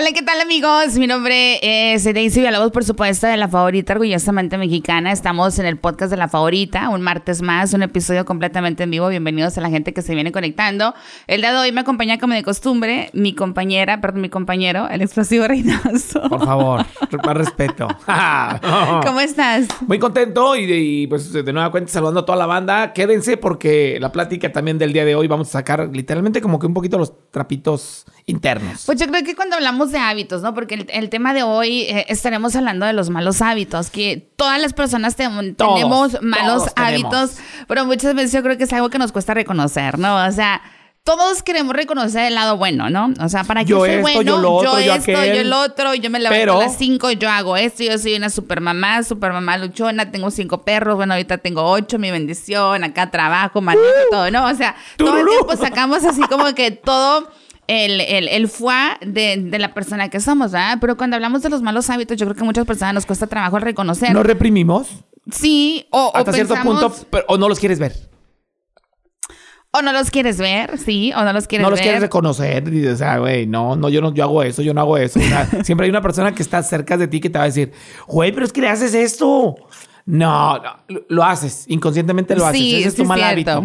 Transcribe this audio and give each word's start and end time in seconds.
Hola, 0.00 0.12
¿qué 0.12 0.22
tal 0.22 0.40
amigos? 0.40 0.96
Mi 0.96 1.08
nombre 1.08 1.58
es 1.60 2.04
Daisy 2.04 2.38
Villalobos, 2.38 2.70
por 2.70 2.84
supuesto, 2.84 3.26
de 3.26 3.36
La 3.36 3.48
Favorita 3.48 3.94
Orgullosamente 3.94 4.56
Mexicana. 4.56 5.10
Estamos 5.10 5.58
en 5.58 5.66
el 5.66 5.76
podcast 5.76 6.12
de 6.12 6.16
La 6.16 6.28
Favorita, 6.28 6.88
un 6.90 7.00
martes 7.00 7.42
más, 7.42 7.74
un 7.74 7.82
episodio 7.82 8.24
completamente 8.24 8.84
en 8.84 8.92
vivo. 8.92 9.08
Bienvenidos 9.08 9.58
a 9.58 9.60
la 9.60 9.70
gente 9.70 9.92
que 9.92 10.02
se 10.02 10.14
viene 10.14 10.30
conectando. 10.30 10.94
El 11.26 11.40
día 11.40 11.50
de 11.50 11.58
hoy 11.58 11.72
me 11.72 11.80
acompaña 11.80 12.16
como 12.20 12.34
de 12.34 12.44
costumbre 12.44 13.10
mi 13.12 13.34
compañera, 13.34 14.00
perdón, 14.00 14.20
mi 14.20 14.28
compañero, 14.28 14.88
el 14.88 15.02
explosivo 15.02 15.48
Reynoso. 15.48 16.22
Por 16.28 16.44
favor, 16.44 16.86
más 17.24 17.36
respeto. 17.36 17.88
¿Cómo 19.04 19.18
estás? 19.18 19.66
Muy 19.84 19.98
contento 19.98 20.54
y, 20.54 20.72
y, 20.72 21.06
pues 21.08 21.32
de 21.32 21.52
nueva 21.52 21.72
cuenta 21.72 21.90
saludando 21.90 22.20
a 22.20 22.24
toda 22.24 22.38
la 22.38 22.46
banda. 22.46 22.92
Quédense 22.92 23.36
porque 23.36 23.98
la 24.00 24.12
plática 24.12 24.52
también 24.52 24.78
del 24.78 24.92
día 24.92 25.04
de 25.04 25.16
hoy 25.16 25.26
vamos 25.26 25.48
a 25.48 25.52
sacar 25.54 25.90
literalmente 25.92 26.40
como 26.40 26.60
que 26.60 26.68
un 26.68 26.74
poquito 26.74 26.98
los 26.98 27.12
trapitos 27.32 28.06
internos. 28.28 28.84
Pues 28.86 29.00
yo 29.00 29.06
creo 29.06 29.24
que 29.24 29.34
cuando 29.34 29.56
hablamos 29.56 29.90
de 29.90 29.98
hábitos, 29.98 30.42
¿no? 30.42 30.54
Porque 30.54 30.86
el, 30.88 31.08
tema 31.08 31.32
de 31.34 31.42
hoy 31.42 31.82
eh, 31.82 32.04
estaremos 32.08 32.54
hablando 32.54 32.86
de 32.86 32.92
los 32.92 33.10
malos 33.10 33.40
hábitos, 33.42 33.90
que 33.90 34.30
todas 34.36 34.60
las 34.60 34.74
personas 34.74 35.16
tenemos 35.16 36.22
malos 36.22 36.64
hábitos, 36.76 37.38
pero 37.66 37.86
muchas 37.86 38.14
veces 38.14 38.32
yo 38.32 38.42
creo 38.42 38.58
que 38.58 38.64
es 38.64 38.72
algo 38.72 38.90
que 38.90 38.98
nos 38.98 39.12
cuesta 39.12 39.34
reconocer, 39.34 39.98
¿no? 39.98 40.26
O 40.26 40.30
sea, 40.30 40.60
todos 41.04 41.42
queremos 41.42 41.74
reconocer 41.74 42.26
el 42.26 42.34
lado 42.34 42.58
bueno, 42.58 42.90
¿no? 42.90 43.14
O 43.18 43.30
sea, 43.30 43.42
para 43.44 43.64
que 43.64 43.70
yo 43.70 43.78
soy 43.78 44.02
bueno, 44.02 44.20
yo, 44.20 44.36
lo 44.36 44.52
otro, 44.52 44.78
yo, 44.78 44.92
esto, 44.92 45.12
yo 45.12 45.40
el 45.40 45.52
otro, 45.54 45.94
yo 45.94 46.10
me 46.10 46.20
levanto 46.20 46.60
a 46.60 46.64
las 46.64 46.76
cinco, 46.76 47.10
yo 47.12 47.30
hago 47.30 47.56
esto, 47.56 47.82
yo 47.82 47.96
soy 47.96 48.14
una 48.14 48.28
super 48.28 48.60
mamá, 48.60 49.02
super 49.02 49.32
mamá 49.32 49.56
luchona, 49.56 50.10
tengo 50.10 50.30
cinco 50.30 50.60
perros, 50.60 50.96
bueno, 50.96 51.14
ahorita 51.14 51.38
tengo 51.38 51.62
ocho, 51.62 51.98
mi 51.98 52.10
bendición, 52.10 52.84
acá 52.84 53.10
trabajo, 53.10 53.62
manejo, 53.62 53.86
uh, 53.86 54.10
todo, 54.10 54.30
¿no? 54.30 54.44
O 54.44 54.54
sea, 54.54 54.76
todo 54.98 55.16
el 55.16 55.26
tiempo 55.26 55.56
sacamos 55.56 56.04
así 56.04 56.20
como 56.28 56.54
que 56.54 56.72
todo 56.72 57.30
el, 57.68 58.00
el, 58.00 58.28
el 58.28 58.48
foie 58.48 58.96
de, 59.02 59.36
de, 59.36 59.58
la 59.58 59.74
persona 59.74 60.08
que 60.08 60.20
somos, 60.20 60.52
¿verdad? 60.52 60.78
Pero 60.80 60.96
cuando 60.96 61.16
hablamos 61.16 61.42
de 61.42 61.50
los 61.50 61.62
malos 61.62 61.88
hábitos, 61.90 62.16
yo 62.16 62.26
creo 62.26 62.34
que 62.34 62.42
a 62.42 62.44
muchas 62.44 62.66
personas 62.66 62.94
nos 62.94 63.06
cuesta 63.06 63.26
trabajo 63.26 63.58
reconocer. 63.58 64.12
¿No 64.12 64.22
reprimimos? 64.22 64.88
Sí, 65.30 65.86
o, 65.90 66.10
Hasta 66.14 66.32
cierto 66.32 66.54
punto, 66.62 66.92
o 67.28 67.36
no 67.36 67.48
los 67.48 67.60
quieres 67.60 67.78
ver. 67.78 67.92
O 69.70 69.82
no 69.82 69.92
los 69.92 70.10
quieres 70.10 70.38
ver, 70.38 70.78
sí, 70.78 71.12
o 71.14 71.22
no 71.22 71.32
los 71.34 71.46
quieres 71.46 71.62
ver. 71.62 71.70
No 71.70 71.70
los 71.70 71.80
quieres 71.80 72.00
reconocer. 72.00 72.66
Y 72.68 72.70
dices, 72.70 73.02
ah, 73.02 73.18
güey, 73.18 73.46
no, 73.46 73.76
no, 73.76 73.90
yo 73.90 74.00
no, 74.00 74.14
yo 74.14 74.24
hago 74.24 74.42
eso, 74.42 74.62
yo 74.62 74.72
no 74.72 74.80
hago 74.80 74.96
eso. 74.96 75.20
siempre 75.62 75.84
hay 75.84 75.90
una 75.90 76.00
persona 76.00 76.34
que 76.34 76.42
está 76.42 76.62
cerca 76.62 76.96
de 76.96 77.06
ti 77.06 77.20
que 77.20 77.28
te 77.28 77.36
va 77.36 77.44
a 77.44 77.48
decir, 77.48 77.72
güey, 78.06 78.32
pero 78.32 78.46
es 78.46 78.52
que 78.52 78.62
le 78.62 78.68
haces 78.70 78.94
esto. 78.94 79.56
No, 80.10 80.58
lo 81.10 81.22
haces, 81.22 81.66
inconscientemente 81.68 82.34
lo 82.34 82.46
haces. 82.46 82.62
Ese 82.62 82.88
es 82.88 82.94
tu 82.94 83.04
mal 83.04 83.22
hábito. 83.22 83.62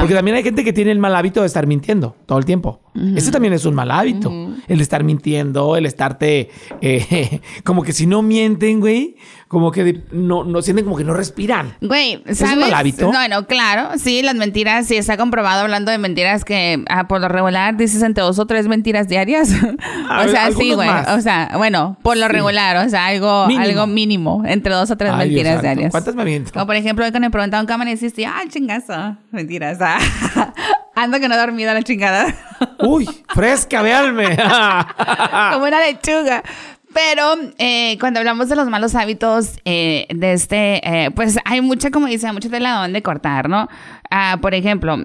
Porque 0.00 0.14
también 0.14 0.36
hay 0.36 0.44
gente 0.44 0.62
que 0.62 0.72
tiene 0.72 0.92
el 0.92 1.00
mal 1.00 1.16
hábito 1.16 1.40
de 1.40 1.48
estar 1.48 1.66
mintiendo 1.66 2.14
todo 2.26 2.38
el 2.38 2.44
tiempo. 2.44 2.78
Ese 3.16 3.32
también 3.32 3.54
es 3.54 3.64
un 3.64 3.74
mal 3.74 3.90
hábito. 3.90 4.30
El 4.68 4.80
estar 4.80 5.02
mintiendo, 5.02 5.76
el 5.76 5.86
estarte. 5.86 6.48
Eh, 6.80 7.40
como 7.64 7.82
que 7.82 7.92
si 7.92 8.06
no 8.06 8.22
mienten, 8.22 8.78
güey, 8.78 9.16
como 9.50 9.72
que 9.72 10.00
no, 10.12 10.44
no 10.44 10.62
sienten 10.62 10.84
como 10.84 10.96
que 10.96 11.02
no 11.02 11.12
respiran. 11.12 11.74
Güey, 11.80 12.22
¿sabes? 12.22 12.40
¿Es 12.40 12.52
un 12.52 12.60
mal 12.60 12.72
hábito? 12.72 13.12
No, 13.12 13.26
no, 13.26 13.48
claro. 13.48 13.98
Sí, 13.98 14.22
las 14.22 14.36
mentiras, 14.36 14.86
sí, 14.86 14.96
está 14.96 15.16
comprobado 15.16 15.62
hablando 15.62 15.90
de 15.90 15.98
mentiras 15.98 16.44
que 16.44 16.84
ah, 16.88 17.08
por 17.08 17.20
lo 17.20 17.28
regular 17.28 17.76
dices 17.76 18.00
entre 18.04 18.22
dos 18.22 18.38
o 18.38 18.46
tres 18.46 18.68
mentiras 18.68 19.08
diarias. 19.08 19.50
o 20.24 20.28
sea, 20.28 20.52
sí, 20.52 20.72
güey. 20.72 20.88
O 20.88 21.20
sea, 21.20 21.50
bueno, 21.56 21.96
por 22.00 22.16
lo 22.16 22.28
regular, 22.28 22.76
o 22.86 22.88
sea, 22.88 23.06
algo 23.06 23.48
mínimo, 23.48 23.64
algo 23.64 23.86
mínimo 23.88 24.42
entre 24.46 24.72
dos 24.72 24.88
o 24.92 24.96
tres 24.96 25.16
mentiras 25.16 25.62
diarias. 25.62 25.90
¿Cuántas 25.90 26.14
me 26.14 26.24
miento? 26.24 26.52
Como 26.52 26.66
por 26.66 26.76
ejemplo, 26.76 27.04
cuando 27.06 27.18
me 27.18 27.30
preguntaban 27.32 27.66
cámara 27.66 27.90
y 27.90 27.94
deciste, 27.94 28.24
ah, 28.26 28.42
chingazo. 28.48 29.16
Mentiras. 29.32 29.78
Ando 30.94 31.18
que 31.18 31.28
no 31.28 31.34
he 31.34 31.38
dormido 31.38 31.74
la 31.74 31.82
chingada. 31.82 32.32
Uy, 32.78 33.08
fresca, 33.34 33.82
véanme. 33.82 34.36
Como 35.52 35.64
una 35.64 35.80
lechuga. 35.80 36.44
Pero 36.92 37.36
eh, 37.58 37.96
cuando 38.00 38.18
hablamos 38.18 38.48
de 38.48 38.56
los 38.56 38.68
malos 38.68 38.94
hábitos 38.94 39.58
eh, 39.64 40.06
de 40.12 40.32
este, 40.32 40.80
eh, 40.84 41.10
pues 41.12 41.38
hay 41.44 41.60
mucha, 41.60 41.90
como 41.90 42.06
dice, 42.06 42.30
mucha 42.32 42.48
tela 42.48 42.80
donde 42.82 43.02
cortar, 43.02 43.48
¿no? 43.48 43.68
Ah, 44.10 44.38
por 44.40 44.54
ejemplo, 44.54 44.98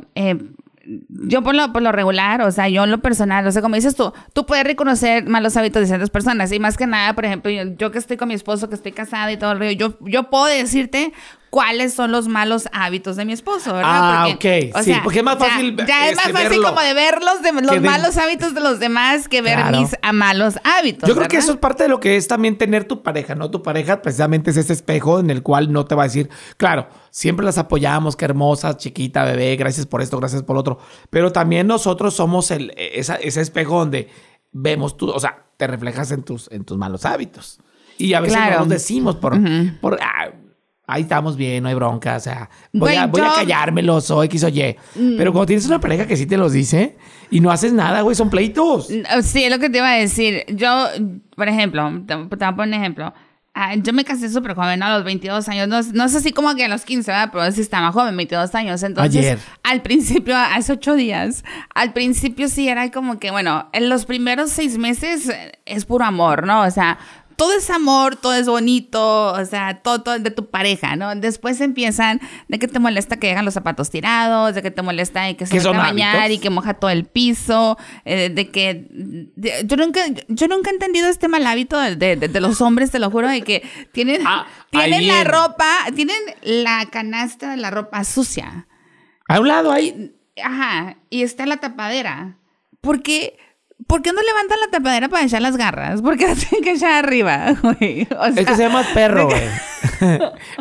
yo 1.09 1.41
por 1.41 1.55
lo, 1.55 1.73
por 1.73 1.81
lo 1.81 1.91
regular, 1.91 2.41
o 2.41 2.51
sea, 2.51 2.69
yo 2.69 2.83
en 2.83 2.91
lo 2.91 2.99
personal, 2.99 3.45
o 3.45 3.51
sea, 3.51 3.61
como 3.61 3.75
dices 3.75 3.95
tú, 3.95 4.13
tú 4.33 4.45
puedes 4.45 4.63
reconocer 4.63 5.25
malos 5.25 5.57
hábitos 5.57 5.81
de 5.81 5.87
ciertas 5.87 6.09
personas. 6.09 6.51
Y 6.51 6.59
más 6.59 6.77
que 6.77 6.87
nada, 6.87 7.13
por 7.13 7.25
ejemplo, 7.25 7.51
yo, 7.51 7.91
que 7.91 7.97
estoy 7.97 8.17
con 8.17 8.27
mi 8.27 8.33
esposo, 8.33 8.69
que 8.69 8.75
estoy 8.75 8.91
casada 8.91 9.31
y 9.31 9.37
todo 9.37 9.51
el 9.51 9.59
rollo, 9.59 9.71
yo, 9.71 9.97
yo 10.01 10.29
puedo 10.29 10.45
decirte 10.45 11.11
cuáles 11.55 11.93
son 11.93 12.11
los 12.11 12.27
malos 12.27 12.67
hábitos 12.73 13.15
de 13.15 13.23
mi 13.23 13.31
esposo, 13.31 13.73
¿verdad? 13.73 13.85
Ah, 13.85 14.27
ok. 14.27 14.83
sí, 14.83 14.93
porque 15.01 15.19
es 15.19 15.23
más 15.23 15.37
fácil. 15.37 15.73
Ya, 15.87 16.09
es 16.09 16.17
más 16.17 16.25
este, 16.25 16.37
fácil 16.37 16.61
como 16.61 16.81
de 16.81 16.93
ver 16.93 17.19
los, 17.23 17.41
de, 17.41 17.53
los 17.61 17.81
malos 17.81 18.17
hábitos 18.17 18.53
de 18.53 18.59
los 18.59 18.81
demás 18.81 19.29
que 19.29 19.41
ver 19.41 19.71
mis 19.71 19.91
malos 20.13 20.55
hábitos. 20.65 21.07
Yo 21.07 21.15
creo 21.15 21.29
que 21.29 21.37
eso 21.37 21.53
es 21.53 21.57
parte 21.57 21.83
de 21.83 21.89
lo 21.89 22.01
que 22.01 22.17
es 22.17 22.27
también 22.27 22.57
tener 22.57 22.83
tu 22.83 23.03
pareja, 23.03 23.35
¿no? 23.35 23.51
Tu 23.51 23.63
pareja 23.63 24.01
precisamente 24.01 24.51
es 24.51 24.57
ese 24.57 24.73
espejo 24.73 25.21
en 25.21 25.29
el 25.29 25.43
cual 25.43 25.71
no 25.71 25.85
te 25.85 25.95
va 25.95 26.03
a 26.03 26.07
decir, 26.07 26.29
claro, 26.57 26.89
siempre 27.09 27.45
las 27.45 27.57
apoyamos, 27.57 28.17
qué 28.17 28.25
hermosa, 28.25 28.75
chiquita, 28.75 29.23
bebé, 29.23 29.55
gracias 29.55 29.85
por 29.85 30.01
esto, 30.01 30.19
gracias 30.19 30.43
por 30.43 30.55
lo 30.55 30.59
otro. 30.59 30.79
Pero 31.09 31.31
también 31.31 31.67
nosotros 31.67 32.15
somos 32.15 32.51
el, 32.51 32.73
ese 32.75 33.39
espejo 33.39 33.79
donde 33.79 34.09
vemos 34.51 34.97
tú, 34.97 35.09
o 35.09 35.19
sea, 35.21 35.45
te 35.55 35.67
reflejas 35.67 36.11
en 36.11 36.23
tus, 36.23 36.51
en 36.51 36.65
tus 36.65 36.77
malos 36.77 37.05
hábitos. 37.05 37.61
Y 37.97 38.13
a 38.13 38.19
veces 38.19 38.37
no 38.37 38.59
nos 38.59 38.67
decimos 38.67 39.15
por, 39.15 39.39
por 39.79 39.97
ah, 40.01 40.33
ahí 40.87 41.03
estamos 41.03 41.35
bien, 41.35 41.63
no 41.63 41.69
hay 41.69 41.75
bronca, 41.75 42.15
o 42.15 42.19
sea, 42.19 42.49
voy, 42.71 42.95
a, 42.95 43.07
voy 43.07 43.21
a 43.21 43.33
callármelo, 43.35 44.01
soy, 44.01 44.27
X 44.27 44.43
o 44.43 44.49
Y. 44.49 44.75
Mm. 44.95 45.17
Pero 45.17 45.31
cuando 45.31 45.47
tienes 45.47 45.65
una 45.65 45.79
pareja 45.79 46.05
que 46.05 46.15
sí 46.15 46.25
te 46.25 46.37
los 46.37 46.53
dice 46.53 46.97
y 47.31 47.39
no 47.39 47.51
haces 47.51 47.73
nada, 47.73 48.01
güey, 48.01 48.15
son 48.15 48.29
pleitos. 48.29 48.87
Sí, 49.23 49.43
es 49.43 49.51
lo 49.51 49.59
que 49.59 49.69
te 49.69 49.77
iba 49.77 49.91
a 49.91 49.95
decir. 49.95 50.45
Yo, 50.49 50.87
por 51.35 51.47
ejemplo, 51.47 51.91
te, 52.05 52.15
voy 52.15 52.27
a 52.39 52.55
poner 52.55 52.67
un 52.67 52.81
ejemplo. 52.81 53.13
Ah, 53.57 53.73
yo 53.75 53.93
me 53.93 54.03
casé 54.03 54.29
súper 54.29 54.53
joven, 54.53 54.83
a 54.83 54.93
los 54.93 55.05
22 55.05 55.47
años. 55.47 55.69
No, 55.69 55.81
no 55.93 56.03
es 56.03 56.13
así 56.13 56.33
como 56.33 56.53
que 56.55 56.65
a 56.65 56.67
los 56.67 56.83
15, 56.83 57.09
¿verdad? 57.09 57.29
Pero 57.31 57.49
sí 57.53 57.61
estaba 57.61 57.89
joven, 57.93 58.17
22 58.17 58.53
años. 58.53 58.83
Entonces, 58.83 59.15
Ayer. 59.15 59.39
al 59.63 59.81
principio, 59.81 60.35
hace 60.35 60.73
ocho 60.73 60.93
días, 60.93 61.45
al 61.73 61.93
principio 61.93 62.49
sí 62.49 62.67
era 62.67 62.91
como 62.91 63.17
que, 63.17 63.31
bueno, 63.31 63.69
en 63.71 63.87
los 63.87 64.05
primeros 64.05 64.49
seis 64.49 64.77
meses 64.77 65.31
es 65.65 65.85
puro 65.85 66.03
amor, 66.03 66.45
¿no? 66.45 66.63
O 66.63 66.71
sea, 66.71 66.99
todo 67.35 67.53
es 67.53 67.69
amor, 67.69 68.15
todo 68.15 68.33
es 68.33 68.47
bonito, 68.47 69.33
o 69.33 69.45
sea, 69.45 69.81
todo, 69.81 70.01
todo, 70.01 70.19
de 70.19 70.31
tu 70.31 70.49
pareja, 70.49 70.95
¿no? 70.95 71.15
Después 71.15 71.59
empiezan 71.61 72.21
de 72.47 72.59
que 72.59 72.67
te 72.67 72.79
molesta 72.79 73.17
que 73.17 73.27
llegan 73.27 73.45
los 73.45 73.53
zapatos 73.53 73.89
tirados, 73.89 74.55
de 74.55 74.61
que 74.61 74.71
te 74.71 74.81
molesta 74.81 75.29
y 75.29 75.35
que 75.35 75.45
se 75.45 75.59
va 75.59 75.71
a 75.71 75.91
bañar 75.91 76.31
y 76.31 76.37
que 76.37 76.49
moja 76.49 76.75
todo 76.75 76.91
el 76.91 77.05
piso, 77.05 77.77
eh, 78.05 78.29
de 78.29 78.49
que 78.49 78.87
yo 79.65 79.77
nunca 79.77 80.01
yo 80.27 80.47
nunca 80.47 80.69
he 80.69 80.73
entendido 80.73 81.07
este 81.07 81.27
mal 81.27 81.45
hábito 81.45 81.79
de, 81.79 82.29
los 82.39 82.61
hombres, 82.61 82.91
te 82.91 82.99
lo 82.99 83.09
juro, 83.11 83.27
de 83.27 83.41
que 83.41 83.63
tienen 83.91 84.21
ah, 84.25 84.45
tienen 84.69 85.07
la 85.07 85.23
ropa, 85.23 85.67
tienen 85.95 86.19
la 86.41 86.87
canasta 86.91 87.51
de 87.51 87.57
la 87.57 87.71
ropa 87.71 88.03
sucia. 88.03 88.67
A 89.27 89.39
un 89.39 89.47
lado 89.47 89.71
ahí. 89.71 90.15
Ajá, 90.43 90.97
y 91.09 91.23
está 91.23 91.45
la 91.45 91.57
tapadera. 91.57 92.37
Porque 92.81 93.37
¿Por 93.87 94.01
qué 94.01 94.13
no 94.13 94.21
levantan 94.21 94.59
la 94.61 94.67
tapadera 94.71 95.09
para 95.09 95.25
echar 95.25 95.41
las 95.41 95.57
garras? 95.57 96.01
¿Por 96.01 96.17
qué 96.17 96.33
tienen 96.35 96.63
que 96.63 96.71
echar 96.71 97.03
arriba, 97.03 97.55
güey? 97.61 98.07
es 98.35 98.45
que 98.45 98.55
se 98.55 98.63
llama 98.63 98.83
perro, 98.93 99.27
güey. 99.27 99.43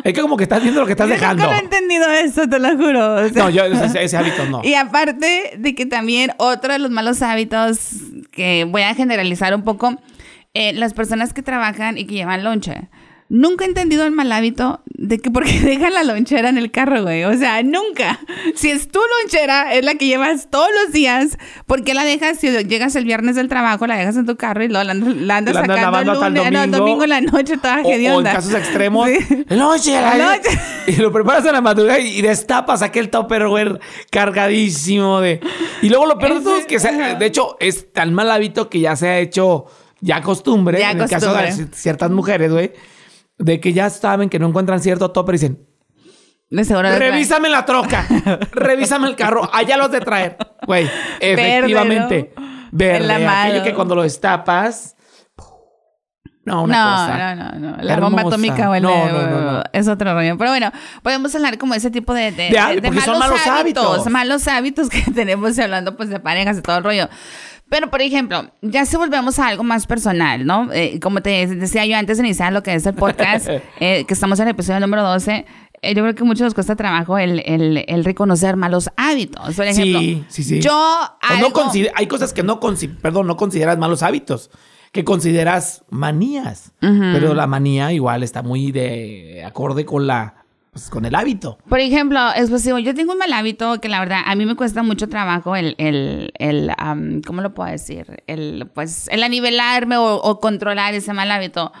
es 0.03 0.13
que 0.13 0.21
como 0.21 0.35
que 0.35 0.43
estás 0.43 0.61
viendo 0.61 0.81
lo 0.81 0.85
que 0.85 0.91
estás 0.91 1.07
dejando. 1.07 1.43
Yo 1.43 1.49
nunca 1.49 1.61
he 1.61 1.63
entendido 1.63 2.11
eso, 2.11 2.47
te 2.47 2.59
lo 2.59 2.75
juro. 2.75 3.29
no, 3.29 3.49
yo 3.49 3.63
ese, 3.63 4.17
hábito 4.17 4.45
no. 4.45 4.61
Y 4.63 4.73
aparte 4.73 5.53
de 5.57 5.75
que 5.75 5.85
también 5.85 6.33
otro 6.37 6.73
de 6.73 6.79
los 6.79 6.91
malos 6.91 7.21
hábitos 7.21 7.79
que 8.31 8.65
voy 8.65 8.81
a 8.81 8.93
generalizar 8.93 9.55
un 9.55 9.63
poco, 9.63 9.95
eh, 10.53 10.73
las 10.73 10.93
personas 10.93 11.33
que 11.33 11.41
trabajan 11.41 11.97
y 11.97 12.05
que 12.05 12.15
llevan 12.15 12.43
lonche. 12.43 12.89
Nunca 13.27 13.65
he 13.65 13.67
entendido 13.67 14.05
el 14.05 14.11
mal 14.11 14.31
hábito 14.31 14.81
de 14.85 15.17
que 15.17 15.31
porque 15.31 15.59
dejan 15.61 15.93
la 15.93 16.03
lonchera 16.03 16.49
en 16.49 16.59
el 16.59 16.69
carro, 16.69 17.01
güey. 17.01 17.23
O 17.23 17.35
sea, 17.35 17.63
nunca. 17.63 18.19
Si 18.55 18.69
es 18.69 18.89
tu 18.89 18.99
lonchera, 18.99 19.73
es 19.73 19.83
la 19.83 19.95
que 19.95 20.05
llevas 20.05 20.49
todos 20.51 20.69
los 20.83 20.93
días, 20.93 21.37
¿por 21.65 21.83
qué 21.83 21.95
la 21.95 22.03
dejas 22.03 22.39
si 22.39 22.49
llegas 22.65 22.95
el 22.95 23.03
viernes 23.03 23.35
del 23.35 23.49
trabajo, 23.49 23.87
la 23.87 23.97
dejas 23.97 24.15
en 24.17 24.27
tu 24.27 24.35
carro 24.35 24.63
y 24.63 24.67
la, 24.67 24.81
andas 24.81 25.55
sacando 25.55 25.97
el, 25.99 26.07
lunes, 26.07 26.33
domingo, 26.33 26.63
el 26.63 26.71
domingo 26.71 27.03
en 27.03 27.09
la 27.09 27.21
noche 27.21 27.57
toda 27.57 27.81
o, 27.81 27.87
o 27.87 27.91
en 27.91 28.23
casos 28.23 28.53
extremos, 28.53 29.09
sí. 29.09 29.45
noche, 29.49 29.99
la 29.99 30.17
noche. 30.17 30.49
Y 30.87 30.97
lo 30.97 31.11
preparas 31.11 31.43
en 31.47 31.53
la 31.53 31.61
madrugada 31.61 31.97
y 31.99 32.21
destapas 32.21 32.83
aquel 32.83 33.09
topperware 33.09 33.79
cargadísimo 34.11 35.19
de... 35.19 35.39
Y 35.81 35.89
luego 35.89 36.05
lo 36.05 36.19
peor 36.19 36.35
de 36.35 36.41
todo 36.41 36.57
es 36.57 36.65
que, 36.67 36.77
de 36.77 37.25
hecho, 37.25 37.57
es 37.59 37.91
tan 37.91 38.13
mal 38.13 38.29
hábito 38.29 38.69
que 38.69 38.81
ya 38.81 38.95
se 38.95 39.07
ha 39.07 39.17
hecho 39.17 39.65
ya 39.99 40.21
costumbre, 40.21 40.79
en 40.83 41.01
el 41.01 41.09
caso 41.09 41.33
de 41.33 41.67
ciertas 41.73 42.11
mujeres, 42.11 42.51
güey 42.51 42.71
de 43.37 43.59
que 43.59 43.73
ya 43.73 43.89
saben 43.89 44.29
que 44.29 44.39
no 44.39 44.47
encuentran 44.47 44.79
cierto 44.79 45.11
topper 45.11 45.35
y 45.35 45.37
dicen, 45.37 45.67
revísame 46.49 47.49
la 47.49 47.65
troca, 47.65 48.07
revísame 48.51 49.07
el 49.07 49.15
carro, 49.15 49.49
allá 49.51 49.77
los 49.77 49.91
de 49.91 50.01
traer. 50.01 50.37
Güey, 50.65 50.89
efectivamente, 51.19 52.33
verde, 52.71 53.25
aquello 53.25 53.63
que 53.63 53.73
cuando 53.73 53.95
lo 53.95 54.03
destapas... 54.03 54.95
No, 56.45 56.61
una 56.61 56.77
no, 56.77 56.91
cosa. 56.91 57.35
No, 57.35 57.59
no, 57.59 57.77
no. 57.77 57.83
La 57.83 57.99
bomba 57.99 58.21
atómica 58.21 58.69
huele. 58.69 58.85
No, 58.85 59.09
no, 59.11 59.41
no, 59.53 59.63
Es 59.73 59.87
otro 59.87 60.13
rollo. 60.13 60.37
Pero 60.37 60.51
bueno, 60.51 60.71
podemos 61.01 61.33
hablar 61.33 61.57
como 61.57 61.73
ese 61.73 61.89
tipo 61.89 62.13
de, 62.13 62.31
de, 62.31 62.51
malos, 62.51 63.03
son 63.03 63.17
malos 63.17 63.47
hábitos, 63.47 64.07
Malos 64.11 64.47
hábitos 64.47 64.89
que 64.89 65.01
tenemos 65.15 65.57
hablando 65.57 65.97
pues 65.97 66.09
de 66.09 66.19
parejas 66.19 66.59
y 66.59 66.61
todo 66.61 66.77
el 66.77 66.83
rollo. 66.83 67.09
Pero, 67.69 67.89
por 67.89 68.01
ejemplo, 68.01 68.51
ya 68.61 68.85
si 68.85 68.95
volvemos 68.95 69.39
a 69.39 69.47
algo 69.47 69.63
más 69.63 69.87
personal, 69.87 70.45
¿no? 70.45 70.71
Eh, 70.71 70.99
como 70.99 71.21
te 71.21 71.47
decía 71.47 71.85
yo 71.85 71.97
antes 71.97 72.17
de 72.17 72.23
iniciar 72.25 72.53
lo 72.53 72.61
que 72.61 72.75
es 72.75 72.85
el 72.85 72.93
podcast, 72.93 73.47
eh, 73.79 74.05
que 74.05 74.13
estamos 74.13 74.39
en 74.39 74.47
el 74.47 74.51
episodio 74.51 74.79
número 74.79 75.03
12, 75.03 75.45
eh, 75.81 75.95
yo 75.95 76.03
creo 76.03 76.15
que 76.15 76.23
mucho 76.23 76.43
nos 76.43 76.53
cuesta 76.53 76.75
trabajo 76.75 77.17
el, 77.17 77.41
el, 77.45 78.05
reconocer 78.05 78.55
malos 78.55 78.89
hábitos. 78.97 79.55
Por 79.55 79.65
ejemplo, 79.65 79.99
sí, 79.99 80.25
sí, 80.27 80.43
sí. 80.43 80.61
Yo 80.61 80.99
hay 81.21 82.07
cosas 82.07 82.33
que 82.33 82.43
no, 82.43 82.59
perdón, 83.01 83.27
no 83.27 83.35
consideras 83.35 83.77
malos 83.77 84.03
hábitos 84.03 84.51
que 84.91 85.03
consideras 85.03 85.83
manías. 85.89 86.71
Pero 86.79 87.33
la 87.33 87.47
manía 87.47 87.91
igual 87.91 88.23
está 88.23 88.43
muy 88.43 88.71
de 88.71 89.43
acorde 89.45 89.85
con 89.85 90.07
la 90.07 90.44
pues, 90.75 90.89
con 90.89 91.05
el 91.05 91.15
hábito. 91.15 91.57
Por 91.69 91.79
ejemplo, 91.79 92.19
es 92.35 92.49
posible, 92.49 92.83
yo 92.83 92.93
tengo 92.93 93.13
un 93.13 93.17
mal 93.17 93.31
hábito 93.31 93.79
que 93.79 93.87
la 93.87 94.01
verdad 94.01 94.19
a 94.25 94.35
mí 94.35 94.45
me 94.45 94.57
cuesta 94.57 94.83
mucho 94.83 95.07
trabajo 95.07 95.55
el, 95.55 95.73
el, 95.77 96.33
el 96.37 96.69
¿cómo 97.25 97.41
lo 97.41 97.53
puedo 97.53 97.71
decir? 97.71 98.21
El, 98.27 98.69
pues, 98.73 99.07
el 99.07 99.23
anivelarme 99.23 99.95
o, 99.95 100.15
o, 100.15 100.41
controlar 100.41 100.93
ese 100.93 101.13
mal 101.13 101.31
hábito. 101.31 101.71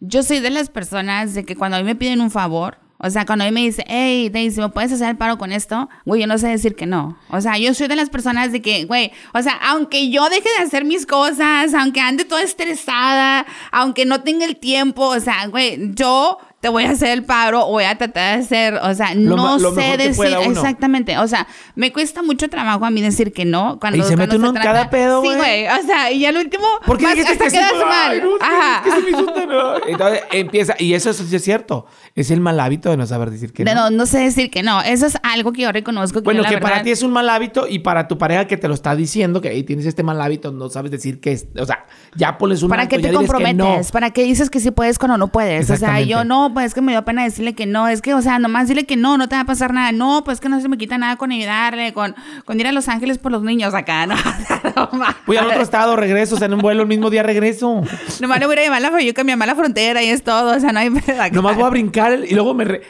Yo 0.00 0.24
soy 0.24 0.40
de 0.40 0.50
las 0.50 0.68
personas 0.68 1.32
de 1.32 1.44
que 1.44 1.54
cuando 1.54 1.76
a 1.76 1.80
mí 1.80 1.86
me 1.86 1.94
piden 1.94 2.20
un 2.20 2.32
favor, 2.32 2.78
o 2.98 3.08
sea, 3.08 3.24
cuando 3.24 3.44
a 3.44 3.48
mí 3.48 3.54
me 3.54 3.60
dice, 3.60 3.84
hey, 3.86 4.30
Daisy, 4.30 4.60
¿me 4.60 4.68
puedes 4.68 4.90
hacer 4.92 5.08
el 5.10 5.16
paro 5.16 5.38
con 5.38 5.52
esto? 5.52 5.88
Güey, 6.04 6.20
yo 6.20 6.26
no 6.26 6.36
sé 6.36 6.48
decir 6.48 6.74
que 6.74 6.84
no. 6.86 7.16
O 7.30 7.40
sea, 7.40 7.56
yo 7.56 7.72
soy 7.72 7.86
de 7.86 7.96
las 7.96 8.10
personas 8.10 8.50
de 8.52 8.60
que, 8.60 8.84
güey, 8.84 9.12
o 9.32 9.40
sea, 9.40 9.54
aunque 9.62 10.10
yo 10.10 10.28
deje 10.28 10.48
de 10.58 10.64
hacer 10.64 10.84
mis 10.84 11.06
cosas, 11.06 11.72
aunque 11.72 12.00
ande 12.00 12.26
toda 12.26 12.42
estresada, 12.42 13.46
aunque 13.72 14.04
no 14.04 14.22
tenga 14.22 14.44
el 14.44 14.56
tiempo, 14.56 15.06
o 15.06 15.20
sea, 15.20 15.46
güey, 15.46 15.94
yo 15.94 16.38
te 16.60 16.68
voy 16.68 16.84
a 16.84 16.90
hacer 16.90 17.10
el 17.10 17.24
paro 17.24 17.66
voy 17.66 17.84
a 17.84 17.96
tratar 17.96 18.36
de 18.36 18.44
hacer, 18.44 18.74
o 18.74 18.94
sea, 18.94 19.14
no 19.14 19.58
sé 19.58 19.96
decir 19.96 20.36
exactamente, 20.44 21.16
o 21.18 21.26
sea, 21.26 21.46
me 21.74 21.92
cuesta 21.92 22.22
mucho 22.22 22.48
trabajo 22.48 22.84
a 22.84 22.90
mí 22.90 23.00
decir 23.00 23.32
que 23.32 23.44
no 23.44 23.78
cuando 23.80 23.98
y 23.98 24.02
se 24.02 24.16
mete 24.16 24.36
uno 24.36 24.48
en 24.48 24.54
cada 24.54 24.90
pedo, 24.90 25.20
güey. 25.20 25.32
Sí, 25.32 25.38
güey, 25.38 25.66
o 25.68 25.86
sea, 25.86 26.12
y 26.12 26.26
al 26.26 26.36
último 26.36 26.66
¿Por 26.84 26.98
qué 26.98 27.06
hasta 27.06 27.36
que 27.36 27.50
quedas 27.50 27.72
mal. 27.86 28.22
Ajá. 28.40 28.82
Entonces 29.88 30.22
empieza 30.32 30.74
y 30.78 30.94
eso, 30.94 31.12
sí 31.12 31.34
es 31.34 31.42
cierto, 31.42 31.86
es 32.14 32.30
el 32.30 32.40
mal 32.40 32.60
hábito 32.60 32.90
de 32.90 32.96
no 32.96 33.06
saber 33.06 33.30
decir 33.30 33.52
que 33.52 33.64
no. 33.64 33.74
no. 33.74 33.90
No 33.90 34.06
sé 34.06 34.18
decir 34.18 34.50
que 34.50 34.62
no, 34.62 34.80
eso 34.82 35.06
es 35.06 35.16
algo 35.22 35.52
que 35.52 35.62
yo 35.62 35.72
reconozco 35.72 36.20
que 36.20 36.24
Bueno, 36.24 36.44
que 36.44 36.58
para 36.58 36.82
ti 36.82 36.90
es 36.90 37.02
un 37.02 37.12
mal 37.12 37.28
hábito 37.28 37.66
y 37.68 37.80
para 37.80 38.08
tu 38.08 38.18
pareja 38.18 38.46
que 38.46 38.56
te 38.56 38.68
lo 38.68 38.74
está 38.74 38.94
diciendo 38.96 39.40
que 39.40 39.48
ahí 39.48 39.62
tienes 39.62 39.86
este 39.86 40.02
mal 40.02 40.20
hábito, 40.20 40.52
no 40.52 40.68
sabes 40.68 40.90
decir 40.90 41.20
que 41.20 41.32
es, 41.32 41.46
o 41.58 41.66
sea, 41.66 41.86
ya 42.14 42.38
pones 42.38 42.62
un 42.62 42.70
Para 42.70 42.88
qué 42.88 42.98
te 42.98 43.12
comprometes, 43.12 43.92
para 43.92 44.10
qué 44.10 44.22
dices 44.24 44.50
que 44.50 44.60
sí 44.60 44.70
puedes 44.70 44.98
cuando 44.98 45.18
no 45.18 45.28
puedes, 45.28 45.70
o 45.70 45.76
sea, 45.76 46.00
yo 46.00 46.24
no 46.24 46.49
pues 46.52 46.66
es 46.66 46.74
que 46.74 46.80
me 46.80 46.92
dio 46.92 47.04
pena 47.04 47.24
decirle 47.24 47.54
que 47.54 47.66
no, 47.66 47.88
es 47.88 48.02
que, 48.02 48.14
o 48.14 48.22
sea, 48.22 48.38
nomás 48.38 48.68
dile 48.68 48.84
que 48.84 48.96
no, 48.96 49.18
no 49.18 49.28
te 49.28 49.34
va 49.34 49.42
a 49.42 49.44
pasar 49.44 49.72
nada, 49.72 49.92
no, 49.92 50.22
pues 50.24 50.40
que 50.40 50.48
no 50.48 50.60
se 50.60 50.68
me 50.68 50.78
quita 50.78 50.98
nada 50.98 51.16
con 51.16 51.32
ayudarle, 51.32 51.92
con, 51.92 52.14
con 52.44 52.58
ir 52.60 52.66
a 52.66 52.72
Los 52.72 52.88
Ángeles 52.88 53.18
por 53.18 53.32
los 53.32 53.42
niños 53.42 53.74
acá, 53.74 54.06
¿no? 54.06 54.14
Voy 55.26 55.36
al 55.36 55.46
otro 55.46 55.62
estado, 55.62 55.96
regreso, 55.96 56.34
o 56.34 56.38
sea, 56.38 56.46
en 56.46 56.54
un 56.54 56.60
vuelo 56.60 56.82
el 56.82 56.88
mismo 56.88 57.10
día 57.10 57.22
regreso. 57.22 57.82
Nomás 58.20 58.40
le 58.40 58.46
voy 58.46 58.56
a 58.56 58.62
llevar 58.62 58.82
la 58.82 58.90
que 58.90 59.24
mi 59.24 59.32
mamá 59.32 59.46
la 59.46 59.54
frontera 59.54 60.02
y 60.02 60.08
es 60.08 60.22
todo, 60.22 60.56
o 60.56 60.60
sea, 60.60 60.72
no 60.72 60.80
hay 60.80 60.90
Nomás 61.32 61.56
voy 61.56 61.64
a 61.64 61.68
brincar 61.68 62.20
y 62.26 62.34
luego 62.34 62.54
me, 62.54 62.64
re... 62.64 62.82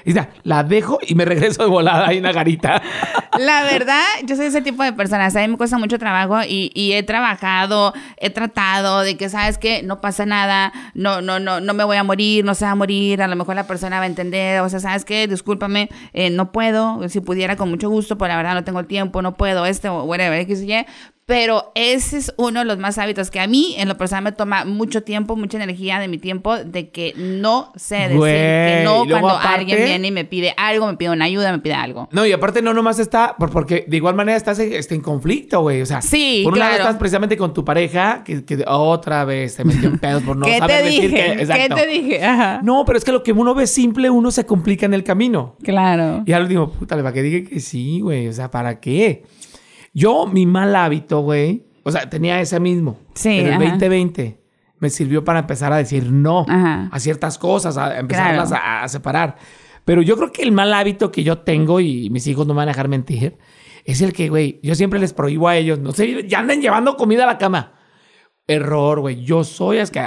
la 0.44 0.62
dejo 0.62 0.98
y 1.06 1.14
me 1.14 1.24
regreso 1.24 1.62
de 1.62 1.68
volada 1.68 2.08
ahí 2.08 2.18
en 2.18 2.22
la 2.22 2.32
garita. 2.32 2.82
La 3.38 3.62
verdad, 3.62 4.04
yo 4.24 4.36
soy 4.36 4.46
ese 4.46 4.62
tipo 4.62 4.82
de 4.82 4.92
personas, 4.92 5.34
a 5.36 5.40
mí 5.40 5.48
me 5.48 5.56
cuesta 5.56 5.78
mucho 5.78 5.98
trabajo 5.98 6.42
y, 6.42 6.70
y 6.74 6.92
he 6.92 7.02
trabajado, 7.02 7.92
he 8.16 8.30
tratado 8.30 9.00
de 9.00 9.16
que, 9.16 9.28
¿sabes 9.28 9.58
que 9.58 9.82
No 9.82 10.00
pasa 10.00 10.26
nada, 10.26 10.72
no, 10.94 11.20
no, 11.20 11.38
no, 11.38 11.60
no 11.60 11.74
me 11.74 11.84
voy 11.84 11.96
a 11.96 12.04
morir, 12.04 12.44
no 12.44 12.54
se 12.54 12.64
va 12.64 12.72
a 12.72 12.74
morir, 12.74 13.22
a 13.22 13.28
lo 13.28 13.36
mejor 13.36 13.50
la 13.55 13.67
persona 13.67 13.99
va 13.99 14.05
a 14.05 14.06
entender, 14.06 14.61
o 14.61 14.69
sea, 14.69 14.81
¿sabes 14.81 15.05
qué? 15.05 15.26
Discúlpame, 15.26 15.88
eh, 16.12 16.31
no 16.31 16.52
puedo, 16.52 17.08
si 17.08 17.20
pudiera 17.20 17.56
con 17.56 17.70
mucho 17.70 17.88
gusto, 17.88 18.19
pero 18.19 18.29
la 18.29 18.37
verdad 18.37 18.55
no 18.55 18.64
tengo 18.64 18.85
tiempo, 18.85 19.23
no 19.23 19.37
puedo, 19.37 19.67
este 19.67 19.88
o 19.88 20.05
whatever, 20.05 20.41
X 20.41 20.62
y 20.62 20.87
pero 21.30 21.70
ese 21.76 22.18
es 22.18 22.34
uno 22.38 22.58
de 22.58 22.64
los 22.64 22.78
más 22.78 22.98
hábitos 22.98 23.30
que 23.30 23.38
a 23.38 23.46
mí, 23.46 23.76
en 23.78 23.86
lo 23.86 23.96
personal, 23.96 24.24
me 24.24 24.32
toma 24.32 24.64
mucho 24.64 25.04
tiempo, 25.04 25.36
mucha 25.36 25.62
energía 25.62 26.00
de 26.00 26.08
mi 26.08 26.18
tiempo, 26.18 26.56
de 26.56 26.88
que 26.90 27.14
no 27.16 27.72
sé 27.76 28.08
decir 28.08 28.20
que 28.20 28.82
no 28.84 29.04
cuando 29.08 29.38
alguien 29.38 29.78
viene 29.84 30.08
y 30.08 30.10
me 30.10 30.24
pide 30.24 30.52
algo, 30.56 30.88
me 30.88 30.96
pide 30.96 31.10
una 31.10 31.26
ayuda, 31.26 31.52
me 31.52 31.60
pide 31.60 31.74
algo. 31.74 32.08
No, 32.10 32.26
y 32.26 32.32
aparte 32.32 32.62
no 32.62 32.74
nomás 32.74 32.98
está, 32.98 33.36
porque 33.38 33.84
de 33.86 33.96
igual 33.96 34.16
manera 34.16 34.36
estás 34.36 34.58
este, 34.58 34.96
en 34.96 35.02
conflicto, 35.02 35.60
güey. 35.60 35.80
O 35.82 35.86
sea, 35.86 36.02
sí, 36.02 36.40
por 36.42 36.54
un 36.54 36.58
lado 36.58 36.78
estás 36.78 36.96
precisamente 36.96 37.36
con 37.36 37.54
tu 37.54 37.64
pareja, 37.64 38.24
que, 38.24 38.42
otra 38.66 39.24
vez 39.24 39.54
te 39.54 39.62
metió 39.62 39.88
en 39.88 40.00
pedos 40.00 40.24
por 40.24 40.36
no 40.36 40.46
saber 40.58 40.82
decir 40.82 41.14
que. 41.14 41.26
Exacto. 41.34 41.76
¿Qué 41.76 41.80
te 41.80 41.86
dije? 41.86 42.20
No, 42.64 42.82
pero 42.84 42.98
es 42.98 43.04
que 43.04 43.12
lo 43.12 43.22
que 43.22 43.30
uno 43.30 43.54
ve 43.54 43.68
simple, 43.68 44.10
uno 44.10 44.32
se 44.32 44.44
complica 44.46 44.84
en 44.84 44.94
el 44.94 45.04
camino. 45.04 45.54
Claro. 45.62 46.24
Y 46.26 46.32
al 46.32 46.42
último, 46.42 46.72
puta, 46.72 46.96
le 46.96 47.02
va 47.02 47.12
que 47.12 47.22
dije 47.22 47.44
que 47.44 47.60
sí, 47.60 48.00
güey. 48.00 48.26
O 48.26 48.32
sea, 48.32 48.50
¿para 48.50 48.80
qué? 48.80 49.22
Yo, 49.92 50.26
mi 50.26 50.46
mal 50.46 50.75
hábito, 50.76 51.20
güey, 51.20 51.64
o 51.82 51.90
sea, 51.90 52.08
tenía 52.08 52.40
ese 52.40 52.60
mismo. 52.60 52.98
Sí. 53.14 53.40
En 53.40 53.46
el 53.48 53.70
2020 53.70 54.40
me 54.78 54.90
sirvió 54.90 55.25
para 55.25 55.40
empezar 55.40 55.72
a 55.72 55.76
decir 55.76 56.10
no 56.10 56.46
a 56.48 56.98
ciertas 56.98 57.38
cosas, 57.38 57.76
a 57.76 57.98
empezarlas 57.98 58.52
a, 58.52 58.88
separar. 58.88 59.37
Pero 59.84 60.02
yo 60.02 60.16
creo 60.16 60.32
que 60.32 60.42
el 60.42 60.52
mal 60.52 60.72
hábito 60.72 61.10
que 61.10 61.22
yo 61.22 61.38
tengo, 61.38 61.81
y 61.81 62.10
mis 62.10 62.26
hijos 62.26 62.46
no 62.46 62.54
me 62.54 62.58
van 62.58 62.69
a 62.69 62.72
dejar 62.72 62.88
mentir, 62.88 63.38
es 63.84 64.00
el 64.02 64.12
que, 64.12 64.28
güey, 64.28 64.60
yo 64.62 64.75
siempre 64.75 65.00
les 65.00 65.12
prohíbo 65.12 65.48
a 65.48 65.56
ellos, 65.56 65.78
no 65.78 65.92
sé, 65.92 66.26
ya 66.26 66.38
andan 66.38 66.60
llevando 66.60 66.96
comida 66.96 67.25
a 67.25 67.26
la 67.26 67.38
cama. 67.38 67.75
Error, 68.46 69.00
güey. 69.00 69.22
Yo 69.25 69.44
soy 69.44 69.78
es 69.78 69.90
que 69.90 70.00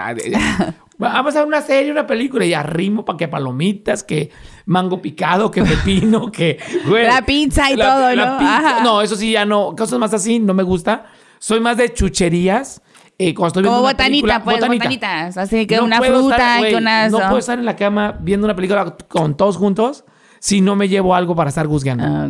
Vamos 0.97 1.35
a 1.35 1.39
ver 1.39 1.47
una 1.47 1.61
serie, 1.61 1.91
una 1.91 2.05
película 2.05 2.45
y 2.45 2.53
arrimo 2.53 3.03
para 3.03 3.17
que 3.17 3.27
palomitas, 3.27 4.03
que 4.03 4.31
mango 4.65 5.01
picado, 5.01 5.49
que 5.49 5.63
pepino, 5.63 6.31
que... 6.31 6.59
la 6.85 7.23
pizza 7.23 7.71
y 7.71 7.75
todo, 7.75 8.15
¿no? 8.15 8.83
no, 8.83 9.01
eso 9.01 9.15
sí 9.15 9.31
ya 9.31 9.45
no. 9.45 9.75
Cosas 9.75 9.99
más 9.99 10.13
así, 10.13 10.39
no 10.39 10.53
me 10.53 10.63
gusta. 10.63 11.05
Soy 11.39 11.59
más 11.59 11.77
de 11.77 11.93
chucherías. 11.93 12.81
Eh, 13.17 13.33
cuando 13.33 13.47
estoy 13.47 13.63
viendo 13.63 13.77
Como 13.77 13.89
botanita, 13.89 14.43
pues, 14.43 14.59
botanitas. 14.59 15.37
Así 15.37 15.67
que 15.67 15.79
una 15.79 16.01
fruta, 16.01 16.59
que 16.61 16.75
unas... 16.75 17.11
No 17.11 17.19
puedo 17.19 17.37
estar 17.37 17.59
en 17.59 17.65
la 17.65 17.75
cama 17.75 18.17
viendo 18.19 18.45
una 18.45 18.55
película 18.55 18.95
con 19.07 19.37
todos 19.37 19.57
juntos 19.57 20.05
si 20.39 20.59
no 20.59 20.75
me 20.75 20.89
llevo 20.89 21.15
algo 21.15 21.35
para 21.35 21.49
estar 21.49 21.65
juzgando. 21.67 22.03
Ah, 22.05 22.29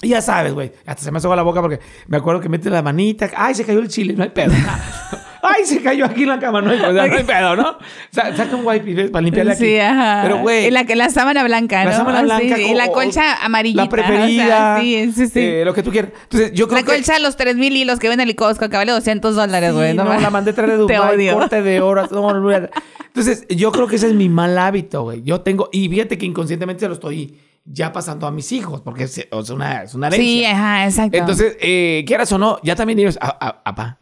y 0.00 0.08
ya 0.08 0.22
sabes, 0.22 0.54
güey. 0.54 0.72
Hasta 0.86 1.02
se 1.02 1.10
me 1.10 1.20
soba 1.20 1.36
la 1.36 1.42
boca 1.42 1.60
porque 1.60 1.80
me 2.06 2.16
acuerdo 2.16 2.40
que 2.40 2.48
mete 2.48 2.70
la 2.70 2.82
manita. 2.82 3.30
Ay, 3.36 3.54
se 3.54 3.64
cayó 3.66 3.80
el 3.80 3.88
chile. 3.88 4.14
No 4.16 4.22
hay 4.22 4.30
pedo. 4.30 4.54
Ay, 5.44 5.64
se 5.64 5.82
cayó 5.82 6.04
aquí 6.04 6.22
en 6.22 6.28
la 6.28 6.38
cama, 6.38 6.62
no 6.62 6.70
hay, 6.70 6.78
no 6.78 7.00
hay 7.00 7.24
pedo, 7.24 7.56
¿no? 7.56 7.76
Saca 8.12 8.54
un 8.54 8.64
wipe 8.64 9.08
para 9.08 9.22
limpiarle 9.22 9.52
aquí. 9.52 9.64
Sí, 9.64 9.76
ajá. 9.76 10.20
Pero, 10.22 10.38
güey. 10.38 10.70
La, 10.70 10.84
la 10.84 11.10
sábana 11.10 11.42
blanca, 11.42 11.82
¿no? 11.82 11.90
La 11.90 11.96
sábana 11.96 12.22
blanca. 12.22 12.60
y 12.60 12.74
la 12.74 12.88
colcha 12.88 13.44
amarillita. 13.44 13.82
La 13.82 13.88
preferida. 13.88 14.80
sí, 14.80 15.12
sí, 15.12 15.26
sí. 15.26 15.40
Eh, 15.40 15.62
lo 15.64 15.74
que 15.74 15.82
tú 15.82 15.90
quieras. 15.90 16.12
Entonces, 16.22 16.52
yo 16.52 16.68
creo 16.68 16.80
la 16.80 16.86
colcha, 16.86 17.18
los 17.18 17.36
3000 17.36 17.76
hilos 17.76 17.98
que 17.98 18.08
venden 18.08 18.28
el 18.28 18.36
Costco, 18.36 18.68
que 18.68 18.76
vale 18.76 18.92
200 18.92 19.34
dólares, 19.34 19.72
güey. 19.74 19.94
no, 19.94 20.04
la 20.04 20.30
mandé 20.30 20.52
traer 20.52 20.70
de 20.70 20.76
Dubai, 20.78 21.32
corte 21.32 21.60
de 21.60 21.80
horas. 21.80 22.12
No, 22.12 22.30
Entonces, 22.52 23.44
yo 23.48 23.72
creo 23.72 23.88
que 23.88 23.96
ese 23.96 24.06
es 24.06 24.14
mi 24.14 24.28
mal 24.28 24.56
hábito, 24.56 25.02
güey. 25.02 25.22
Yo 25.24 25.40
tengo, 25.40 25.68
y 25.72 25.88
fíjate 25.88 26.18
que 26.18 26.26
inconscientemente 26.26 26.80
se 26.80 26.88
lo 26.88 26.94
estoy 26.94 27.36
ya 27.64 27.92
pasando 27.92 28.28
a 28.28 28.30
mis 28.30 28.52
hijos, 28.52 28.80
porque 28.80 29.04
es, 29.04 29.26
una, 29.50 29.82
es 29.82 29.94
una 29.94 30.06
herencia. 30.06 30.24
Sí, 30.24 30.44
ajá, 30.44 30.84
exacto. 30.86 31.16
Entonces, 31.16 31.56
eh, 31.60 32.04
quieras 32.06 32.30
o 32.32 32.38
no, 32.38 32.58
ya 32.62 32.76
también 32.76 32.98
ellos, 33.00 33.18
apá, 33.20 33.98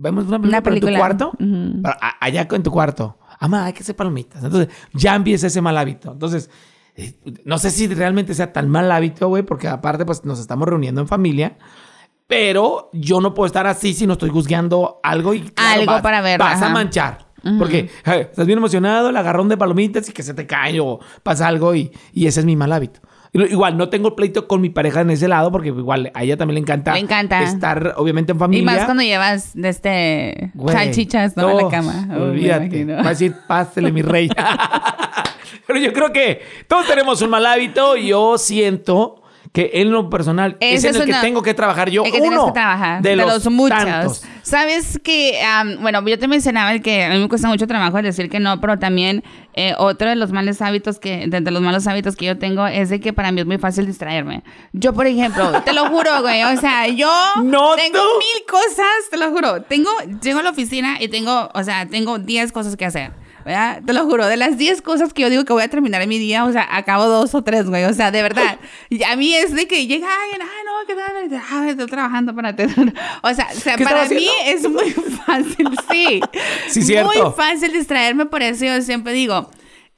vemos 0.00 0.26
una 0.26 0.62
película, 0.62 0.90
en 0.90 0.94
tu 0.94 0.98
cuarto, 0.98 1.32
allá 2.20 2.48
en 2.50 2.62
tu 2.62 2.70
cuarto. 2.70 3.18
Ama, 3.38 3.66
hay 3.66 3.72
que 3.72 3.80
hacer 3.80 3.96
palomitas. 3.96 4.42
Entonces, 4.42 4.74
ya 4.92 5.14
empieza 5.14 5.46
ese 5.46 5.60
mal 5.60 5.76
hábito. 5.76 6.12
Entonces, 6.12 6.50
eh, 6.94 7.14
no 7.44 7.58
sé 7.58 7.70
si 7.70 7.86
realmente 7.88 8.34
sea 8.34 8.52
tan 8.52 8.68
mal 8.68 8.90
hábito, 8.90 9.28
güey, 9.28 9.42
porque 9.42 9.68
aparte, 9.68 10.04
pues 10.04 10.24
nos 10.24 10.40
estamos 10.40 10.68
reuniendo 10.68 11.00
en 11.00 11.08
familia. 11.08 11.56
Pero 12.26 12.90
yo 12.92 13.20
no 13.20 13.34
puedo 13.34 13.46
estar 13.46 13.66
así 13.66 13.92
si 13.92 14.06
no 14.06 14.14
estoy 14.14 14.30
juzgando 14.30 15.00
algo 15.02 15.34
y 15.34 15.52
algo 15.56 16.00
para 16.02 16.20
ver. 16.20 16.38
Vas 16.38 16.62
a 16.62 16.68
manchar. 16.70 17.30
Porque 17.58 17.90
estás 18.04 18.46
bien 18.46 18.58
emocionado, 18.58 19.08
el 19.08 19.16
agarrón 19.16 19.48
de 19.48 19.56
palomitas 19.56 20.08
y 20.08 20.12
que 20.12 20.22
se 20.22 20.34
te 20.34 20.46
cae 20.46 20.78
o 20.78 21.00
pasa 21.22 21.48
algo 21.48 21.74
y, 21.74 21.90
y 22.12 22.26
ese 22.26 22.40
es 22.40 22.46
mi 22.46 22.56
mal 22.56 22.72
hábito. 22.72 23.00
Igual, 23.32 23.76
no 23.76 23.88
tengo 23.88 24.16
pleito 24.16 24.48
con 24.48 24.60
mi 24.60 24.70
pareja 24.70 25.02
en 25.02 25.10
ese 25.10 25.28
lado 25.28 25.52
porque 25.52 25.68
igual 25.68 26.10
a 26.14 26.24
ella 26.24 26.36
también 26.36 26.56
le 26.56 26.60
encanta, 26.60 26.94
le 26.94 27.00
encanta. 27.00 27.42
estar 27.42 27.94
obviamente 27.96 28.32
en 28.32 28.38
familia. 28.38 28.62
Y 28.62 28.64
más 28.64 28.84
cuando 28.84 29.04
llevas 29.04 29.52
de 29.54 29.68
este 29.68 30.52
salchichas 30.66 31.36
¿no? 31.36 31.50
en 31.50 31.56
la 31.56 31.68
cama. 31.68 32.08
olvídate. 32.10 32.84
Va 32.86 33.00
a 33.00 33.10
decir, 33.10 33.34
pásele 33.46 33.92
mi 33.92 34.02
rey. 34.02 34.28
Pero 35.66 35.78
yo 35.78 35.92
creo 35.92 36.12
que 36.12 36.42
todos 36.66 36.86
tenemos 36.88 37.22
un 37.22 37.30
mal 37.30 37.46
hábito. 37.46 37.96
y 37.96 38.08
Yo 38.08 38.36
siento 38.38 39.19
que 39.52 39.70
en 39.74 39.90
lo 39.90 40.08
personal 40.08 40.56
es 40.60 40.84
en 40.84 40.94
el 40.94 41.06
que 41.06 41.14
tengo 41.14 41.42
que 41.42 41.54
trabajar 41.54 41.90
yo. 41.90 42.04
uno 42.04 42.52
de, 43.02 43.16
los, 43.16 43.50
muchos. 43.50 44.22
Sabes 44.42 45.00
que, 45.02 45.40
bueno, 45.80 46.06
yo 46.06 46.18
te 46.18 46.28
mencionaba 46.28 46.72
el 46.72 46.82
que 46.82 47.04
a 47.04 47.10
mí 47.10 47.18
me 47.18 47.28
cuesta 47.28 47.48
mucho 47.48 47.66
trabajo 47.66 48.00
decir 48.00 48.30
que 48.30 48.38
no, 48.38 48.60
pero 48.60 48.78
también 48.78 49.24
eh, 49.54 49.74
otro 49.76 50.08
de 50.08 50.14
los 50.14 50.30
malos 50.30 50.62
hábitos 50.62 51.00
que, 51.00 51.26
de, 51.26 51.40
los 51.50 51.62
malos 51.62 51.86
hábitos 51.88 52.14
que 52.14 52.26
yo 52.26 52.38
tengo 52.38 52.66
es 52.66 52.90
de 52.90 53.00
que 53.00 53.12
para 53.12 53.32
mí 53.32 53.40
es 53.40 53.46
muy 53.46 53.58
fácil 53.58 53.86
distraerme. 53.86 54.44
Yo, 54.72 54.92
por 54.92 55.06
ejemplo, 55.06 55.50
te 55.64 55.72
lo 55.72 55.86
juro, 55.86 56.22
güey, 56.22 56.44
o 56.44 56.56
sea, 56.60 56.86
yo 56.86 57.10
no 57.42 57.74
tengo 57.74 57.98
mil 57.98 58.46
cosas, 58.48 59.10
te 59.10 59.16
lo 59.16 59.30
juro. 59.30 59.62
Tengo, 59.62 59.90
llego 60.22 60.38
a 60.38 60.42
la 60.42 60.50
oficina 60.50 60.98
y 61.00 61.08
tengo, 61.08 61.50
o 61.52 61.64
sea, 61.64 61.88
tengo 61.88 62.18
10 62.18 62.52
cosas 62.52 62.76
que 62.76 62.84
hacer. 62.84 63.12
¿Verdad? 63.44 63.82
Te 63.84 63.92
lo 63.92 64.04
juro, 64.04 64.26
de 64.26 64.36
las 64.36 64.58
10 64.58 64.82
cosas 64.82 65.12
que 65.12 65.22
yo 65.22 65.30
digo 65.30 65.44
que 65.44 65.52
voy 65.52 65.62
a 65.62 65.68
terminar 65.68 66.02
en 66.02 66.08
mi 66.08 66.18
día, 66.18 66.44
o 66.44 66.52
sea, 66.52 66.68
acabo 66.70 67.06
dos 67.06 67.34
o 67.34 67.42
tres, 67.42 67.68
güey. 67.68 67.84
O 67.84 67.92
sea, 67.92 68.10
de 68.10 68.22
verdad. 68.22 68.58
Y 68.88 69.02
a 69.02 69.16
mí 69.16 69.34
es 69.34 69.54
de 69.54 69.66
que 69.66 69.86
llega 69.86 70.08
alguien, 70.22 70.42
ay, 70.42 70.64
no, 70.64 70.86
¿qué 70.86 70.94
tal? 70.94 71.42
Ah, 71.50 71.68
estoy 71.68 71.86
trabajando 71.86 72.34
para 72.34 72.54
ti. 72.54 72.64
O 73.22 73.34
sea, 73.34 73.48
o 73.50 73.54
sea 73.54 73.76
para 73.76 74.06
mí 74.06 74.28
es 74.46 74.68
muy 74.68 74.90
fácil, 75.26 75.68
sí. 75.90 76.20
Sí, 76.68 76.82
cierto. 76.82 77.12
Muy 77.12 77.32
fácil 77.32 77.72
distraerme, 77.72 78.26
por 78.26 78.42
eso 78.42 78.64
yo 78.64 78.80
siempre 78.82 79.12
digo, 79.12 79.50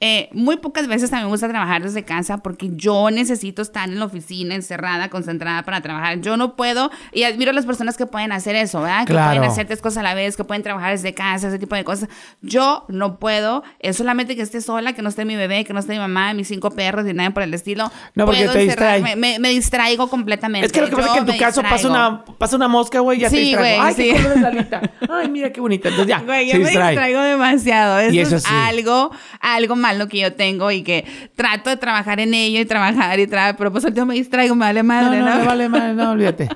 eh, 0.05 0.27
muy 0.33 0.57
pocas 0.57 0.85
veces 0.87 1.09
también 1.09 1.27
me 1.27 1.31
gusta 1.31 1.47
trabajar 1.47 1.81
desde 1.81 2.03
casa 2.03 2.39
porque 2.39 2.71
yo 2.73 3.09
necesito 3.09 3.61
estar 3.61 3.87
en 3.87 3.99
la 3.99 4.03
oficina 4.03 4.53
encerrada, 4.53 5.07
concentrada 5.07 5.63
para 5.63 5.79
trabajar. 5.79 6.19
Yo 6.19 6.35
no 6.35 6.57
puedo, 6.57 6.91
y 7.13 7.23
admiro 7.23 7.51
a 7.51 7.53
las 7.53 7.65
personas 7.65 7.95
que 7.95 8.05
pueden 8.05 8.33
hacer 8.33 8.57
eso, 8.57 8.81
¿verdad? 8.81 9.07
Que 9.07 9.13
pueden 9.13 9.45
hacer 9.45 9.65
tres 9.65 9.81
cosas 9.81 9.99
a 9.99 10.03
la 10.03 10.13
vez, 10.13 10.35
que 10.35 10.43
pueden 10.43 10.61
trabajar 10.61 10.91
desde 10.91 11.13
casa, 11.13 11.47
ese 11.47 11.57
tipo 11.57 11.73
de 11.77 11.85
cosas. 11.85 12.09
Yo 12.41 12.83
no 12.89 13.17
puedo, 13.17 13.63
es 13.79 13.95
solamente 13.95 14.35
que 14.35 14.41
esté 14.41 14.59
sola, 14.59 14.91
que 14.91 15.01
no 15.01 15.07
esté 15.07 15.23
mi 15.23 15.37
bebé, 15.37 15.63
que 15.63 15.71
no 15.71 15.79
esté 15.79 15.93
mi 15.93 15.99
mamá, 15.99 16.33
mis 16.33 16.49
cinco 16.49 16.71
perros 16.71 17.07
y 17.07 17.13
nada 17.13 17.29
por 17.29 17.43
el 17.43 17.53
estilo. 17.53 17.89
No, 18.13 18.25
porque 18.25 18.45
te 18.49 18.59
distrae. 18.59 19.15
Me, 19.15 19.39
me, 19.39 19.49
distraigo 19.51 20.09
completamente. 20.09 20.65
Es 20.65 20.73
que 20.73 20.81
lo 20.81 20.89
que 20.89 20.97
pasa 20.97 21.07
es 21.07 21.13
que 21.13 21.19
en 21.19 21.25
tu 21.27 21.37
caso 21.37 21.61
pasa 21.61 21.87
una, 21.87 22.25
pasa 22.37 22.57
una 22.57 22.67
mosca, 22.67 22.99
güey, 22.99 23.19
ya 23.19 23.29
te 23.29 23.37
distraigo. 23.37 23.81
Ay, 23.81 23.93
sí. 23.93 24.11
qué 24.11 24.79
Ay, 25.09 25.29
mira 25.29 25.49
qué 25.53 25.61
bonita. 25.61 25.87
Entonces 25.87 26.09
ya, 26.09 26.19
güey, 26.19 26.51
yo 26.51 26.59
me 26.59 26.71
distraigo 26.71 27.21
demasiado. 27.21 27.99
Eso, 27.99 28.35
es 28.35 28.45
algo, 28.45 29.11
algo 29.39 29.77
malo 29.93 30.07
que 30.07 30.19
yo 30.19 30.33
tengo 30.33 30.71
y 30.71 30.83
que 30.83 31.05
trato 31.35 31.69
de 31.69 31.77
trabajar 31.77 32.19
en 32.19 32.33
ello 32.33 32.59
y 32.59 32.65
trabajar 32.65 33.19
y 33.19 33.27
trabajar, 33.27 33.55
pero 33.57 33.71
pues 33.71 33.85
yo 33.93 34.05
me 34.05 34.15
distraigo, 34.15 34.55
me 34.55 34.65
vale 34.65 34.83
madre, 34.83 35.19
¿no? 35.19 35.25
No, 35.25 35.37
no, 35.39 35.45
vale 35.45 35.69
madre, 35.69 35.93
no, 35.93 36.11
olvídate. 36.11 36.49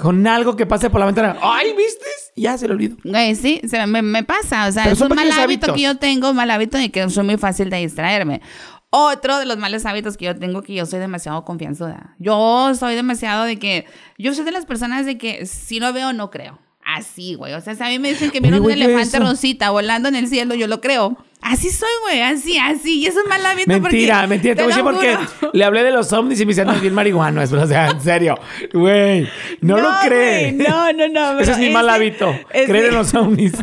Con 0.00 0.26
algo 0.26 0.56
que 0.56 0.66
pase 0.66 0.90
por 0.90 1.00
la 1.00 1.06
ventana, 1.06 1.36
¡ay, 1.42 1.74
viste! 1.76 2.06
Ya 2.36 2.56
se 2.56 2.68
lo 2.68 2.74
olvido. 2.74 2.96
Sí, 3.34 3.60
se 3.66 3.86
me, 3.86 4.02
me, 4.02 4.22
pasa, 4.22 4.66
o 4.66 4.72
sea, 4.72 4.84
es 4.84 5.00
un 5.00 5.08
mal 5.14 5.30
hábito 5.32 5.74
que 5.74 5.82
yo 5.82 5.96
tengo, 5.96 6.32
mal 6.32 6.50
hábito 6.50 6.78
de 6.78 6.90
que 6.90 7.08
soy 7.10 7.24
muy 7.24 7.36
fácil 7.36 7.70
de 7.70 7.78
distraerme. 7.78 8.40
Otro 8.94 9.38
de 9.38 9.46
los 9.46 9.56
malos 9.56 9.86
hábitos 9.86 10.18
que 10.18 10.26
yo 10.26 10.38
tengo 10.38 10.60
que 10.62 10.74
yo 10.74 10.84
soy 10.84 11.00
demasiado 11.00 11.46
confianzuda. 11.46 12.14
Yo 12.18 12.74
soy 12.74 12.94
demasiado 12.94 13.44
de 13.44 13.58
que 13.58 13.86
yo 14.18 14.34
soy 14.34 14.44
de 14.44 14.52
las 14.52 14.66
personas 14.66 15.06
de 15.06 15.16
que 15.16 15.46
si 15.46 15.80
no 15.80 15.94
veo 15.94 16.12
no 16.12 16.30
creo. 16.30 16.58
Así, 16.84 17.34
güey. 17.34 17.54
O 17.54 17.60
sea, 17.60 17.74
si 17.74 17.82
a 17.82 17.88
mí 17.88 17.98
me 17.98 18.10
dicen 18.10 18.30
que 18.30 18.40
viene 18.40 18.60
un 18.60 18.70
elefante 18.70 19.18
rosita 19.18 19.70
volando 19.70 20.08
en 20.08 20.16
el 20.16 20.26
cielo, 20.26 20.54
yo 20.54 20.66
lo 20.66 20.80
creo. 20.80 21.16
Así 21.40 21.70
soy, 21.70 21.88
güey, 22.02 22.22
así, 22.22 22.56
así. 22.56 23.00
Y 23.00 23.06
eso 23.06 23.20
es 23.20 23.28
mal 23.28 23.44
hábito 23.44 23.68
Mentira, 23.68 24.26
mentira. 24.28 24.54
Te 24.54 24.62
voy 24.62 24.72
a 24.72 24.76
decir 24.76 24.84
porque 24.84 25.18
le 25.52 25.64
hablé 25.64 25.82
de 25.82 25.90
los 25.90 26.12
ovnis 26.12 26.40
y 26.40 26.46
me 26.46 26.50
dicen, 26.50 26.68
no, 26.68 26.74
bien 26.74 26.94
marihuano. 26.94 27.42
O 27.42 27.66
sea, 27.66 27.88
en 27.90 28.00
serio. 28.00 28.38
Güey, 28.72 29.28
no, 29.60 29.78
lo 29.78 29.90
cree. 30.04 30.52
no, 30.52 30.92
no, 30.92 31.08
no. 31.08 31.40
Ese 31.40 31.52
es 31.52 31.58
mi 31.58 31.70
mal 31.70 31.88
hábito. 31.88 32.32
Creer 32.48 32.86
en 32.86 32.94
los 32.94 33.12
ovnis. 33.14 33.54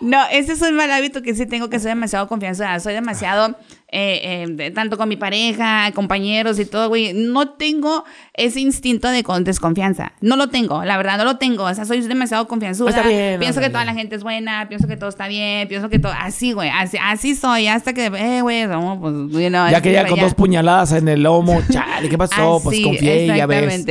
No, 0.00 0.18
ese 0.30 0.52
es 0.52 0.62
un 0.62 0.74
mal 0.74 0.90
hábito 0.90 1.22
que 1.22 1.34
sí 1.34 1.46
tengo 1.46 1.70
que 1.70 1.78
soy 1.78 1.90
demasiado 1.90 2.28
confianza. 2.28 2.78
Soy 2.80 2.94
demasiado, 2.94 3.56
eh, 3.88 4.46
eh, 4.58 4.70
tanto 4.72 4.96
con 4.96 5.08
mi 5.08 5.16
pareja, 5.16 5.90
compañeros 5.94 6.58
y 6.58 6.64
todo, 6.64 6.88
güey. 6.88 7.12
No 7.12 7.50
tengo 7.50 8.04
ese 8.34 8.60
instinto 8.60 9.08
de 9.08 9.22
desconfianza. 9.44 10.12
No 10.20 10.36
lo 10.36 10.48
tengo, 10.48 10.84
la 10.84 10.96
verdad, 10.96 11.18
no 11.18 11.24
lo 11.24 11.36
tengo. 11.36 11.64
O 11.64 11.74
sea, 11.74 11.84
soy 11.84 12.00
demasiado 12.00 12.48
confianzuda. 12.48 13.02
pienso 13.38 13.60
que 13.60 13.70
toda 13.70 13.84
la 13.84 13.94
gente 13.94 14.16
es 14.16 14.22
buena, 14.22 14.68
pienso 14.68 14.88
que 14.88 14.96
todo 14.96 15.08
está 15.08 15.28
bien, 15.28 15.68
pienso 15.68 15.88
que 15.88 15.98
todo. 15.98 16.12
Así, 16.18 16.52
güey, 16.52 16.70
así, 16.70 16.98
así 17.00 17.34
soy. 17.34 17.68
Hasta 17.68 17.92
que, 17.92 18.06
eh, 18.06 18.42
güey, 18.42 18.66
pues, 18.66 19.14
you 19.30 19.38
Ya 19.38 19.80
que 19.80 19.92
ya 19.92 20.06
con 20.06 20.18
dos 20.18 20.34
puñaladas 20.34 20.92
en 20.92 21.08
el 21.08 21.22
lomo, 21.22 21.60
chale, 21.70 22.08
¿qué 22.08 22.18
pasó? 22.18 22.60
pues 22.64 22.80
confié, 22.80 23.26
ya 23.26 23.46
ves. 23.46 23.86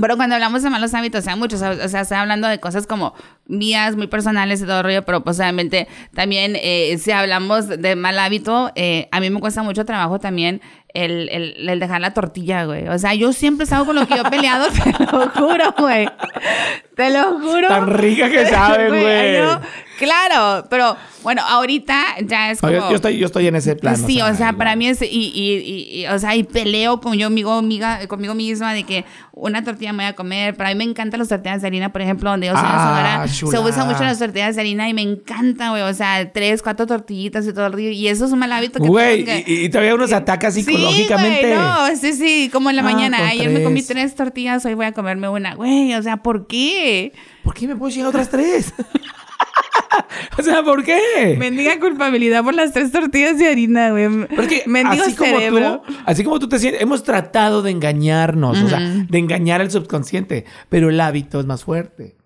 Pero 0.00 0.16
cuando 0.16 0.34
hablamos 0.34 0.62
de 0.62 0.70
malos 0.70 0.94
hábitos, 0.94 1.20
o 1.20 1.22
sea, 1.22 1.36
muchos, 1.36 1.62
o 1.62 1.88
sea, 1.88 2.00
estoy 2.00 2.16
hablando 2.16 2.48
de 2.48 2.58
cosas 2.58 2.86
como 2.86 3.14
mías, 3.46 3.96
muy 3.96 4.06
personales 4.06 4.60
y 4.60 4.64
todo 4.64 4.78
el 4.78 4.84
rollo, 4.84 5.04
pero 5.04 5.22
pues 5.22 5.38
obviamente 5.38 5.88
también 6.14 6.56
eh, 6.56 6.96
si 6.98 7.12
hablamos 7.12 7.68
de 7.68 7.96
mal 7.96 8.18
hábito, 8.18 8.72
eh, 8.74 9.08
a 9.12 9.20
mí 9.20 9.30
me 9.30 9.40
cuesta 9.40 9.62
mucho 9.62 9.84
trabajo 9.84 10.18
también 10.18 10.60
el, 10.94 11.28
el, 11.30 11.68
el, 11.68 11.80
dejar 11.80 12.00
la 12.00 12.14
tortilla, 12.14 12.64
güey. 12.64 12.88
O 12.88 12.98
sea, 12.98 13.14
yo 13.14 13.32
siempre 13.32 13.66
salgo 13.66 13.86
con 13.86 13.96
lo 13.96 14.06
que 14.06 14.14
yo 14.14 14.22
he 14.22 14.30
peleado, 14.30 14.66
te 14.70 15.04
lo 15.04 15.28
juro, 15.30 15.74
güey. 15.76 16.08
Te 16.94 17.10
lo 17.10 17.40
juro. 17.40 17.68
Tan 17.68 17.88
rica 17.88 18.30
que 18.30 18.46
sabe, 18.46 18.88
güey. 18.88 19.58
Claro, 19.98 20.66
pero 20.68 20.96
bueno, 21.22 21.42
ahorita 21.42 22.16
ya 22.26 22.50
es 22.50 22.60
como... 22.60 22.72
Yo, 22.72 22.96
estoy, 22.96 23.18
yo 23.18 23.26
estoy 23.26 23.46
en 23.46 23.56
ese 23.56 23.76
plan. 23.76 23.96
Sí, 23.96 24.20
o 24.20 24.34
sea, 24.34 24.52
para 24.54 24.76
mí 24.76 24.88
es... 24.88 25.02
Y, 25.02 25.06
y, 25.06 26.00
y, 26.00 26.06
o 26.06 26.18
sea, 26.18 26.34
y 26.36 26.44
peleo 26.44 27.00
con 27.00 27.14
yo 27.14 27.28
conmigo, 27.28 27.52
amiga, 27.52 28.06
conmigo 28.06 28.34
misma 28.34 28.74
de 28.74 28.84
que 28.84 29.04
una 29.32 29.64
tortilla 29.64 29.92
me 29.92 30.04
voy 30.04 30.10
a 30.10 30.14
comer. 30.14 30.56
Para 30.56 30.70
mí 30.70 30.76
me 30.76 30.84
encantan 30.84 31.18
las 31.18 31.28
tortillas 31.28 31.60
de 31.62 31.66
harina, 31.66 31.92
por 31.92 32.02
ejemplo, 32.02 32.30
donde 32.30 32.46
yo 32.46 32.52
soy 32.52 32.62
ah, 32.64 33.26
se 33.26 33.58
usa 33.58 33.84
mucho 33.84 34.04
las 34.04 34.18
tortillas 34.18 34.54
de 34.54 34.60
harina 34.60 34.88
y 34.88 34.94
me 34.94 35.02
encanta, 35.02 35.70
güey. 35.70 35.82
O 35.82 35.94
sea, 35.94 36.30
tres, 36.32 36.62
cuatro 36.62 36.86
tortillitas 36.86 37.46
y 37.46 37.52
todo 37.52 37.66
el 37.66 37.72
río. 37.72 37.90
Y 37.90 38.08
eso 38.08 38.26
es 38.26 38.32
un 38.32 38.38
mal 38.38 38.52
hábito 38.52 38.80
que 38.80 38.88
Güey, 38.88 39.24
y, 39.46 39.68
todavía 39.70 39.94
unos 39.94 40.12
atacas 40.12 40.54
psicológicamente. 40.54 41.52
Sí, 41.52 41.58
no, 41.58 41.96
sí, 41.96 42.12
sí, 42.12 42.50
como 42.52 42.70
en 42.70 42.76
la 42.76 42.82
ah, 42.82 42.84
mañana. 42.84 43.28
Ayer 43.28 43.50
me 43.50 43.62
comí 43.62 43.82
tres 43.82 44.14
tortillas, 44.14 44.64
hoy 44.64 44.74
voy 44.74 44.86
a 44.86 44.92
comerme 44.92 45.28
una. 45.28 45.54
Güey, 45.54 45.94
o 45.94 46.02
sea, 46.02 46.18
¿por 46.18 46.46
qué? 46.46 47.12
¿Por 47.42 47.54
qué 47.54 47.66
me 47.66 47.76
puedo 47.76 47.90
llegar 47.92 48.08
otras 48.08 48.30
tres? 48.30 48.72
o 50.38 50.42
sea, 50.42 50.62
¿por 50.62 50.84
qué? 50.84 51.36
Mendiga 51.38 51.78
culpabilidad 51.78 52.42
por 52.44 52.54
las 52.54 52.72
tres 52.72 52.92
tortillas 52.92 53.38
de 53.38 53.48
harina, 53.48 53.90
güey. 53.90 54.26
Porque 54.34 54.64
Mendigo 54.66 55.04
así 55.04 55.14
cerebro. 55.14 55.82
Como 55.84 55.96
tú, 55.96 56.02
así 56.06 56.24
como 56.24 56.38
tú 56.38 56.48
te 56.48 56.58
sientes, 56.58 56.82
hemos 56.82 57.02
tratado 57.02 57.62
de 57.62 57.70
engañarnos, 57.70 58.62
o 58.62 58.68
sea, 58.68 58.80
de 58.80 59.18
engañar 59.18 59.60
al 59.60 59.70
subconsciente, 59.70 60.44
pero 60.68 60.90
el 60.90 61.00
hábito 61.00 61.40
es 61.40 61.46
más 61.46 61.64
fuerte. 61.64 62.16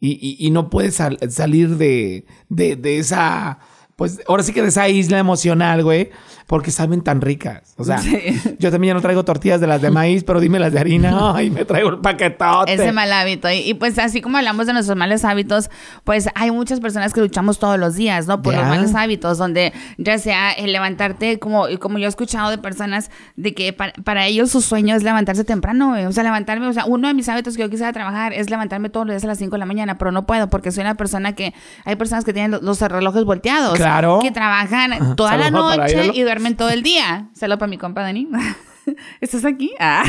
Y, 0.00 0.36
y, 0.38 0.50
no 0.52 0.70
puedes 0.70 0.94
salir 0.94 1.70
de, 1.70 2.24
de, 2.48 2.76
de 2.76 2.98
esa 2.98 3.58
pues 3.98 4.20
ahora 4.28 4.44
sí 4.44 4.52
que 4.52 4.62
de 4.62 4.68
esa 4.68 4.88
isla 4.88 5.18
emocional, 5.18 5.82
güey, 5.82 6.12
porque 6.46 6.70
saben 6.70 7.02
tan 7.02 7.20
ricas. 7.20 7.74
O 7.76 7.82
sea, 7.82 8.00
yo 8.60 8.70
también 8.70 8.92
ya 8.92 8.94
no 8.94 9.00
traigo 9.00 9.24
tortillas 9.24 9.60
de 9.60 9.66
las 9.66 9.82
de 9.82 9.90
maíz, 9.90 10.22
pero 10.22 10.38
dime 10.38 10.60
las 10.60 10.72
de 10.72 10.78
harina, 10.78 11.32
ay, 11.34 11.50
me 11.50 11.64
traigo 11.64 11.88
el 11.88 11.98
paquetote. 11.98 12.74
Ese 12.74 12.92
mal 12.92 13.12
hábito. 13.12 13.50
Y, 13.50 13.74
pues 13.74 13.98
así 13.98 14.20
como 14.20 14.38
hablamos 14.38 14.68
de 14.68 14.72
nuestros 14.72 14.96
malos 14.96 15.24
hábitos, 15.24 15.68
pues 16.04 16.28
hay 16.36 16.52
muchas 16.52 16.78
personas 16.78 17.12
que 17.12 17.20
luchamos 17.20 17.58
todos 17.58 17.76
los 17.76 17.96
días, 17.96 18.28
¿no? 18.28 18.40
Por 18.40 18.54
los 18.54 18.62
malos 18.62 18.94
hábitos, 18.94 19.36
donde 19.36 19.72
ya 19.96 20.16
sea 20.18 20.52
el 20.52 20.72
levantarte, 20.72 21.40
como, 21.40 21.66
como 21.80 21.98
yo 21.98 22.06
he 22.06 22.08
escuchado 22.08 22.50
de 22.50 22.58
personas, 22.58 23.10
de 23.34 23.52
que 23.52 23.72
para, 23.72 24.26
ellos 24.28 24.52
su 24.52 24.60
sueño 24.60 24.94
es 24.94 25.02
levantarse 25.02 25.42
temprano, 25.42 25.88
güey. 25.88 26.06
O 26.06 26.12
sea, 26.12 26.22
levantarme, 26.22 26.68
o 26.68 26.72
sea, 26.72 26.84
uno 26.84 27.08
de 27.08 27.14
mis 27.14 27.28
hábitos 27.28 27.56
que 27.56 27.62
yo 27.62 27.68
quisiera 27.68 27.92
trabajar 27.92 28.32
es 28.32 28.48
levantarme 28.48 28.90
todos 28.90 29.06
los 29.06 29.14
días 29.14 29.24
a 29.24 29.26
las 29.26 29.38
5 29.38 29.50
de 29.50 29.58
la 29.58 29.66
mañana, 29.66 29.98
pero 29.98 30.12
no 30.12 30.24
puedo 30.24 30.48
porque 30.48 30.70
soy 30.70 30.82
una 30.82 30.94
persona 30.94 31.34
que, 31.34 31.52
hay 31.84 31.96
personas 31.96 32.24
que 32.24 32.32
tienen 32.32 32.60
los, 32.62 32.80
relojes 32.80 33.24
volteados. 33.24 33.76
Que 34.22 34.30
trabajan 34.30 35.16
toda 35.16 35.36
la 35.36 35.50
noche 35.50 36.10
y 36.14 36.22
duermen 36.22 36.56
todo 36.56 36.70
el 36.70 36.82
día. 36.82 37.28
Saludos 37.32 37.58
para 37.58 37.70
mi 37.70 37.78
compa 37.78 38.02
Dani. 38.02 38.28
¿Estás 39.20 39.44
aquí? 39.44 39.72
Ah. 39.78 40.04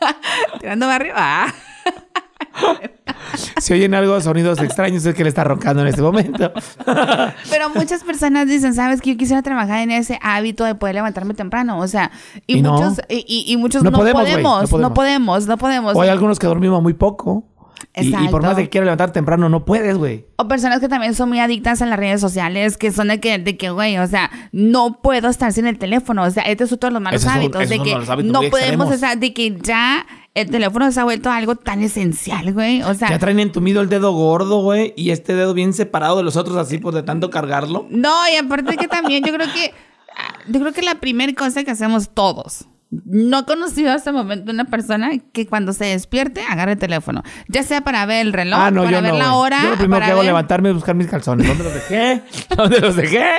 Tirando 0.60 0.86
barrio. 0.86 1.14
Ah. 1.16 1.52
Si 3.60 3.72
oyen 3.72 3.94
algo, 3.94 4.20
sonidos 4.20 4.60
extraños, 4.60 5.06
es 5.06 5.14
que 5.14 5.22
le 5.22 5.28
está 5.28 5.44
roncando 5.44 5.82
en 5.82 5.88
este 5.88 6.02
momento. 6.02 6.52
Pero 7.50 7.70
muchas 7.70 8.02
personas 8.02 8.46
dicen, 8.46 8.74
¿sabes 8.74 9.00
que 9.00 9.12
yo 9.12 9.16
quisiera 9.16 9.42
trabajar 9.42 9.78
en 9.78 9.90
ese 9.90 10.18
hábito 10.22 10.64
de 10.64 10.74
poder 10.74 10.96
levantarme 10.96 11.34
temprano? 11.34 11.78
O 11.78 11.86
sea, 11.86 12.10
y, 12.46 12.62
muchos, 12.62 12.98
no? 12.98 13.04
y, 13.08 13.56
muchos 13.58 13.82
no, 13.82 13.92
podemos, 13.92 14.22
no, 14.22 14.28
podemos, 14.92 15.46
no 15.46 15.56
podemos, 15.56 15.96
O 15.96 16.02
hay 16.02 16.08
algunos 16.08 16.38
que 16.38 16.46
dormimos 16.46 16.82
muy 16.82 16.94
poco. 16.94 17.44
Y, 17.94 18.28
por 18.28 18.42
más 18.42 18.56
que 18.56 18.68
quieras 18.68 18.86
levantar 18.86 19.12
temprano, 19.12 19.48
no 19.48 19.64
puedes, 19.64 19.96
güey. 19.96 20.26
O 20.36 20.48
personas 20.48 20.80
que 20.80 20.88
también 20.88 21.14
son 21.14 21.28
muy 21.28 21.40
adictas 21.40 21.82
a 21.82 21.86
las 21.86 21.98
redes 21.98 22.20
sociales, 22.20 22.76
que 22.76 22.92
son 22.92 23.08
de 23.08 23.20
que, 23.20 23.38
de 23.38 23.56
que, 23.56 23.70
güey, 23.70 23.98
o 23.98 24.06
sea, 24.06 24.30
no 24.52 25.00
puedo 25.02 25.28
estar 25.28 25.52
sin 25.52 25.66
el 25.66 25.78
teléfono. 25.78 26.22
O 26.22 26.30
sea, 26.30 26.42
estos 26.44 26.70
son 26.70 26.78
todos 26.78 26.92
los 26.92 27.02
malos 27.02 27.26
hábitos. 27.26 27.68
de 27.68 27.78
que 27.78 27.96
no 28.24 28.42
podemos, 28.50 28.90
o 28.90 28.98
sea, 28.98 29.16
de 29.16 29.32
que 29.32 29.56
ya 29.62 30.06
el 30.34 30.50
teléfono 30.50 30.90
se 30.90 31.00
ha 31.00 31.04
vuelto 31.04 31.30
algo 31.30 31.56
tan 31.56 31.82
esencial, 31.82 32.52
güey. 32.52 32.82
O 32.82 32.94
sea. 32.94 33.10
Ya 33.10 33.18
traen 33.18 33.40
entumido 33.40 33.82
el 33.82 33.88
dedo 33.88 34.12
gordo, 34.12 34.62
güey, 34.62 34.94
y 34.96 35.10
este 35.10 35.34
dedo 35.34 35.54
bien 35.54 35.72
separado 35.72 36.16
de 36.16 36.22
los 36.22 36.36
otros, 36.36 36.56
así, 36.56 36.78
por 36.78 36.94
de 36.94 37.02
tanto 37.02 37.30
cargarlo. 37.30 37.86
No, 37.90 38.14
y 38.32 38.36
aparte 38.36 38.76
que 38.76 38.88
también 38.88 39.24
yo 39.24 39.32
creo 39.32 39.46
que. 39.52 39.72
Yo 40.48 40.60
creo 40.60 40.72
que 40.72 40.82
la 40.82 40.96
primera 40.96 41.32
cosa 41.32 41.64
que 41.64 41.70
hacemos 41.70 42.10
todos 42.10 42.66
no 43.06 43.40
he 43.40 43.44
conocido 43.44 43.90
hasta 43.90 44.10
el 44.10 44.16
momento 44.16 44.52
una 44.52 44.66
persona 44.66 45.12
que 45.32 45.46
cuando 45.46 45.72
se 45.72 45.86
despierte 45.86 46.42
agarre 46.42 46.72
el 46.72 46.78
teléfono. 46.78 47.22
Ya 47.48 47.62
sea 47.62 47.80
para 47.80 48.04
ver 48.04 48.26
el 48.26 48.34
reloj, 48.34 48.58
ah, 48.60 48.70
para 48.70 49.00
ver 49.00 49.14
la 49.14 49.32
hora. 49.34 49.62
Yo 49.62 49.70
lo 49.70 49.76
primero 49.78 50.04
que 50.04 50.10
hago 50.10 50.20
es 50.20 50.26
levantarme 50.26 50.70
y 50.70 50.72
buscar 50.72 50.94
mis 50.94 51.06
calzones. 51.06 51.48
¿Dónde 51.48 51.64
los 51.64 51.74
dejé? 51.74 52.22
¿Dónde 52.56 52.80
los 52.80 52.96
dejé? 52.96 53.30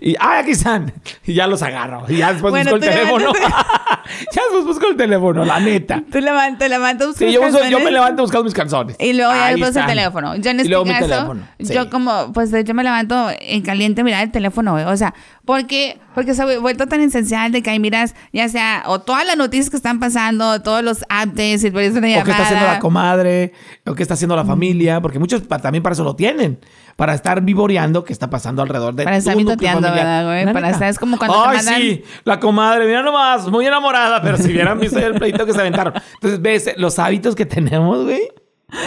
Y 0.00 0.16
¡ay, 0.18 0.40
aquí 0.40 0.52
están! 0.52 0.92
Y 1.26 1.34
ya 1.34 1.46
los 1.46 1.62
agarro. 1.62 2.04
Y 2.08 2.16
ya 2.16 2.32
después 2.32 2.54
busco 2.54 2.76
el 2.76 2.80
teléfono. 2.80 3.32
ya 3.42 4.42
después 4.42 4.64
busco 4.64 4.86
el 4.88 4.96
teléfono, 4.96 5.44
la 5.44 5.60
neta. 5.60 6.02
Tú 6.10 6.20
levantas, 6.20 6.70
levantas, 6.70 7.08
buscas 7.08 7.28
sí, 7.28 7.34
yo, 7.34 7.42
yo, 7.68 7.80
me 7.80 7.90
levanto 7.90 8.22
buscando 8.22 8.44
mis 8.44 8.54
calzones. 8.54 8.96
Y 8.98 9.12
luego 9.12 9.34
ya 9.34 9.48
después 9.48 9.76
el 9.76 9.86
teléfono. 9.86 10.36
Yo 10.36 10.50
en 10.50 10.60
este 10.60 10.72
caso, 10.72 11.06
teléfono. 11.06 11.42
yo 11.58 11.90
como, 11.90 12.32
pues 12.32 12.50
yo 12.64 12.72
me 12.72 12.82
levanto 12.82 13.28
en 13.38 13.60
caliente 13.60 14.02
mirar 14.02 14.22
el 14.22 14.30
teléfono, 14.30 14.72
güey. 14.72 14.84
O 14.84 14.96
sea, 14.96 15.12
porque, 15.44 15.98
porque 16.14 16.34
se 16.34 16.42
ha 16.42 16.58
vuelto 16.58 16.86
tan 16.86 17.00
esencial 17.00 17.52
de 17.52 17.62
que 17.62 17.70
ahí 17.70 17.78
miras, 17.78 18.14
ya 18.32 18.48
sea, 18.48 18.84
o 18.86 19.00
todas 19.00 19.26
las 19.26 19.36
noticias 19.36 19.70
que 19.70 19.76
están 19.76 20.00
pasando, 20.00 20.62
todos 20.62 20.82
los 20.82 21.02
updates, 21.02 21.64
y 21.64 21.70
por 21.70 21.82
eso 21.82 21.98
O 21.98 22.00
qué 22.00 22.18
está 22.18 22.42
haciendo 22.42 22.66
la 22.66 22.78
comadre, 22.78 23.52
o 23.86 23.94
qué 23.94 24.02
está 24.02 24.14
haciendo 24.14 24.36
la 24.36 24.44
familia, 24.44 25.00
porque 25.00 25.18
muchos 25.18 25.46
también 25.46 25.82
para 25.82 25.94
eso 25.94 26.04
lo 26.04 26.16
tienen. 26.16 26.58
para 26.96 27.14
estar 27.14 27.40
vivoreando 27.42 28.04
qué 28.04 28.12
está 28.12 28.30
pasando 28.30 28.62
alrededor 28.62 28.94
de 28.94 29.04
Para 29.04 29.16
estar 29.16 29.36
mitoteando, 29.36 29.90
¿verdad, 29.90 30.24
güey? 30.24 30.52
Para 30.52 30.70
estar, 30.70 30.88
es 30.88 30.98
como 30.98 31.18
cuando 31.18 31.44
Ay, 31.44 31.58
sí, 31.58 32.04
la 32.24 32.38
comadre, 32.38 32.86
mira 32.86 33.02
nomás, 33.02 33.48
muy 33.48 33.66
enamorada, 33.66 34.22
pero 34.22 34.36
si 34.36 34.52
vieran 34.52 34.78
visto 34.78 34.98
el 35.04 35.14
pleito 35.14 35.44
que 35.44 35.52
se 35.52 35.60
aventaron. 35.60 35.94
Entonces, 36.14 36.40
ves 36.40 36.74
los 36.76 36.98
hábitos 36.98 37.34
que 37.34 37.46
tenemos, 37.46 38.04
güey. 38.04 38.22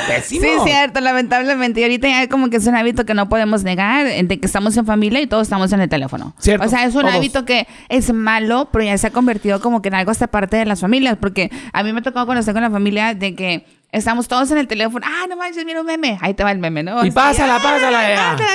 Pésimo. 0.07 0.41
Sí, 0.41 0.49
cierto, 0.65 0.99
lamentablemente. 0.99 1.79
Y 1.79 1.83
ahorita 1.83 2.07
ya 2.07 2.27
como 2.29 2.49
que 2.49 2.57
es 2.57 2.67
un 2.67 2.75
hábito 2.75 3.05
que 3.05 3.13
no 3.13 3.29
podemos 3.29 3.63
negar, 3.63 4.05
de 4.05 4.39
que 4.39 4.45
estamos 4.45 4.75
en 4.77 4.85
familia 4.85 5.21
y 5.21 5.27
todos 5.27 5.43
estamos 5.43 5.71
en 5.71 5.81
el 5.81 5.89
teléfono. 5.89 6.33
Cierto. 6.39 6.65
O 6.65 6.69
sea, 6.69 6.85
es 6.85 6.95
un 6.95 7.05
hábito 7.05 7.45
que 7.45 7.67
es 7.89 8.11
malo, 8.13 8.69
pero 8.71 8.85
ya 8.85 8.97
se 8.97 9.07
ha 9.07 9.11
convertido 9.11 9.61
como 9.61 9.81
que 9.81 9.89
en 9.89 9.95
algo 9.95 10.11
hasta 10.11 10.27
parte 10.27 10.57
de 10.57 10.65
las 10.65 10.81
familias. 10.81 11.17
Porque 11.19 11.51
a 11.73 11.83
mí 11.83 11.93
me 11.93 11.99
ha 11.99 12.03
tocado 12.03 12.25
conocer 12.25 12.53
con 12.53 12.63
la 12.63 12.71
familia 12.71 13.13
de 13.13 13.35
que 13.35 13.65
estamos 13.91 14.27
todos 14.27 14.51
en 14.51 14.57
el 14.57 14.67
teléfono. 14.67 15.05
Ah, 15.07 15.25
no 15.29 15.37
manches, 15.37 15.63
mira 15.65 15.79
un 15.79 15.87
meme. 15.87 16.17
Ahí 16.21 16.33
te 16.33 16.43
va 16.43 16.51
el 16.51 16.59
meme, 16.59 16.83
¿no? 16.83 17.05
Y 17.05 17.11
pásala, 17.11 17.61
pásala. 17.61 17.99
Pásala, 17.99 18.53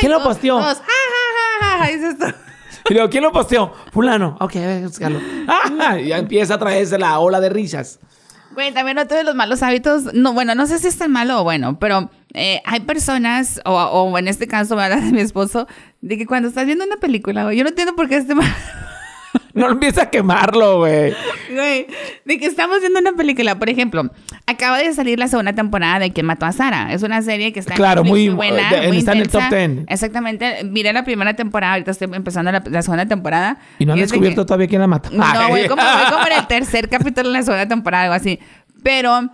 ¿Quién 0.00 0.12
lo 0.12 0.22
posteó? 0.22 0.58
Todos, 0.58 0.82
esto. 1.88 2.26
Y 2.90 2.94
luego, 2.94 3.10
¿quién 3.10 3.22
lo 3.22 3.32
posteó? 3.32 3.72
Fulano. 3.92 4.36
Ok, 4.40 4.56
a 4.56 4.60
ver, 4.60 4.82
búscalo. 4.84 5.20
Ah, 5.46 5.98
ya 5.98 6.18
empieza 6.18 6.54
a 6.54 6.58
traerse 6.58 6.98
la 6.98 7.18
ola 7.18 7.40
de 7.40 7.48
risas. 7.50 7.98
Güey, 8.58 8.72
también 8.72 8.98
otro 8.98 9.16
de 9.16 9.22
los 9.22 9.36
malos 9.36 9.62
hábitos, 9.62 10.12
no, 10.14 10.32
bueno, 10.32 10.56
no 10.56 10.66
sé 10.66 10.80
si 10.80 10.88
es 10.88 10.98
tan 10.98 11.12
malo 11.12 11.40
o 11.40 11.44
bueno, 11.44 11.78
pero 11.78 12.10
eh, 12.34 12.60
hay 12.64 12.80
personas, 12.80 13.60
o, 13.64 13.72
o, 13.72 14.18
en 14.18 14.26
este 14.26 14.48
caso, 14.48 14.76
a 14.76 14.88
de 14.88 15.12
mi 15.12 15.20
esposo, 15.20 15.68
de 16.00 16.18
que 16.18 16.26
cuando 16.26 16.48
estás 16.48 16.66
viendo 16.66 16.84
una 16.84 16.96
película, 16.96 17.54
yo 17.54 17.62
no 17.62 17.68
entiendo 17.68 17.94
por 17.94 18.08
qué 18.08 18.16
este 18.16 18.34
no 19.54 19.70
empieza 19.70 20.02
a 20.02 20.10
quemarlo, 20.10 20.78
güey. 20.78 21.14
Güey, 21.52 21.86
de 22.24 22.38
que 22.38 22.46
estamos 22.46 22.80
viendo 22.80 23.00
una 23.00 23.12
película, 23.12 23.58
por 23.58 23.68
ejemplo, 23.68 24.10
acaba 24.46 24.78
de 24.78 24.92
salir 24.92 25.18
la 25.18 25.28
segunda 25.28 25.52
temporada 25.52 25.98
de 25.98 26.12
Quien 26.12 26.26
mató 26.26 26.46
a 26.46 26.52
Sara. 26.52 26.92
Es 26.92 27.02
una 27.02 27.22
serie 27.22 27.52
que 27.52 27.60
está 27.60 27.74
claro, 27.74 28.04
muy, 28.04 28.28
buena, 28.28 28.70
muy 28.86 28.98
está 28.98 29.12
en 29.12 29.18
el 29.18 29.28
top 29.28 29.42
ten. 29.50 29.84
Exactamente. 29.88 30.64
Miré 30.64 30.92
la 30.92 31.04
primera 31.04 31.34
temporada, 31.34 31.74
ahorita 31.74 31.90
estoy 31.90 32.08
empezando 32.12 32.52
la, 32.52 32.82
segunda 32.82 33.06
temporada. 33.06 33.58
¿Y 33.78 33.86
no 33.86 33.94
han 33.94 33.98
descubierto 33.98 34.44
todavía 34.46 34.68
quién 34.68 34.80
la 34.80 34.86
mató? 34.86 35.10
No, 35.10 35.48
güey, 35.48 35.68
como, 35.68 35.82
como 35.82 36.26
en 36.26 36.32
el 36.38 36.46
tercer 36.48 36.88
capítulo 36.88 37.28
de 37.28 37.38
la 37.38 37.42
segunda 37.42 37.66
temporada, 37.66 38.04
algo 38.04 38.14
así. 38.14 38.38
Pero 38.82 39.30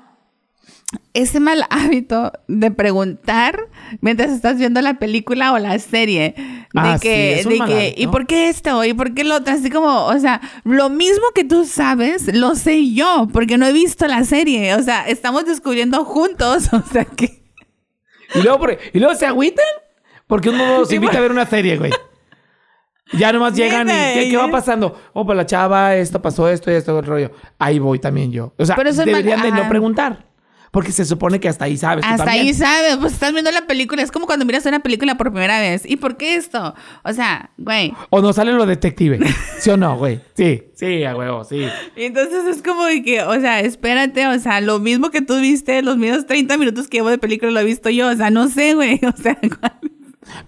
ese 1.12 1.40
mal 1.40 1.64
hábito 1.70 2.32
de 2.48 2.70
preguntar 2.70 3.68
mientras 4.00 4.30
estás 4.30 4.58
viendo 4.58 4.80
la 4.80 4.94
película 4.98 5.52
o 5.52 5.58
la 5.58 5.78
serie. 5.78 6.34
De 6.36 6.80
ah, 6.80 6.98
que, 7.00 7.40
sí, 7.42 7.48
de 7.48 7.64
que 7.64 7.94
¿y 7.96 8.06
por 8.08 8.26
qué 8.26 8.48
esto? 8.48 8.84
¿Y 8.84 8.94
por 8.94 9.14
qué 9.14 9.24
lo 9.24 9.36
otro? 9.36 9.54
Así 9.54 9.70
como, 9.70 10.06
o 10.06 10.18
sea, 10.18 10.40
lo 10.64 10.90
mismo 10.90 11.24
que 11.34 11.44
tú 11.44 11.64
sabes, 11.64 12.34
lo 12.34 12.54
sé 12.56 12.92
yo, 12.92 13.28
porque 13.32 13.58
no 13.58 13.66
he 13.66 13.72
visto 13.72 14.06
la 14.06 14.24
serie. 14.24 14.74
O 14.74 14.82
sea, 14.82 15.06
estamos 15.06 15.46
descubriendo 15.46 16.04
juntos. 16.04 16.68
O 16.74 16.82
sea 16.92 17.04
que. 17.04 17.42
Y 18.34 18.42
luego, 18.42 18.66
y 18.92 18.98
luego 18.98 19.14
se 19.14 19.26
agüitan 19.26 19.64
porque 20.26 20.50
uno 20.50 20.84
se 20.84 20.96
invita 20.96 21.18
a 21.18 21.20
ver 21.20 21.30
una 21.30 21.46
serie, 21.46 21.76
güey. 21.78 21.92
Ya 23.12 23.32
nomás 23.32 23.54
llegan 23.54 23.88
y 23.88 24.30
¿qué, 24.30 24.36
va 24.36 24.50
pasando? 24.50 24.98
Oh, 25.12 25.24
pues 25.24 25.36
la 25.36 25.46
chava, 25.46 25.94
esto 25.94 26.20
pasó, 26.20 26.48
esto 26.48 26.70
y 26.70 26.74
esto, 26.74 26.98
el 26.98 27.06
rollo. 27.06 27.30
Ahí 27.58 27.78
voy 27.78 27.98
también 27.98 28.32
yo. 28.32 28.52
O 28.58 28.64
sea, 28.66 28.76
deberían 28.76 29.42
de 29.42 29.52
no 29.52 29.68
preguntar. 29.68 30.33
Porque 30.74 30.90
se 30.90 31.04
supone 31.04 31.38
que 31.38 31.48
hasta 31.48 31.66
ahí 31.66 31.76
sabes. 31.76 32.04
Hasta 32.04 32.32
ahí 32.32 32.52
sabes. 32.52 32.96
Pues 32.96 33.12
estás 33.12 33.32
viendo 33.32 33.52
la 33.52 33.64
película. 33.64 34.02
Es 34.02 34.10
como 34.10 34.26
cuando 34.26 34.44
miras 34.44 34.66
una 34.66 34.80
película 34.80 35.16
por 35.16 35.30
primera 35.30 35.60
vez. 35.60 35.88
¿Y 35.88 35.94
por 35.94 36.16
qué 36.16 36.34
esto? 36.34 36.74
O 37.04 37.12
sea, 37.12 37.50
güey. 37.56 37.94
O 38.10 38.20
no 38.20 38.32
sale 38.32 38.52
lo 38.52 38.66
detective. 38.66 39.20
¿Sí 39.60 39.70
o 39.70 39.76
no, 39.76 39.96
güey? 39.96 40.20
Sí, 40.34 40.64
sí, 40.74 41.04
a 41.04 41.14
huevo, 41.14 41.44
sí. 41.44 41.64
Y 41.94 42.02
entonces 42.02 42.44
es 42.46 42.60
como 42.60 42.86
que, 43.04 43.22
o 43.22 43.40
sea, 43.40 43.60
espérate. 43.60 44.26
O 44.26 44.36
sea, 44.40 44.60
lo 44.60 44.80
mismo 44.80 45.12
que 45.12 45.22
tú 45.22 45.38
viste, 45.38 45.80
los 45.80 45.96
mismos 45.96 46.26
30 46.26 46.58
minutos 46.58 46.88
que 46.88 46.96
llevo 46.96 47.10
de 47.10 47.18
película 47.18 47.52
lo 47.52 47.60
he 47.60 47.64
visto 47.64 47.88
yo. 47.88 48.08
O 48.08 48.16
sea, 48.16 48.30
no 48.30 48.48
sé, 48.48 48.74
güey. 48.74 49.00
O 49.06 49.16
sea, 49.16 49.38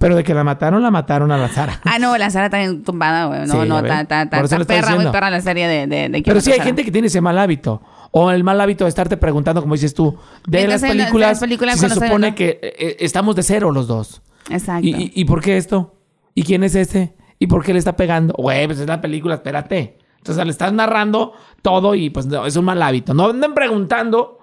Pero 0.01 0.17
de 0.17 0.25
que 0.25 0.35
la 0.35 0.43
mataron, 0.43 0.83
la 0.83 0.91
mataron 0.91 1.31
a 1.31 1.37
la 1.39 1.49
Sara. 1.51 1.81
Ah, 1.85 2.01
no, 2.01 2.19
la 2.19 2.31
Sara 2.31 2.47
está 2.47 2.83
tumbada, 2.85 3.27
güey. 3.27 3.47
No, 3.47 3.65
no, 3.65 3.79
está, 3.79 4.01
está, 4.01 4.23
está 4.23 4.65
perra, 4.65 4.97
muy 4.97 5.07
perra 5.07 5.31
la 5.31 5.41
serie 5.41 5.69
de, 5.69 5.87
de, 5.87 6.09
de 6.09 6.23
Pero 6.25 6.41
sí 6.41 6.51
hay 6.51 6.59
gente 6.63 6.85
que 6.85 6.91
tiene 6.91 7.07
ese 7.07 7.21
mal 7.21 7.39
hábito. 7.39 7.81
O 8.19 8.31
el 8.31 8.45
mal 8.45 8.59
hábito 8.63 8.85
de 8.85 8.89
estarte 8.89 9.19
preguntando, 9.19 9.61
como 9.61 9.75
dices 9.75 9.93
tú, 9.93 10.17
de 10.47 10.67
las 10.67 10.81
películas, 10.81 11.39
se 11.39 11.91
supone 11.91 12.35
que 12.35 12.59
eh, 12.63 12.75
eh, 12.79 12.97
estamos 13.01 13.37
de 13.37 13.43
cero 13.43 13.73
los 13.73 13.87
dos. 13.87 14.23
Exacto. 14.49 14.89
¿Y, 14.89 15.23
por 15.27 15.43
qué 15.43 15.59
esto? 15.59 16.01
¿Y 16.35 16.43
quién 16.43 16.65
es 16.65 16.75
ese? 16.77 17.15
¿Y 17.39 17.47
por 17.47 17.63
qué 17.63 17.75
le 17.75 17.79
está 17.79 17.95
pegando? 17.95 18.33
Güey, 18.39 18.69
pues 18.69 18.81
es 18.81 18.87
la 18.87 19.03
película, 19.03 19.35
espérate. 19.35 19.99
Entonces 20.17 20.43
le 20.47 20.51
estás 20.51 20.73
narrando 20.73 21.35
todo 21.61 21.95
y 21.95 22.09
pues 22.09 22.27
es 22.47 22.57
un 22.57 22.65
mal 22.65 22.81
hábito. 22.81 23.13
No 23.13 23.27
anden 23.27 23.53
preguntando 23.53 24.39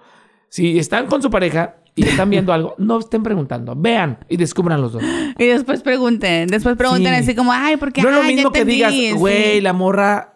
si 0.49 0.77
están 0.77 1.07
con 1.07 1.23
su 1.23 1.31
pareja 1.31 1.77
y 1.95 2.05
están 2.05 2.29
viendo 2.29 2.53
algo, 2.53 2.75
no 2.77 2.99
estén 2.99 3.23
preguntando. 3.23 3.73
Vean 3.75 4.19
y 4.29 4.37
descubran 4.37 4.81
los 4.81 4.93
dos. 4.93 5.01
Y 5.39 5.45
después 5.45 5.81
pregunten. 5.81 6.47
Después 6.47 6.77
pregunten 6.77 7.15
así 7.15 7.33
como, 7.33 7.51
ay, 7.51 7.77
¿por 7.77 7.91
qué? 7.91 8.03
No 8.03 8.09
es 8.09 8.15
lo 8.17 8.23
mismo 8.23 8.51
que 8.51 8.65
digas, 8.65 8.93
güey, 9.15 9.61
la 9.61 9.73
morra 9.73 10.32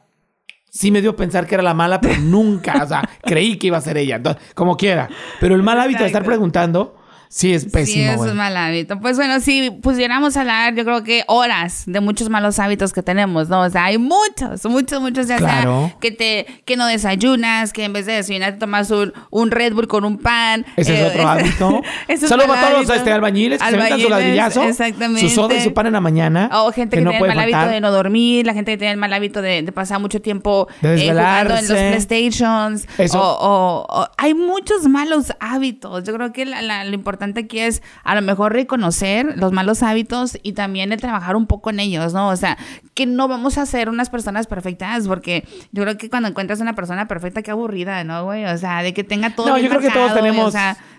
sí 0.69 0.91
me 0.91 1.01
dio 1.01 1.11
a 1.11 1.15
pensar 1.15 1.47
que 1.47 1.55
era 1.55 1.63
la 1.63 1.73
mala, 1.73 2.01
pero 2.01 2.19
nunca, 2.19 2.83
o 2.83 2.87
sea, 2.87 3.07
creí 3.23 3.57
que 3.57 3.67
iba 3.67 3.77
a 3.77 3.81
ser 3.81 3.97
ella. 3.97 4.17
Entonces, 4.17 4.41
como 4.53 4.77
quiera. 4.77 5.09
Pero 5.39 5.55
el 5.55 5.63
mal 5.63 5.79
hábito 5.79 6.01
de 6.01 6.07
estar 6.07 6.23
preguntando 6.23 6.96
Sí, 7.29 7.53
es 7.53 7.65
pésimo. 7.65 8.13
Sí, 8.13 8.21
es 8.21 8.31
un 8.31 8.37
mal 8.37 8.55
hábito. 8.55 8.99
Pues 8.99 9.17
bueno, 9.17 9.39
si 9.39 9.69
pudiéramos 9.69 10.37
hablar, 10.37 10.75
yo 10.75 10.85
creo 10.85 11.03
que 11.03 11.23
horas 11.27 11.83
de 11.85 11.99
muchos 11.99 12.29
malos 12.29 12.59
hábitos 12.59 12.93
que 12.93 13.03
tenemos, 13.03 13.49
¿no? 13.49 13.61
O 13.61 13.69
sea, 13.69 13.85
hay 13.85 13.97
muchos, 13.97 14.65
muchos, 14.65 15.01
muchos, 15.01 15.27
ya 15.27 15.37
sea 15.37 15.93
que 15.99 16.11
te, 16.11 16.45
que 16.65 16.77
no 16.77 16.85
desayunas, 16.85 17.73
que 17.73 17.83
en 17.83 17.93
vez 17.93 18.05
de 18.05 18.13
desayunar 18.13 18.53
te 18.53 18.59
tomas 18.59 18.89
un, 18.91 19.13
un 19.29 19.51
Red 19.51 19.73
Bull 19.73 19.87
con 19.87 20.05
un 20.05 20.17
pan. 20.17 20.65
Ese 20.77 20.99
es 20.99 21.09
otro 21.09 21.21
eh, 21.23 21.25
hábito. 21.25 21.81
Saludos 22.27 22.57
a 22.57 22.67
todos 22.67 22.87
los 22.87 22.97
este, 22.97 23.11
albañiles 23.11 23.59
que 23.59 23.65
albañiles, 23.65 23.97
se 23.97 24.03
su 24.03 24.09
ladrillazo. 24.09 24.63
Exactamente. 24.63 25.21
Su 25.21 25.35
soda 25.35 25.55
y 25.55 25.61
su 25.61 25.73
pan 25.73 25.87
en 25.87 25.93
la 25.93 26.01
mañana. 26.01 26.49
O 26.53 26.71
gente 26.71 26.97
que, 26.97 27.03
tiene 27.03 27.17
el 27.17 27.27
mal 27.27 27.39
hábito 27.39 27.67
de 27.67 27.81
no 27.81 27.91
dormir, 27.91 28.45
la 28.45 28.53
gente 28.53 28.71
que 28.71 28.77
tiene 28.77 28.93
el 28.93 28.99
mal 28.99 29.11
hábito 29.11 29.41
de, 29.41 29.63
pasar 29.73 29.99
mucho 29.99 30.21
tiempo 30.21 30.67
eh, 30.81 31.07
jugando 31.09 31.55
en 31.55 31.67
los 31.67 31.77
PlayStations. 31.77 32.87
Eso. 32.97 33.19
O, 33.21 34.07
hay 34.17 34.33
muchos 34.33 34.87
malos 34.87 35.33
hábitos. 35.39 36.03
Yo 36.03 36.13
creo 36.13 36.31
que 36.31 36.45
lo 36.45 36.93
importante 36.93 37.16
importante 37.17 37.41
aquí 37.41 37.59
es 37.59 37.81
a 38.03 38.13
lo 38.13 38.21
mejor 38.21 38.53
reconocer 38.53 39.37
los 39.37 39.51
malos 39.51 39.81
hábitos 39.81 40.37
y 40.43 40.53
también 40.53 40.91
el 40.91 41.01
trabajar 41.01 41.35
un 41.35 41.47
poco 41.47 41.71
en 41.71 41.79
ellos, 41.79 42.13
¿no? 42.13 42.29
O 42.29 42.35
sea, 42.35 42.57
que 42.93 43.07
no 43.07 43.27
vamos 43.27 43.57
a 43.57 43.65
ser 43.65 43.89
unas 43.89 44.09
personas 44.09 44.45
perfectas, 44.45 45.07
porque 45.07 45.47
yo 45.71 45.83
creo 45.83 45.97
que 45.97 46.09
cuando 46.09 46.29
encuentras 46.29 46.59
una 46.59 46.75
persona 46.75 47.07
perfecta, 47.07 47.41
qué 47.41 47.51
aburrida, 47.51 48.03
¿no, 48.03 48.25
güey? 48.25 48.45
O 48.45 48.57
sea, 48.57 48.83
de 48.83 48.93
que 48.93 49.03
tenga 49.03 49.35
todo. 49.35 49.49
No, 49.49 49.57
yo 49.57 49.67
creo 49.69 49.81
que 49.81 49.89
todos 49.89 50.13
tenemos. 50.13 50.53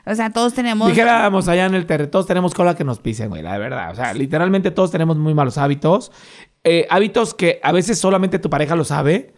O 0.07 0.15
sea, 0.15 0.31
todos 0.33 0.55
tenemos. 0.55 0.89
Dijéramos 0.89 1.47
allá 1.47 1.67
en 1.67 1.75
el 1.75 1.87
terreno, 1.87 2.11
todos 2.11 2.27
tenemos 2.27 2.53
cola 2.55 2.75
que 2.75 2.85
nos 2.85 2.99
pisen, 2.99 3.29
güey, 3.29 3.43
la 3.43 3.57
verdad. 3.59 3.93
O 3.93 3.95
sea, 3.95 4.13
literalmente 4.13 4.71
todos 4.73 4.91
tenemos 4.91 5.17
muy 5.17 5.35
malos 5.35 5.57
hábitos. 5.57 6.11
Eh, 6.65 6.87
hábitos 6.91 7.35
que 7.35 7.61
a 7.63 7.71
veces 7.71 7.99
solamente 7.99 8.41
tu 8.41 8.51
pareja 8.51 8.75
lo 8.75 8.85
sabe 8.85 9.35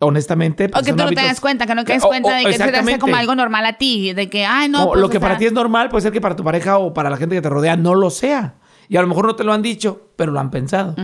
honestamente. 0.00 0.68
Pues, 0.68 0.82
o 0.82 0.84
que 0.84 0.92
tú 0.92 0.98
no 0.98 1.08
te 1.08 1.14
das 1.14 1.40
cuenta, 1.40 1.66
que 1.66 1.74
no 1.74 1.84
te 1.84 1.92
das 1.92 2.02
cuenta 2.02 2.36
de 2.36 2.44
que 2.44 2.52
se 2.54 2.68
te 2.68 2.76
hace 2.76 2.98
como 2.98 3.14
algo 3.14 3.34
normal 3.34 3.64
a 3.66 3.74
ti, 3.74 4.12
de 4.12 4.28
que, 4.28 4.44
ay, 4.44 4.68
no. 4.68 4.88
Pues, 4.88 5.00
lo 5.00 5.08
que 5.08 5.20
para 5.20 5.38
ti 5.38 5.46
es 5.46 5.52
normal 5.52 5.88
puede 5.88 6.02
ser 6.02 6.12
que 6.12 6.20
para 6.20 6.36
tu 6.36 6.42
pareja 6.42 6.78
o 6.78 6.92
para 6.92 7.08
la 7.08 7.16
gente 7.16 7.36
que 7.36 7.42
te 7.42 7.48
rodea 7.48 7.76
no 7.76 7.94
lo 7.94 8.10
sea. 8.10 8.54
Y 8.88 8.96
a 8.96 9.02
lo 9.02 9.06
mejor 9.06 9.26
no 9.26 9.36
te 9.36 9.44
lo 9.44 9.52
han 9.52 9.62
dicho, 9.62 10.10
pero 10.16 10.32
lo 10.32 10.40
han 10.40 10.50
pensado. 10.50 10.96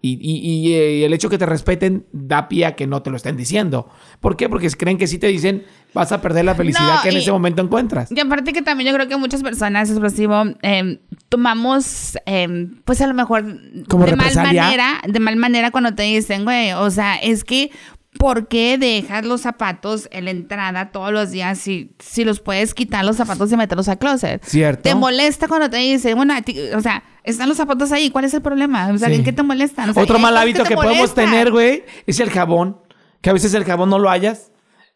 y, 0.00 0.18
y, 0.20 0.68
y, 0.68 1.02
el 1.02 1.12
hecho 1.12 1.28
que 1.28 1.38
te 1.38 1.46
respeten 1.46 2.06
da 2.12 2.48
pie 2.48 2.66
a 2.66 2.76
que 2.76 2.86
no 2.86 3.02
te 3.02 3.10
lo 3.10 3.16
estén 3.16 3.36
diciendo. 3.36 3.88
¿Por 4.20 4.36
qué? 4.36 4.48
Porque 4.48 4.70
creen 4.70 4.98
que 4.98 5.08
si 5.08 5.18
te 5.18 5.26
dicen 5.26 5.64
vas 5.94 6.12
a 6.12 6.20
perder 6.20 6.44
la 6.44 6.54
felicidad 6.54 7.02
que 7.02 7.08
en 7.08 7.16
ese 7.16 7.32
momento 7.32 7.62
encuentras. 7.62 8.12
Y 8.12 8.20
aparte 8.20 8.52
que 8.52 8.62
también 8.62 8.90
yo 8.90 8.94
creo 8.94 9.08
que 9.08 9.16
muchas 9.16 9.42
personas, 9.42 9.90
explosivo, 9.90 10.44
eh, 10.62 11.00
tomamos, 11.28 12.16
eh, 12.26 12.68
pues 12.84 13.00
a 13.00 13.06
lo 13.06 13.14
mejor 13.14 13.44
Como 13.88 14.04
de 14.04 14.14
mal 14.14 14.34
manera, 14.34 15.00
de 15.06 15.18
mal 15.18 15.36
manera 15.36 15.70
cuando 15.70 15.94
te 15.94 16.04
dicen, 16.04 16.44
güey, 16.44 16.72
o 16.72 16.90
sea, 16.90 17.16
es 17.16 17.42
que 17.42 17.70
¿por 18.18 18.48
qué 18.48 18.78
dejas 18.78 19.24
los 19.24 19.42
zapatos 19.42 20.08
en 20.12 20.24
la 20.24 20.30
entrada 20.30 20.90
todos 20.90 21.12
los 21.12 21.30
días 21.30 21.58
si, 21.58 21.94
si 21.98 22.24
los 22.24 22.40
puedes 22.40 22.74
quitar 22.74 23.04
los 23.04 23.16
zapatos 23.16 23.52
y 23.52 23.56
meterlos 23.56 23.88
al 23.88 23.98
closet? 23.98 24.42
Cierto. 24.44 24.82
Te 24.82 24.94
molesta 24.94 25.48
cuando 25.48 25.68
te 25.68 25.76
dicen, 25.76 26.16
bueno, 26.16 26.34
o 26.74 26.80
sea, 26.80 27.02
están 27.24 27.48
los 27.48 27.56
zapatos 27.56 27.92
ahí, 27.92 28.10
¿cuál 28.10 28.24
es 28.24 28.34
el 28.34 28.42
problema? 28.42 28.88
O 28.88 28.98
sea, 28.98 29.10
¿en 29.10 29.24
qué 29.24 29.32
te 29.32 29.42
molestan? 29.42 29.92
Otro 29.96 30.18
mal 30.18 30.36
hábito 30.36 30.64
que, 30.64 30.74
podemos 30.74 31.14
tener, 31.14 31.50
güey, 31.50 31.84
es 32.06 32.20
el 32.20 32.30
jabón. 32.30 32.80
Que 33.20 33.30
a 33.30 33.32
veces 33.32 33.52
el 33.54 33.64
jabón 33.64 33.90
no 33.90 33.98
lo 33.98 34.08
hayas 34.10 34.52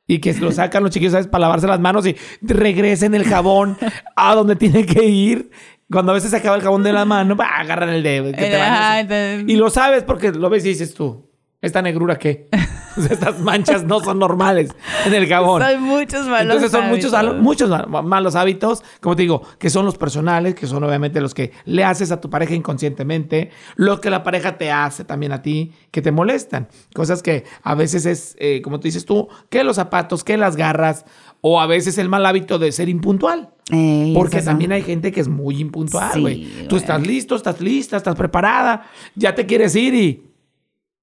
y 0.07 0.21
que 0.21 0.33
lo 0.35 0.53
sacan 0.53 0.83
los 0.83 0.93
chiquillos, 0.93 1.13
¿sabes? 1.13 1.27
Para 1.27 1.43
lavarse 1.43 1.67
las 1.67 1.81
manos 1.81 2.07
y 2.07 2.17
regresen 2.41 3.15
el 3.15 3.25
jabón 3.25 3.77
a 4.17 4.35
donde 4.35 4.57
tiene 4.57 4.87
que 4.87 5.05
ir. 5.05 5.51
Cuando 5.91 6.13
a 6.13 6.15
veces 6.15 6.31
se 6.31 6.37
acaba 6.37 6.57
el 6.57 6.63
jabón 6.63 6.83
de 6.83 6.93
la 6.93 7.05
mano, 7.05 7.35
bah, 7.37 7.51
agarran 7.59 7.91
el 7.91 8.03
dedo. 8.03 8.31
y 9.47 9.57
lo 9.57 9.71
sabes 9.71 10.05
porque 10.05 10.31
lo 10.31 10.49
ves 10.49 10.65
y 10.65 10.69
dices 10.69 10.95
tú, 10.95 11.32
¿esta 11.63 11.81
negrura 11.81 12.19
qué? 12.19 12.49
estas 13.11 13.41
manchas 13.41 13.85
no 13.85 14.01
son 14.01 14.19
normales 14.19 14.71
en 15.07 15.15
el 15.15 15.27
jabón. 15.27 15.63
Son 15.63 15.83
muchos 15.83 16.27
malos 16.27 16.43
Entonces 16.43 16.71
son 16.71 16.89
muchos, 16.89 17.41
muchos 17.41 17.89
malos 18.05 18.35
hábitos, 18.35 18.83
como 19.01 19.17
te 19.17 19.23
digo, 19.23 19.43
que 19.59 19.71
son 19.71 19.87
los 19.87 19.97
personales, 19.97 20.55
que 20.55 20.67
son 20.67 20.85
obviamente 20.85 21.21
los 21.21 21.33
que 21.33 21.53
le 21.65 21.85
haces 21.85 22.11
a 22.11 22.21
tu 22.21 22.29
pareja 22.29 22.55
inconscientemente, 22.55 23.51
lo 23.77 24.01
que 24.01 24.11
la 24.11 24.23
pareja 24.23 24.59
te 24.59 24.71
hace 24.71 25.05
también 25.05 25.33
a 25.33 25.41
ti, 25.41 25.73
que 25.91 26.03
te 26.03 26.11
molestan. 26.11 26.69
Cosas 26.95 27.23
que 27.23 27.45
a 27.63 27.75
veces 27.75 28.05
es, 28.07 28.37
eh, 28.39 28.61
como 28.63 28.79
tú 28.79 28.89
dices 28.89 29.07
tú, 29.07 29.29
que 29.49 29.65
los 29.65 29.77
zapatos, 29.77 30.25
que 30.25 30.37
las 30.37 30.57
garras, 30.57 31.07
o 31.41 31.61
a 31.61 31.67
veces 31.67 31.99
el 31.99 32.09
mal 32.09 32.27
hábito 32.27 32.59
de 32.59 32.73
ser 32.73 32.89
impuntual. 32.89 33.51
Porque 34.15 34.43
también 34.43 34.73
hay 34.73 34.83
gente 34.83 35.13
que 35.13 35.21
es 35.21 35.29
muy 35.29 35.59
impuntual, 35.59 36.21
güey. 36.21 36.69
tú 36.69 36.77
estás 36.77 37.01
listo, 37.07 37.37
estás 37.37 37.61
lista, 37.61 37.97
estás 37.97 38.17
preparada, 38.17 38.87
ya 39.15 39.35
te 39.35 39.47
quieres 39.47 39.75
ir 39.77 39.95
y 39.95 40.32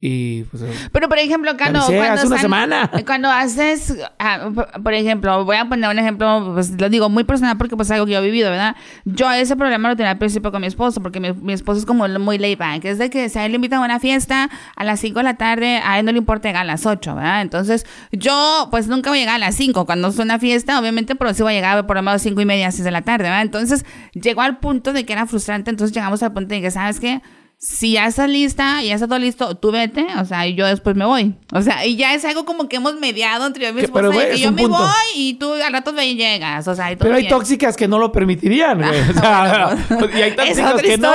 y 0.02 0.44
pues, 0.44 0.64
Pero 0.94 1.10
por 1.10 1.20
ejemplo, 1.20 1.52
cuando, 1.58 1.80
hace 1.80 2.26
una 2.26 2.38
semana. 2.38 2.90
cuando 3.06 3.30
haces, 3.30 3.98
ah, 4.18 4.50
por 4.82 4.94
ejemplo, 4.94 5.44
voy 5.44 5.58
a 5.58 5.68
poner 5.68 5.90
un 5.90 6.00
ejemplo, 6.00 6.52
pues 6.54 6.72
lo 6.80 6.88
digo 6.88 7.10
muy 7.10 7.26
personal 7.26 7.58
porque 7.58 7.76
pues 7.76 7.90
es 7.90 7.92
algo 7.92 8.06
que 8.06 8.14
yo 8.14 8.20
he 8.20 8.24
vivido, 8.24 8.50
¿verdad? 8.50 8.78
Yo 9.04 9.30
ese 9.30 9.58
problema 9.58 9.90
lo 9.90 9.98
tenía 9.98 10.12
al 10.12 10.18
principio 10.18 10.54
con 10.54 10.62
mi 10.62 10.68
esposo, 10.68 11.02
porque 11.02 11.20
mi, 11.20 11.52
esposo 11.52 11.80
es 11.80 11.86
como 11.86 12.08
muy 12.08 12.38
laid 12.38 12.58
back, 12.58 12.86
es 12.86 12.98
de 12.98 13.10
que 13.10 13.28
si 13.28 13.40
a 13.40 13.46
él 13.46 13.52
le 13.52 13.56
invitan 13.58 13.82
a 13.82 13.86
una 13.86 14.00
fiesta 14.00 14.50
a 14.78 14.84
las 14.86 15.02
5 15.02 15.20
de 15.20 15.24
la 15.24 15.34
tarde, 15.34 15.82
a 15.84 16.00
él 16.00 16.06
no 16.06 16.14
le 16.14 16.20
importa 16.20 16.48
llegar 16.48 16.62
a 16.62 16.66
las 16.66 16.86
8, 16.86 17.16
¿verdad? 17.16 17.42
Entonces 17.42 17.86
yo 18.14 18.70
pues 18.72 18.88
nunca 18.88 19.10
voy 19.10 19.20
a 19.20 19.22
llegar 19.24 19.36
a 19.36 19.40
las 19.40 19.56
5, 19.56 19.86
cuando 19.86 20.08
es 20.08 20.18
una 20.18 20.40
fiesta, 20.40 20.80
obviamente, 20.80 21.16
pero 21.16 21.34
sí 21.34 21.44
voy 21.44 21.52
a 21.52 21.56
llegar 21.56 21.86
por 21.86 21.98
lo 21.98 22.04
menos 22.04 22.22
5 22.22 22.40
y 22.40 22.46
media, 22.46 22.72
6 22.72 22.86
de 22.86 22.92
la 22.92 23.02
tarde, 23.02 23.26
¿verdad? 23.26 23.42
Entonces 23.42 23.86
llegó 24.14 24.44
al 24.44 24.60
punto 24.60 24.94
de 24.94 25.06
que 25.06 25.12
era 25.12 25.26
frustrante, 25.26 25.70
entonces 25.72 25.94
llegamos 25.94 26.24
al 26.24 26.32
punto 26.32 26.56
de 26.56 26.62
que, 26.62 26.72
¿sabes 26.72 27.02
qué? 27.02 27.22
Si 27.62 27.92
ya 27.92 28.08
estás 28.08 28.30
lista 28.30 28.82
y 28.82 28.88
ya 28.88 28.96
está 28.96 29.06
todo 29.06 29.20
listo, 29.20 29.56
tú 29.56 29.70
vete, 29.72 30.08
o 30.18 30.24
sea, 30.24 30.48
y 30.48 30.56
yo 30.56 30.66
después 30.66 30.96
me 30.96 31.04
voy. 31.04 31.36
O 31.52 31.62
sea, 31.62 31.86
y 31.86 31.98
ya 31.98 32.14
es 32.14 32.24
algo 32.24 32.46
como 32.46 32.70
que 32.70 32.78
hemos 32.78 32.98
mediado 32.98 33.46
entre 33.46 33.66
yo 33.66 33.72
y 33.72 33.74
mi 33.74 33.82
esposa, 33.82 34.12
que 34.32 34.40
yo 34.40 34.54
me 34.54 34.66
voy 34.66 34.80
y 35.14 35.34
tú 35.34 35.52
al 35.52 35.74
rato 35.74 35.92
me 35.92 36.16
llegas, 36.16 36.66
o 36.70 36.74
sea, 36.74 36.94
y 36.94 36.96
Pero 36.96 37.16
hay 37.16 37.28
tóxicas 37.28 37.76
que 37.76 37.86
no 37.86 38.00
lo 38.00 38.14
permitirían, 38.14 38.78
güey. 38.78 39.00
O 39.10 39.14
sea, 39.14 39.78
y 40.18 40.22
hay 40.22 40.36
tóxicas 40.36 40.82
que 40.82 40.98
no. 40.98 41.12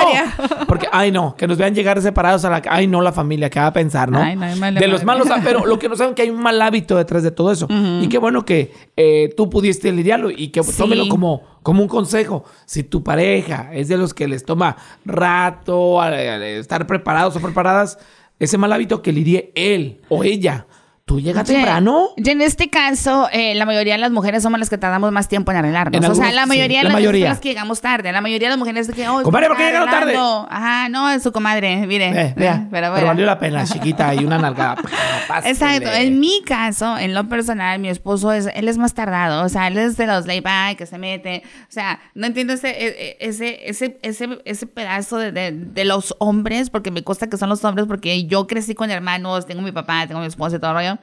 Porque, 0.68 0.86
ay, 0.92 1.10
no, 1.10 1.34
que 1.34 1.46
nos 1.46 1.56
vean 1.56 1.74
llegar 1.74 2.02
separados 2.02 2.44
a 2.44 2.50
la... 2.50 2.62
Ay, 2.68 2.86
no, 2.86 3.00
la 3.00 3.12
familia, 3.12 3.48
¿qué 3.48 3.60
va 3.60 3.68
a 3.68 3.72
pensar, 3.72 4.10
no? 4.10 4.20
Ay, 4.20 4.36
no 4.36 4.44
hay 4.44 4.74
de 4.74 4.88
los 4.88 5.02
malos... 5.02 5.26
Pero 5.42 5.64
lo 5.66 5.78
que 5.78 5.88
no 5.88 5.96
saben 5.96 6.14
que 6.14 6.22
hay 6.22 6.30
un 6.30 6.42
mal 6.42 6.60
hábito 6.60 6.96
detrás 6.96 7.22
de 7.22 7.30
todo 7.30 7.52
eso. 7.52 7.66
Y 8.02 8.08
qué 8.08 8.18
bueno 8.18 8.44
que 8.44 8.70
eh, 8.96 9.32
tú 9.34 9.48
pudiste 9.48 9.90
lidiarlo 9.92 10.30
y 10.30 10.48
que 10.48 10.60
tómelo 10.60 11.08
como 11.08 11.53
como 11.64 11.82
un 11.82 11.88
consejo, 11.88 12.44
si 12.66 12.84
tu 12.84 13.02
pareja 13.02 13.70
es 13.72 13.88
de 13.88 13.96
los 13.96 14.12
que 14.12 14.28
les 14.28 14.44
toma 14.44 14.76
rato 15.06 15.98
estar 16.04 16.86
preparados 16.86 17.34
o 17.36 17.40
preparadas, 17.40 17.98
ese 18.38 18.58
mal 18.58 18.70
hábito 18.70 19.00
que 19.00 19.12
lidie 19.12 19.50
él 19.54 20.02
o 20.10 20.24
ella 20.24 20.66
¿Tú 21.06 21.20
llegas 21.20 21.46
temprano? 21.46 22.08
Y 22.16 22.30
en 22.30 22.40
este 22.40 22.70
caso, 22.70 23.28
eh, 23.30 23.54
la 23.54 23.66
mayoría 23.66 23.92
de 23.92 23.98
las 23.98 24.10
mujeres 24.10 24.42
somos 24.42 24.58
las 24.58 24.70
que 24.70 24.78
tardamos 24.78 25.12
más 25.12 25.28
tiempo 25.28 25.50
en 25.50 25.58
arreglarnos. 25.58 26.08
o 26.08 26.14
sea, 26.14 26.32
la 26.32 26.46
mayoría 26.46 26.78
de 26.78 26.84
las 26.84 26.94
mujeres 26.94 27.40
que 27.40 27.50
llegamos 27.50 27.82
tarde. 27.82 28.10
La 28.10 28.22
mayoría 28.22 28.48
de 28.48 28.52
las 28.52 28.58
mujeres 28.58 28.90
que... 28.90 29.06
Oh, 29.06 29.22
comadre, 29.22 29.48
¿por 29.48 29.58
qué 29.58 29.64
llegaron 29.64 29.90
tarde? 29.90 30.16
Ajá, 30.16 30.88
no, 30.88 31.10
es 31.10 31.22
su 31.22 31.30
comadre, 31.30 31.86
mire. 31.86 32.08
Eh, 32.08 32.34
vea, 32.34 32.68
pero, 32.70 32.90
valió 32.90 33.26
la 33.26 33.38
pena, 33.38 33.64
chiquita, 33.66 34.14
y 34.14 34.24
una 34.24 34.38
nalgada. 34.38 34.76
Exacto. 35.44 35.90
En 35.92 36.18
mi 36.20 36.40
caso, 36.42 36.96
en 36.96 37.12
lo 37.12 37.28
personal, 37.28 37.78
mi 37.80 37.90
esposo, 37.90 38.32
es, 38.32 38.48
él 38.54 38.66
es 38.66 38.78
más 38.78 38.94
tardado. 38.94 39.44
O 39.44 39.50
sea, 39.50 39.68
él 39.68 39.76
es 39.76 39.98
de 39.98 40.06
los 40.06 40.24
layback 40.24 40.78
que 40.78 40.86
se 40.86 40.96
mete. 40.96 41.42
O 41.68 41.72
sea, 41.72 42.00
no 42.14 42.26
entiendo 42.26 42.54
ese, 42.54 42.70
e, 42.70 42.86
e, 42.86 43.16
ese, 43.20 43.68
ese, 43.68 43.98
ese, 44.00 44.40
ese 44.46 44.66
pedazo 44.66 45.18
de, 45.18 45.32
de, 45.32 45.52
de, 45.52 45.84
los 45.84 46.16
hombres, 46.18 46.70
porque 46.70 46.90
me 46.90 47.04
consta 47.04 47.28
que 47.28 47.36
son 47.36 47.50
los 47.50 47.62
hombres, 47.62 47.86
porque 47.86 48.24
yo 48.24 48.46
crecí 48.46 48.74
con 48.74 48.90
hermanos, 48.90 49.44
tengo 49.44 49.60
mi 49.60 49.72
papá, 49.72 50.06
tengo 50.06 50.20
mi 50.20 50.26
esposo 50.26 50.56
y 50.56 50.58
todo 50.58 50.70
el 50.70 50.76
rollo 50.78 50.93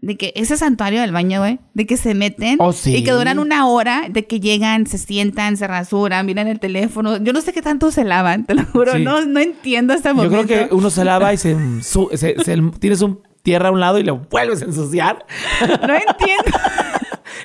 de 0.00 0.16
que 0.16 0.32
ese 0.36 0.56
santuario 0.56 1.00
del 1.00 1.12
baño, 1.12 1.40
güey, 1.40 1.58
de 1.74 1.86
que 1.86 1.96
se 1.96 2.14
meten 2.14 2.58
oh, 2.60 2.72
y 2.84 3.02
que 3.02 3.10
duran 3.10 3.38
una 3.38 3.66
hora, 3.66 4.04
de 4.08 4.26
que 4.26 4.38
llegan, 4.38 4.86
se 4.86 4.96
sientan, 4.96 5.56
se 5.56 5.66
rasuran, 5.66 6.24
miran 6.24 6.46
el 6.46 6.60
teléfono. 6.60 7.16
Yo 7.16 7.32
no 7.32 7.40
sé 7.40 7.52
qué 7.52 7.62
tanto 7.62 7.90
se 7.90 8.04
lavan, 8.04 8.44
te 8.46 8.54
lo 8.54 8.64
juro, 8.64 8.98
no, 8.98 9.24
no 9.24 9.40
entiendo 9.40 9.94
este 9.94 10.12
momento. 10.12 10.36
Yo 10.36 10.46
creo 10.46 10.68
que 10.68 10.74
uno 10.74 10.90
se 10.90 11.04
lava 11.04 11.34
y 11.34 11.36
se, 11.38 11.56
tienes 12.78 13.02
un 13.02 13.20
tierra 13.42 13.68
a 13.68 13.72
un 13.72 13.80
lado 13.80 13.98
y 13.98 14.04
lo 14.04 14.18
vuelves 14.18 14.62
a 14.62 14.66
ensuciar. 14.66 15.24
No 15.60 15.94
entiendo. 15.94 16.58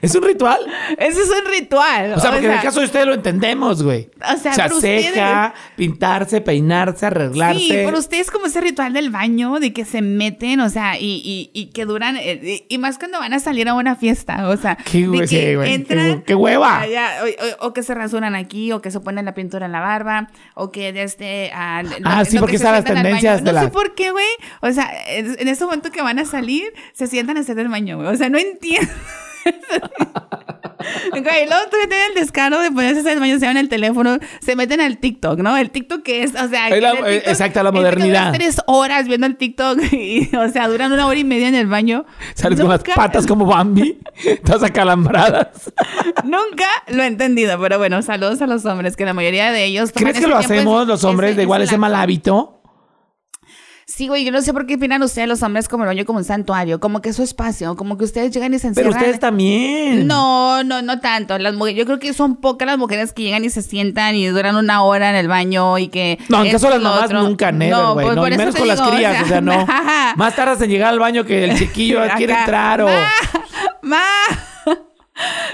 ¿Es 0.02 0.16
un 0.16 0.24
ritual? 0.24 0.60
Ese 0.98 1.22
es 1.22 1.30
un 1.30 1.52
ritual. 1.52 2.14
O 2.14 2.20
sea, 2.20 2.32
porque 2.32 2.48
en 2.48 2.54
el 2.54 2.62
caso 2.62 2.80
de 2.80 2.86
ustedes 2.86 3.06
lo 3.06 3.14
entendemos, 3.14 3.84
güey. 3.84 4.10
O 4.34 4.38
sea, 4.38 4.68
o 4.72 4.80
sea 4.82 5.54
pintarse, 5.76 6.42
peinarse, 6.42 7.06
arreglarse. 7.06 7.60
Sí, 7.60 7.70
pero 7.70 8.00
ustedes 8.00 8.32
como 8.32 8.48
ese 8.48 8.62
ritual 8.62 8.94
del 8.94 9.10
baño, 9.10 9.60
de 9.60 9.74
que 9.74 9.86
se 9.86 10.02
meten, 10.02 10.60
o 10.60 10.70
sea, 10.70 10.98
y, 11.00 11.50
y, 11.54 11.66
que 11.68 11.86
duran, 11.86 12.18
eh, 12.18 12.66
y, 12.68 12.78
más 12.78 12.98
cuando 12.98 13.20
van 13.20 13.34
a 13.34 13.40
salir 13.40 13.70
a 13.70 13.74
una 13.74 13.96
fiesta, 13.96 14.50
o 14.50 14.58
sea. 14.58 14.76
Qué, 14.76 15.08
güey, 15.08 15.28
qué, 15.28 16.36
hueva. 16.36 16.86
o, 17.60 17.74
que 17.74 17.84
se 17.84 17.94
rasuran 17.94 18.36
aquí, 18.36 18.72
o 18.72 18.82
que 18.82 18.92
se 18.92 19.00
ponen 19.00 19.26
la 19.26 19.34
pintura 19.34 19.66
en 19.66 19.72
la 19.72 19.80
barba, 19.80 20.30
o 20.56 20.72
que 20.72 20.92
desde... 20.94 21.14
Este, 21.14 21.52
ah, 21.54 21.84
ah 22.06 22.26
sí, 22.26 22.40
porque 22.40 22.56
están 22.56 22.74
las 22.74 22.86
tendencias 22.86 23.44
de 23.44 23.54
No 23.54 23.62
sé 23.62 23.68
por 23.70 23.94
qué, 23.94 24.12
güey. 24.12 24.26
O 24.62 24.72
sea, 24.72 24.92
en 25.08 25.48
ese 25.48 25.64
momento 25.64 25.92
que 25.92 26.02
van 26.02 26.20
a 26.20 26.26
salir, 26.26 26.74
se 26.94 27.08
sientan 27.08 27.38
a 27.38 27.42
hacer 27.42 27.60
el 27.60 27.68
baño, 27.68 27.98
güey. 27.98 28.10
O 28.10 28.16
sea, 28.16 28.30
no 28.30 28.38
entiendo. 28.38 28.92
Okay, 31.08 31.48
luego 31.48 31.64
tú 31.70 31.78
tienes 31.88 32.10
el 32.10 32.16
descaro 32.16 32.60
de 32.60 32.72
ponerse 32.72 33.02
ese 33.02 33.20
baño, 33.20 33.40
se 33.40 33.46
en 33.46 33.58
el 33.58 33.70
teléfono, 33.70 34.18
se 34.42 34.56
meten 34.56 34.82
al 34.82 34.98
TikTok, 34.98 35.40
¿no? 35.40 35.56
El 35.58 35.70
TikTok 35.70 36.04
que 36.04 36.24
es, 36.24 36.32
o 36.32 36.48
sea... 36.50 36.70
Es 36.70 36.82
la, 36.82 36.94
eh, 37.10 37.24
exacto, 37.26 37.64
la 37.64 37.72
modernidad. 37.72 38.34
tres 38.34 38.58
horas 38.68 39.08
viendo 39.08 39.28
el 39.28 39.38
TikTok 39.38 39.80
y, 39.94 40.30
o 40.36 40.50
sea, 40.50 40.68
duran 40.68 40.92
una 40.92 41.08
hora 41.08 41.18
y 41.18 41.24
media 41.24 41.48
en 41.48 41.56
el 41.56 41.68
baño. 41.68 42.06
Sales 42.34 42.60
con 42.60 42.70
las 42.70 42.84
patas 42.84 43.26
como 43.26 43.46
Bambi, 43.46 44.00
todas 44.46 44.64
acalambradas. 44.64 45.72
Nunca 46.24 46.68
lo 46.88 47.04
he 47.04 47.08
entendido, 47.08 47.60
pero 47.60 47.78
bueno, 47.78 48.02
saludos 48.02 48.42
a 48.42 48.48
los 48.48 48.66
hombres, 48.66 48.96
que 48.96 49.06
la 49.06 49.14
mayoría 49.14 49.52
de 49.52 49.66
ellos... 49.66 49.92
¿Crees 49.94 50.20
que 50.20 50.28
lo 50.28 50.38
hacemos 50.38 50.88
los 50.88 51.04
hombres 51.04 51.36
de 51.36 51.44
igual 51.44 51.62
ese 51.62 51.78
mal 51.78 51.96
hábito? 51.96 52.63
Sí, 53.86 54.08
güey, 54.08 54.24
yo 54.24 54.32
no 54.32 54.42
sé 54.42 54.54
por 54.54 54.66
qué 54.66 54.76
opinan 54.76 55.04
ustedes 55.04 55.28
los 55.28 55.44
hombres 55.44 55.68
como 55.68 55.84
el 55.84 55.88
baño 55.88 56.06
como 56.06 56.20
un 56.20 56.26
santuario, 56.26 56.80
como 56.80 57.02
que 57.02 57.10
es 57.10 57.16
su 57.16 57.24
espacio, 57.24 57.76
como 57.76 57.98
que 57.98 58.06
ustedes 58.06 58.32
llegan 58.32 58.54
y 58.54 58.60
se 58.60 58.68
encierran. 58.68 58.94
Pero 58.94 59.02
ustedes 59.02 59.20
también. 59.20 60.08
No, 60.08 60.64
no, 60.64 60.82
no 60.82 61.00
tanto. 61.00 61.38
Las 61.38 61.56
mujeres, 61.56 61.80
yo 61.80 61.86
creo 61.86 62.00
que 62.00 62.14
son 62.14 62.38
pocas 62.38 62.66
las 62.66 62.78
mujeres 62.78 63.12
que 63.12 63.24
llegan 63.24 63.44
y 63.44 63.50
se 63.50 63.62
sientan 63.62 64.16
y 64.16 64.26
duran 64.28 64.56
una 64.56 64.84
hora 64.84 65.10
en 65.10 65.16
el 65.16 65.28
baño 65.28 65.78
y 65.78 65.90
que. 65.90 66.18
No, 66.30 66.44
en 66.44 66.52
caso 66.52 66.70
las 66.70 66.82
mamás 66.82 67.12
nunca, 67.12 67.52
never, 67.52 67.76
güey. 67.94 68.08
No, 68.08 68.22
pues, 68.22 68.38
menos 68.38 68.56
con 68.56 68.68
las 68.68 68.82
crías, 68.82 69.24
o 69.24 69.28
sea, 69.28 69.42
no. 69.42 69.66
Más 70.16 70.36
tardas 70.36 70.62
en 70.62 70.70
llegar 70.70 70.90
al 70.90 71.00
baño 71.00 71.26
que 71.26 71.44
el 71.44 71.58
chiquillo 71.58 72.02
quiere 72.18 72.34
entrar 72.34 72.82
o. 72.82 72.90
Ma, 73.82 74.02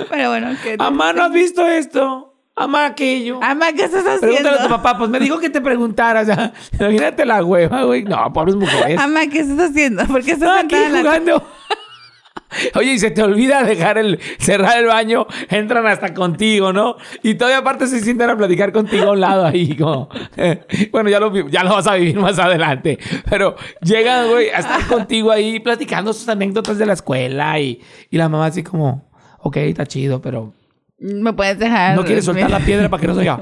Pero 0.10 0.30
bueno, 0.30 0.56
¿qué? 0.64 0.78
Mamá, 0.78 1.14
¿no 1.14 1.24
has 1.24 1.32
visto 1.32 1.68
esto? 1.68 2.29
Ama 2.60 2.88
aquello. 2.88 3.40
Ama, 3.42 3.72
¿qué 3.72 3.86
estás 3.86 4.02
haciendo? 4.02 4.20
Pregúntale 4.20 4.60
a 4.60 4.64
tu 4.64 4.70
papá. 4.70 4.98
Pues 4.98 5.10
me 5.10 5.20
dijo 5.20 5.40
que 5.40 5.50
te 5.50 5.62
preguntara. 5.62 6.22
O 6.22 6.26
sea, 6.26 6.54
imagínate 6.80 7.26
la 7.26 7.44
hueva, 7.44 7.84
güey. 7.84 8.04
No, 8.04 8.32
pobres 8.34 8.56
mujeres. 8.56 9.00
Ama, 9.00 9.28
¿qué 9.28 9.40
estás 9.40 9.70
haciendo? 9.70 10.06
¿Por 10.06 10.24
qué 10.24 10.32
estás 10.32 10.66
aquí 10.66 10.76
jugando? 10.76 11.42
Oye, 12.76 12.94
y 12.94 13.00
se 13.00 13.12
te 13.12 13.22
olvida 13.22 13.64
dejar 13.64 13.98
el, 13.98 14.20
cerrar 14.40 14.80
el 14.80 14.88
baño, 14.88 15.28
entran 15.50 15.86
hasta 15.86 16.14
contigo, 16.14 16.74
¿no? 16.74 16.96
Y 17.22 17.36
todavía 17.36 17.60
aparte 17.60 17.86
se 17.86 18.00
sienten 18.00 18.30
a 18.30 18.36
platicar 18.36 18.72
contigo 18.72 19.06
a 19.06 19.12
un 19.12 19.20
lado 19.20 19.46
ahí, 19.46 19.78
como, 19.78 20.10
bueno, 20.92 21.10
ya 21.10 21.20
lo, 21.20 21.48
ya 21.48 21.64
lo 21.64 21.76
vas 21.76 21.86
a 21.86 21.94
vivir 21.96 22.18
más 22.18 22.40
adelante, 22.40 22.98
pero 23.30 23.56
llegan, 23.84 24.30
güey, 24.30 24.50
a 24.50 24.58
estar 24.58 24.88
contigo 24.88 25.30
ahí 25.30 25.60
platicando 25.60 26.12
sus 26.12 26.28
anécdotas 26.28 26.80
de 26.80 26.88
la 26.88 26.94
escuela 26.94 27.60
y, 27.60 27.82
y 28.10 28.18
la 28.18 28.30
mamá 28.30 28.48
así 28.48 28.64
como, 28.64 29.08
ok, 29.42 29.58
está 29.58 29.86
chido, 29.86 30.20
pero 30.20 30.54
me 31.00 31.34
puedes 31.34 31.58
dejar. 31.60 31.96
No 31.96 32.04
quiere 32.04 32.22
soltar 32.22 32.50
la 32.50 32.60
piedra 32.60 32.90
para 32.90 33.02
que 33.02 33.08
no 33.08 33.14
se 33.14 33.22
oiga. 33.22 33.40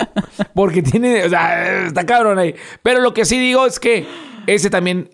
Porque 0.54 0.82
tiene, 0.82 1.24
o 1.24 1.28
sea, 1.28 1.86
está 1.86 2.06
cabrón 2.06 2.38
ahí. 2.38 2.54
Pero 2.82 3.00
lo 3.00 3.14
que 3.14 3.24
sí 3.24 3.38
digo 3.38 3.66
es 3.66 3.78
que 3.78 4.06
ese 4.46 4.70
también 4.70 5.10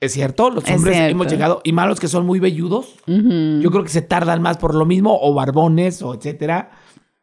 es 0.00 0.12
cierto. 0.12 0.50
Los 0.50 0.68
hombres 0.68 0.96
hemos 0.98 1.26
llegado, 1.26 1.60
y 1.64 1.72
malos 1.72 2.00
que 2.00 2.08
son 2.08 2.26
muy 2.26 2.40
velludos, 2.40 2.94
yo 3.06 3.70
creo 3.70 3.82
que 3.82 3.90
se 3.90 4.02
tardan 4.02 4.42
más 4.42 4.58
por 4.58 4.74
lo 4.74 4.84
mismo, 4.84 5.18
o 5.20 5.34
barbones, 5.34 6.02
o 6.02 6.14
etcétera. 6.14 6.70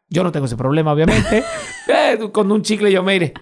Yo 0.09 0.23
no 0.23 0.31
tengo 0.31 0.45
ese 0.45 0.57
problema, 0.57 0.91
obviamente. 0.91 1.43
Eh, 1.87 2.29
con 2.31 2.51
un 2.51 2.61
chicle 2.61 2.91
yo 2.91 3.03
me 3.03 3.15
iré. 3.15 3.33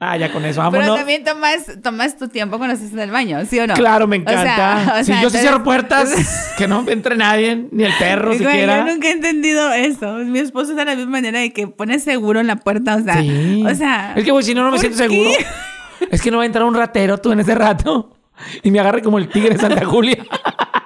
Ah, 0.00 0.16
ya 0.16 0.30
con 0.30 0.44
eso, 0.44 0.60
vámonos. 0.60 0.86
Pero 0.86 0.94
también 0.96 1.24
tomas, 1.24 1.66
tomas 1.82 2.16
tu 2.16 2.28
tiempo 2.28 2.56
cuando 2.58 2.74
estás 2.74 2.92
en 2.92 3.00
el 3.00 3.10
baño, 3.10 3.44
¿sí 3.46 3.58
o 3.58 3.66
no? 3.66 3.74
Claro, 3.74 4.06
me 4.06 4.16
encanta. 4.16 5.02
si 5.02 5.12
yo 5.20 5.28
sí 5.28 5.38
cierro 5.38 5.64
puertas, 5.64 6.54
que 6.58 6.68
no 6.68 6.84
entre 6.88 7.16
nadie, 7.16 7.66
ni 7.72 7.82
el 7.82 7.92
perro 7.98 8.32
siquiera. 8.32 8.78
Yo 8.86 8.92
nunca 8.92 9.08
he 9.08 9.12
entendido 9.12 9.72
eso. 9.72 10.14
Mi 10.18 10.38
esposo 10.38 10.70
está 10.70 10.84
de 10.84 10.92
la 10.92 10.96
misma 10.96 11.10
manera 11.10 11.40
de 11.40 11.52
que 11.52 11.66
pone 11.66 11.98
seguro 11.98 12.38
en 12.38 12.46
la 12.46 12.56
puerta, 12.56 12.94
o 12.94 13.02
sea... 13.02 13.20
Sí. 13.20 13.64
O 13.66 13.74
sea... 13.74 14.12
Es 14.14 14.24
que, 14.24 14.30
güey, 14.30 14.44
si 14.44 14.54
no, 14.54 14.62
no 14.62 14.70
me 14.70 14.78
siento 14.78 14.98
seguro. 14.98 15.30
Es 16.12 16.22
que 16.22 16.30
no 16.30 16.36
va 16.36 16.44
a 16.44 16.46
entrar 16.46 16.64
un 16.64 16.76
ratero 16.76 17.18
tú 17.18 17.32
en 17.32 17.40
ese 17.40 17.56
rato 17.56 18.16
y 18.62 18.70
me 18.70 18.78
agarre 18.78 19.02
como 19.02 19.18
el 19.18 19.28
tigre 19.28 19.50
de 19.50 19.58
Santa 19.58 19.84
Julia. 19.84 20.24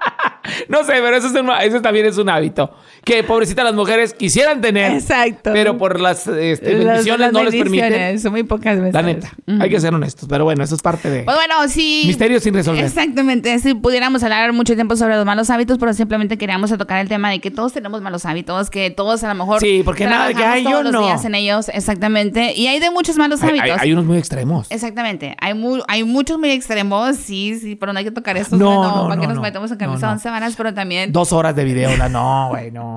No 0.68 0.84
sé, 0.84 0.94
pero 1.02 1.16
eso, 1.16 1.28
eso 1.60 1.82
también 1.82 2.06
es 2.06 2.18
un 2.18 2.28
hábito. 2.28 2.74
Que 3.04 3.24
pobrecitas 3.24 3.64
las 3.64 3.74
mujeres 3.74 4.14
quisieran 4.14 4.60
tener. 4.60 4.92
Exacto. 4.92 5.50
Pero 5.52 5.76
por 5.76 5.98
las 6.00 6.26
este, 6.28 6.74
bendiciones 6.74 7.32
no 7.32 7.42
les 7.42 7.54
permiten. 7.54 8.20
Son 8.20 8.32
muy 8.32 8.44
pocas 8.44 8.78
veces. 8.78 8.94
La 8.94 9.02
neta. 9.02 9.32
Hay 9.60 9.70
que 9.70 9.80
ser 9.80 9.92
honestos. 9.92 10.28
Pero 10.28 10.44
bueno, 10.44 10.62
eso 10.62 10.74
es 10.74 10.82
parte 10.82 11.10
de. 11.10 11.24
Pues 11.24 11.36
bueno, 11.36 11.68
sí. 11.68 12.04
Misterios 12.06 12.42
sin 12.42 12.54
resolver. 12.54 12.84
Exactamente. 12.84 13.58
Si 13.58 13.74
pudiéramos 13.74 14.22
hablar 14.22 14.52
mucho 14.52 14.74
tiempo 14.74 14.96
sobre 14.96 15.16
los 15.16 15.26
malos 15.26 15.50
hábitos, 15.50 15.78
pero 15.78 15.92
simplemente 15.94 16.38
queríamos 16.38 16.70
tocar 16.70 17.00
el 17.00 17.08
tema 17.08 17.30
de 17.30 17.40
que 17.40 17.50
todos 17.50 17.72
tenemos 17.72 18.02
malos 18.02 18.24
hábitos, 18.24 18.70
que 18.70 18.90
todos 18.90 19.24
a 19.24 19.28
lo 19.28 19.34
mejor. 19.34 19.60
Sí, 19.60 19.82
porque 19.84 20.06
nada, 20.06 20.32
que 20.32 20.44
hay 20.44 20.62
todos 20.62 20.84
yo 20.84 20.92
los 20.92 21.04
días 21.04 21.24
en 21.24 21.34
ellos. 21.34 21.68
Exactamente. 21.70 22.54
Y 22.54 22.68
hay 22.68 22.78
de 22.78 22.90
muchos 22.90 23.16
malos 23.16 23.42
hábitos. 23.42 23.80
Hay, 23.80 23.92
unos 23.92 24.04
muy 24.04 24.18
extremos. 24.18 24.70
Exactamente. 24.70 25.36
Hay, 25.40 25.54
hay 25.88 26.04
muchos 26.04 26.38
muy 26.38 26.50
extremos, 26.50 27.16
sí, 27.16 27.58
sí, 27.60 27.74
pero 27.74 27.92
no 27.92 27.98
hay 27.98 28.04
que 28.04 28.10
tocar 28.12 28.36
estos. 28.36 28.58
No, 28.58 28.82
no, 28.82 29.08
para 29.08 29.20
que 29.20 29.26
nos 29.26 29.40
metamos 29.40 29.70
en 29.72 29.78
camisa 29.78 30.10
11 30.10 30.22
semanas, 30.22 30.54
pero 30.56 30.72
también. 30.72 31.12
Dos 31.12 31.32
horas 31.32 31.56
de 31.56 31.64
video, 31.64 31.90
no, 32.08 32.48
güey, 32.50 32.70
no, 32.70 32.91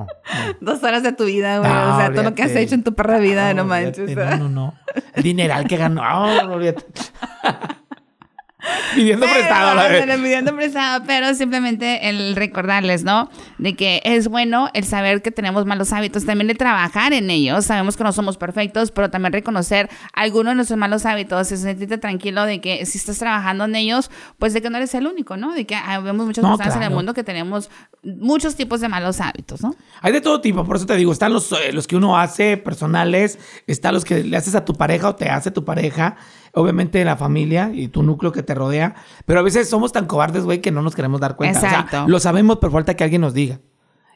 Dos 0.60 0.82
horas 0.82 1.02
de 1.02 1.12
tu 1.12 1.24
vida, 1.24 1.58
güey. 1.58 1.70
o 1.70 1.96
sea, 1.96 2.12
todo 2.12 2.22
lo 2.22 2.34
que 2.34 2.42
has 2.42 2.50
hecho 2.52 2.74
en 2.74 2.82
tu 2.82 2.94
perra 2.94 3.18
vida, 3.18 3.54
no, 3.54 3.64
manches. 3.64 4.14
No, 4.16 4.36
no, 4.36 4.48
no. 4.48 4.74
El 5.14 5.22
dineral 5.22 5.66
que 5.66 5.76
ganó. 5.76 6.02
no, 6.02 6.58
no, 6.58 6.72
pidiendo 8.94 9.26
prestado 9.26 9.74
la 9.74 9.88
vez. 9.88 10.04
Pidiendo 10.16 10.54
prestado, 10.54 11.04
pero 11.06 11.34
simplemente 11.34 12.08
el 12.08 12.36
recordarles, 12.36 13.04
¿no? 13.04 13.30
De 13.58 13.74
que 13.74 14.00
es 14.04 14.28
bueno 14.28 14.70
el 14.74 14.84
saber 14.84 15.22
que 15.22 15.30
tenemos 15.30 15.66
malos 15.66 15.92
hábitos, 15.92 16.24
también 16.24 16.48
de 16.48 16.54
trabajar 16.54 17.12
en 17.12 17.30
ellos. 17.30 17.64
Sabemos 17.64 17.96
que 17.96 18.04
no 18.04 18.12
somos 18.12 18.36
perfectos, 18.36 18.90
pero 18.90 19.10
también 19.10 19.32
reconocer 19.32 19.88
algunos 20.12 20.52
de 20.52 20.56
nuestros 20.56 20.78
malos 20.78 21.06
hábitos 21.06 21.50
y 21.52 21.56
sentirte 21.56 21.98
tranquilo 21.98 22.44
de 22.44 22.60
que 22.60 22.86
si 22.86 22.98
estás 22.98 23.18
trabajando 23.18 23.64
en 23.64 23.76
ellos, 23.76 24.10
pues 24.38 24.52
de 24.52 24.62
que 24.62 24.70
no 24.70 24.76
eres 24.78 24.94
el 24.94 25.06
único, 25.06 25.36
¿no? 25.36 25.52
De 25.52 25.66
que 25.66 25.76
vemos 26.02 26.26
muchas 26.26 26.44
personas 26.44 26.76
en 26.76 26.82
el 26.82 26.90
mundo 26.90 27.14
que 27.14 27.24
tenemos 27.24 27.70
muchos 28.02 28.54
tipos 28.54 28.80
de 28.80 28.88
malos 28.88 29.20
hábitos, 29.20 29.62
¿no? 29.62 29.74
Hay 30.00 30.12
de 30.12 30.20
todo 30.20 30.40
tipo, 30.40 30.64
por 30.64 30.76
eso 30.76 30.86
te 30.86 30.96
digo, 30.96 31.12
están 31.12 31.32
los, 31.32 31.50
eh, 31.52 31.72
los 31.72 31.86
que 31.86 31.96
uno 31.96 32.18
hace 32.18 32.56
personales, 32.56 33.38
están 33.66 33.94
los 33.94 34.04
que 34.04 34.22
le 34.22 34.36
haces 34.36 34.54
a 34.54 34.64
tu 34.64 34.74
pareja 34.74 35.08
o 35.08 35.16
te 35.16 35.28
hace 35.28 35.50
tu 35.50 35.64
pareja 35.64 36.16
obviamente 36.56 37.04
la 37.04 37.16
familia 37.16 37.70
y 37.72 37.88
tu 37.88 38.02
núcleo 38.02 38.32
que 38.32 38.42
te 38.42 38.54
rodea, 38.54 38.94
pero 39.26 39.40
a 39.40 39.42
veces 39.42 39.68
somos 39.68 39.92
tan 39.92 40.06
cobardes, 40.06 40.44
güey, 40.44 40.60
que 40.60 40.70
no 40.70 40.82
nos 40.82 40.96
queremos 40.96 41.20
dar 41.20 41.36
cuenta. 41.36 41.60
Exacto. 41.60 41.96
O 41.96 42.00
sea, 42.00 42.08
lo 42.08 42.18
sabemos, 42.18 42.58
pero 42.60 42.72
falta 42.72 42.94
que 42.94 43.04
alguien 43.04 43.20
nos 43.20 43.34
diga. 43.34 43.60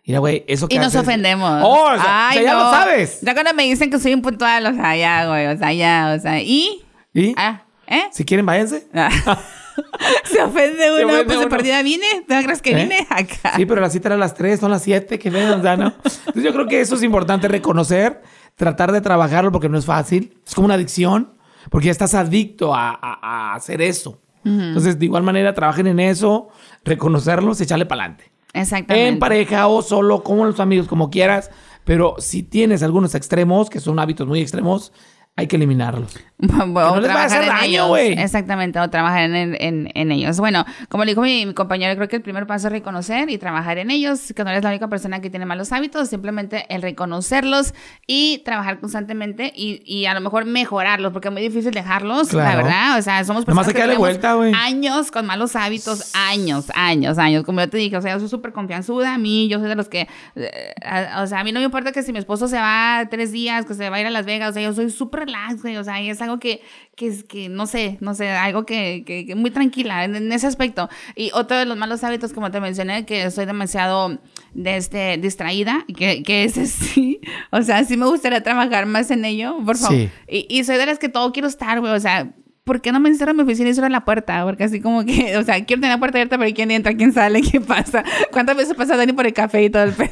Mira, 0.06 0.18
güey, 0.18 0.44
eso 0.48 0.66
que 0.66 0.76
Y 0.76 0.78
nos 0.78 0.96
ofendemos. 0.96 1.62
Oh, 1.62 1.92
o 1.92 2.00
sea, 2.00 2.30
ya 2.34 2.54
lo 2.54 2.70
sabes. 2.70 3.20
Ya 3.20 3.34
cuando 3.34 3.52
me 3.54 3.64
dicen 3.64 3.90
que 3.90 3.98
soy 3.98 4.12
impuntual, 4.12 4.66
o 4.66 4.72
sea, 4.72 4.96
ya, 4.96 5.26
güey, 5.28 5.46
o 5.48 5.58
sea, 5.58 5.72
ya, 5.72 6.14
o 6.16 6.20
sea, 6.20 6.40
¿y? 6.40 6.82
¿Y? 7.12 7.34
Ah, 7.36 7.64
¿eh? 7.86 8.04
Si 8.10 8.24
quieren, 8.24 8.46
váyanse. 8.46 8.88
Ah. 8.94 9.10
se 10.24 10.42
ofende 10.42 11.02
uno, 11.02 11.16
se 11.18 11.24
pues 11.24 11.40
de 11.40 11.46
partida 11.46 11.82
vine, 11.82 12.06
¿te 12.26 12.42
crees 12.42 12.62
que 12.62 12.70
¿Eh? 12.70 12.74
vine 12.74 13.06
acá? 13.10 13.52
Sí, 13.56 13.66
pero 13.66 13.82
la 13.82 13.90
cita 13.90 14.08
era 14.08 14.14
a 14.14 14.18
las 14.18 14.34
3, 14.34 14.58
son 14.58 14.70
las 14.70 14.82
7, 14.82 15.18
que 15.18 15.30
ven, 15.30 15.50
o 15.50 15.62
sea, 15.62 15.76
¿no? 15.76 15.92
Entonces 16.04 16.42
yo 16.42 16.52
creo 16.54 16.66
que 16.66 16.80
eso 16.80 16.94
es 16.94 17.02
importante 17.02 17.48
reconocer, 17.48 18.22
tratar 18.56 18.92
de 18.92 19.02
trabajarlo 19.02 19.52
porque 19.52 19.68
no 19.68 19.76
es 19.76 19.84
fácil, 19.84 20.38
es 20.46 20.54
como 20.54 20.64
una 20.64 20.74
adicción. 20.74 21.34
Porque 21.68 21.86
ya 21.86 21.92
estás 21.92 22.14
adicto 22.14 22.74
a, 22.74 23.54
hacer 23.54 23.82
eso. 23.82 24.20
Entonces, 24.42 24.98
de 24.98 25.04
igual 25.04 25.22
manera, 25.22 25.52
trabajen 25.52 25.86
en 25.86 26.00
eso, 26.00 26.48
reconocerlos 26.82 27.60
y 27.60 27.64
echarle 27.64 27.84
para 27.84 28.04
adelante. 28.04 28.32
Exactamente. 28.54 29.08
En 29.08 29.18
pareja 29.18 29.66
o 29.66 29.82
solo, 29.82 30.22
como 30.22 30.46
los 30.46 30.60
amigos, 30.60 30.88
como 30.88 31.10
quieras. 31.10 31.50
Pero 31.84 32.14
si 32.18 32.42
tienes 32.42 32.82
algunos 32.82 33.14
extremos, 33.14 33.68
que 33.68 33.80
son 33.80 33.98
hábitos 33.98 34.26
muy 34.26 34.40
extremos, 34.40 34.92
hay 35.36 35.46
que 35.46 35.56
eliminarlos. 35.56 36.16
Bueno, 36.40 36.94
no 36.94 37.00
les 37.00 37.10
va 37.10 37.22
a 37.22 37.24
hacer 37.24 37.44
daño, 37.44 37.88
güey. 37.88 38.12
Exactamente, 38.18 38.80
o 38.80 38.88
trabajar 38.88 39.24
en, 39.24 39.56
en, 39.60 39.90
en, 39.94 40.10
ellos. 40.10 40.38
Bueno, 40.40 40.64
como 40.88 41.04
le 41.04 41.10
dijo 41.10 41.20
mi, 41.20 41.52
compañero, 41.52 41.94
creo 41.96 42.08
que 42.08 42.16
el 42.16 42.22
primer 42.22 42.46
paso 42.46 42.68
es 42.68 42.72
reconocer 42.72 43.28
y 43.28 43.36
trabajar 43.36 43.76
en 43.76 43.90
ellos, 43.90 44.32
que 44.34 44.42
no 44.42 44.48
eres 44.48 44.62
la 44.62 44.70
única 44.70 44.88
persona 44.88 45.20
que 45.20 45.28
tiene 45.28 45.44
malos 45.44 45.70
hábitos, 45.72 46.08
simplemente 46.08 46.64
el 46.70 46.80
reconocerlos 46.80 47.74
y 48.06 48.38
trabajar 48.44 48.80
constantemente 48.80 49.52
y, 49.54 49.82
y 49.84 50.06
a 50.06 50.14
lo 50.14 50.22
mejor 50.22 50.46
mejorarlos, 50.46 51.12
porque 51.12 51.28
es 51.28 51.32
muy 51.32 51.42
difícil 51.42 51.72
dejarlos, 51.72 52.32
la 52.32 52.56
verdad. 52.56 52.98
O 52.98 53.02
sea, 53.02 53.22
somos 53.24 53.44
personas 53.44 53.66
que, 53.66 53.74
que 53.74 53.96
vuelta, 53.96 54.34
años 54.56 55.10
con 55.10 55.26
malos 55.26 55.56
hábitos, 55.56 56.14
años, 56.14 56.70
años, 56.74 57.18
años. 57.18 57.44
Como 57.44 57.60
yo 57.60 57.68
te 57.68 57.76
dije, 57.76 57.98
o 57.98 58.00
sea, 58.00 58.14
yo 58.14 58.20
soy 58.20 58.28
súper 58.30 58.52
confianzuda, 58.52 59.14
a 59.14 59.18
mí, 59.18 59.46
yo 59.48 59.58
soy 59.58 59.68
de 59.68 59.74
los 59.74 59.88
que, 59.88 60.08
eh, 60.36 60.74
o 61.18 61.26
sea, 61.26 61.40
a 61.40 61.44
mí 61.44 61.52
no 61.52 61.60
me 61.60 61.66
importa 61.66 61.92
que 61.92 62.02
si 62.02 62.14
mi 62.14 62.18
esposo 62.18 62.48
se 62.48 62.56
va 62.56 63.06
tres 63.10 63.30
días, 63.30 63.66
que 63.66 63.74
se 63.74 63.90
va 63.90 63.96
a 63.96 64.00
ir 64.00 64.06
a 64.06 64.10
Las 64.10 64.24
Vegas, 64.24 64.50
o 64.50 64.52
sea, 64.54 64.62
yo 64.62 64.72
soy 64.72 64.90
súper 64.90 65.19
relax, 65.20 65.64
o 65.64 65.84
sea, 65.84 66.00
es 66.00 66.20
algo 66.20 66.38
que, 66.38 66.62
que, 66.96 67.06
es, 67.06 67.24
que 67.24 67.48
no 67.48 67.66
sé, 67.66 67.98
no 68.00 68.14
sé, 68.14 68.30
algo 68.30 68.66
que, 68.66 69.04
que, 69.06 69.34
muy 69.34 69.50
tranquila 69.50 70.04
en, 70.04 70.32
ese 70.32 70.46
aspecto. 70.46 70.88
Y 71.14 71.30
otro 71.34 71.56
de 71.56 71.64
los 71.64 71.76
malos 71.76 72.02
hábitos, 72.04 72.32
como 72.32 72.50
te 72.50 72.60
mencioné, 72.60 73.06
que 73.06 73.30
soy 73.30 73.46
demasiado 73.46 74.18
de 74.52 74.76
este, 74.76 75.16
distraída, 75.18 75.84
que, 75.96 76.22
que 76.22 76.44
ese 76.44 76.66
sí, 76.66 77.20
o 77.50 77.62
sea, 77.62 77.84
sí 77.84 77.96
me 77.96 78.06
gustaría 78.06 78.42
trabajar 78.42 78.86
más 78.86 79.10
en 79.10 79.24
ello, 79.24 79.56
por 79.64 79.76
favor. 79.76 80.08
Y, 80.28 80.46
y 80.48 80.64
soy 80.64 80.76
de 80.76 80.86
las 80.86 80.98
que 80.98 81.08
todo 81.08 81.32
quiero 81.32 81.48
estar, 81.48 81.80
güey, 81.80 81.92
o 81.92 82.00
sea, 82.00 82.32
¿por 82.70 82.80
qué 82.80 82.92
no 82.92 83.00
me 83.00 83.08
encierro 83.08 83.32
en 83.32 83.38
mi 83.38 83.42
oficina 83.42 83.68
y 83.68 83.74
cierro 83.74 83.88
la 83.88 84.04
puerta? 84.04 84.44
Porque 84.44 84.62
así 84.62 84.80
como 84.80 85.04
que, 85.04 85.36
o 85.38 85.42
sea, 85.42 85.64
quiero 85.64 85.80
tener 85.80 85.96
la 85.96 85.98
puerta 85.98 86.18
abierta, 86.18 86.38
pero 86.38 86.54
¿quién 86.54 86.70
entra? 86.70 86.94
¿Quién 86.94 87.12
sale? 87.12 87.42
¿Qué 87.50 87.60
pasa? 87.60 88.04
¿Cuántas 88.30 88.56
veces 88.56 88.74
pasa 88.74 88.96
Dani 88.96 89.12
por 89.12 89.26
el 89.26 89.32
café 89.32 89.64
y 89.64 89.70
todo 89.70 89.82
el 89.82 89.92
pedo? 89.92 90.10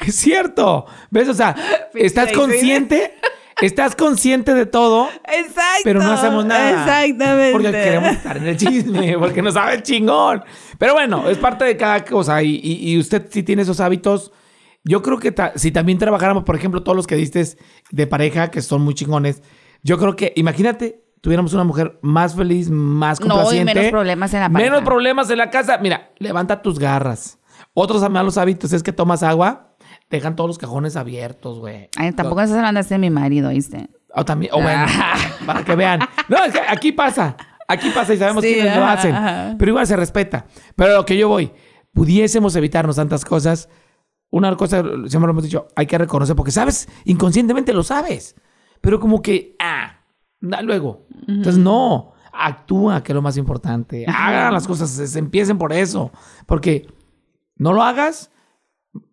Es 0.00 0.14
cierto. 0.16 0.86
¿Ves? 1.10 1.28
O 1.28 1.34
sea, 1.34 1.54
¿estás 1.94 2.32
consciente? 2.32 3.14
Estás 3.60 3.94
consciente 3.94 4.54
de 4.54 4.66
todo. 4.66 5.08
Exacto. 5.24 5.82
Pero 5.84 6.00
no 6.00 6.12
hacemos 6.12 6.44
nada. 6.44 7.04
Exactamente. 7.04 7.52
Porque 7.52 7.70
queremos 7.70 8.10
estar 8.10 8.36
en 8.36 8.46
el 8.46 8.56
chisme, 8.56 9.18
porque 9.18 9.42
no 9.42 9.52
sabe 9.52 9.82
chingón. 9.82 10.44
Pero 10.78 10.94
bueno, 10.94 11.28
es 11.28 11.38
parte 11.38 11.64
de 11.64 11.76
cada 11.76 12.04
cosa. 12.04 12.42
Y, 12.42 12.98
usted 12.98 13.26
si 13.30 13.42
tiene 13.42 13.62
esos 13.62 13.80
hábitos, 13.80 14.32
yo 14.82 15.02
creo 15.02 15.18
que 15.18 15.34
si 15.56 15.70
también 15.72 15.98
trabajáramos, 15.98 16.44
por 16.44 16.56
ejemplo, 16.56 16.82
todos 16.82 16.96
los 16.96 17.06
que 17.06 17.16
diste 17.16 17.44
de 17.90 18.06
pareja, 18.06 18.50
que 18.50 18.62
son 18.62 18.82
muy 18.82 18.94
chingones, 18.94 19.42
yo 19.82 19.98
creo 19.98 20.16
que, 20.16 20.32
imagínate, 20.36 21.04
tuviéramos 21.20 21.52
una 21.54 21.64
mujer 21.64 21.98
más 22.02 22.34
feliz, 22.34 22.70
más 22.70 23.20
complaciente. 23.20 23.74
No, 23.74 23.80
menos 23.80 23.90
problemas 23.92 24.34
en 24.34 24.40
la 24.40 24.48
pareja. 24.50 24.70
Menos 24.70 24.84
problemas 24.84 25.30
en 25.30 25.38
la 25.38 25.50
casa. 25.50 25.78
Mira, 25.78 26.10
levanta 26.18 26.60
tus 26.60 26.78
garras. 26.78 27.38
Otros 27.72 28.08
malos 28.10 28.38
hábitos 28.38 28.72
es 28.72 28.82
que 28.82 28.92
tomas 28.92 29.22
agua 29.22 29.73
dejan 30.14 30.36
todos 30.36 30.48
los 30.48 30.58
cajones 30.58 30.96
abiertos, 30.96 31.58
güey. 31.58 31.88
Ay, 31.96 32.12
tampoco 32.12 32.40
estás 32.40 32.58
hablando 32.58 32.82
de 32.82 32.98
mi 32.98 33.10
marido, 33.10 33.50
¿viste? 33.50 33.90
O 34.14 34.24
también, 34.24 34.52
o 34.54 34.62
bueno, 34.62 34.86
para 35.46 35.64
que 35.64 35.74
vean. 35.74 36.00
No, 36.28 36.44
es 36.44 36.52
que 36.52 36.60
aquí 36.66 36.92
pasa. 36.92 37.36
Aquí 37.66 37.90
pasa 37.90 38.14
y 38.14 38.18
sabemos 38.18 38.42
quiénes 38.42 38.76
lo 38.76 38.84
hacen. 38.84 39.56
Pero 39.58 39.70
igual 39.70 39.86
se 39.86 39.96
respeta. 39.96 40.46
Pero 40.76 40.94
lo 40.96 41.04
que 41.04 41.16
yo 41.16 41.28
voy, 41.28 41.52
pudiésemos 41.92 42.54
evitarnos 42.56 42.96
tantas 42.96 43.24
cosas. 43.24 43.68
Una 44.30 44.54
cosa, 44.56 44.82
siempre 45.06 45.26
lo 45.26 45.30
hemos 45.30 45.44
dicho, 45.44 45.68
hay 45.76 45.86
que 45.86 45.96
reconocer, 45.96 46.34
porque 46.34 46.50
sabes, 46.50 46.88
inconscientemente 47.04 47.72
lo 47.72 47.82
sabes. 47.82 48.34
Pero 48.80 49.00
como 49.00 49.22
que, 49.22 49.56
ah, 49.60 50.00
da 50.40 50.60
luego. 50.60 51.06
Entonces, 51.26 51.58
no, 51.58 52.12
actúa, 52.32 53.02
que 53.02 53.12
es 53.12 53.14
lo 53.14 53.22
más 53.22 53.36
importante. 53.36 54.04
Hagan 54.08 54.52
las 54.52 54.66
cosas, 54.66 54.90
se 54.90 55.18
empiecen 55.18 55.56
por 55.56 55.72
eso. 55.72 56.10
Porque 56.46 56.86
no 57.56 57.72
lo 57.72 57.82
hagas, 57.82 58.30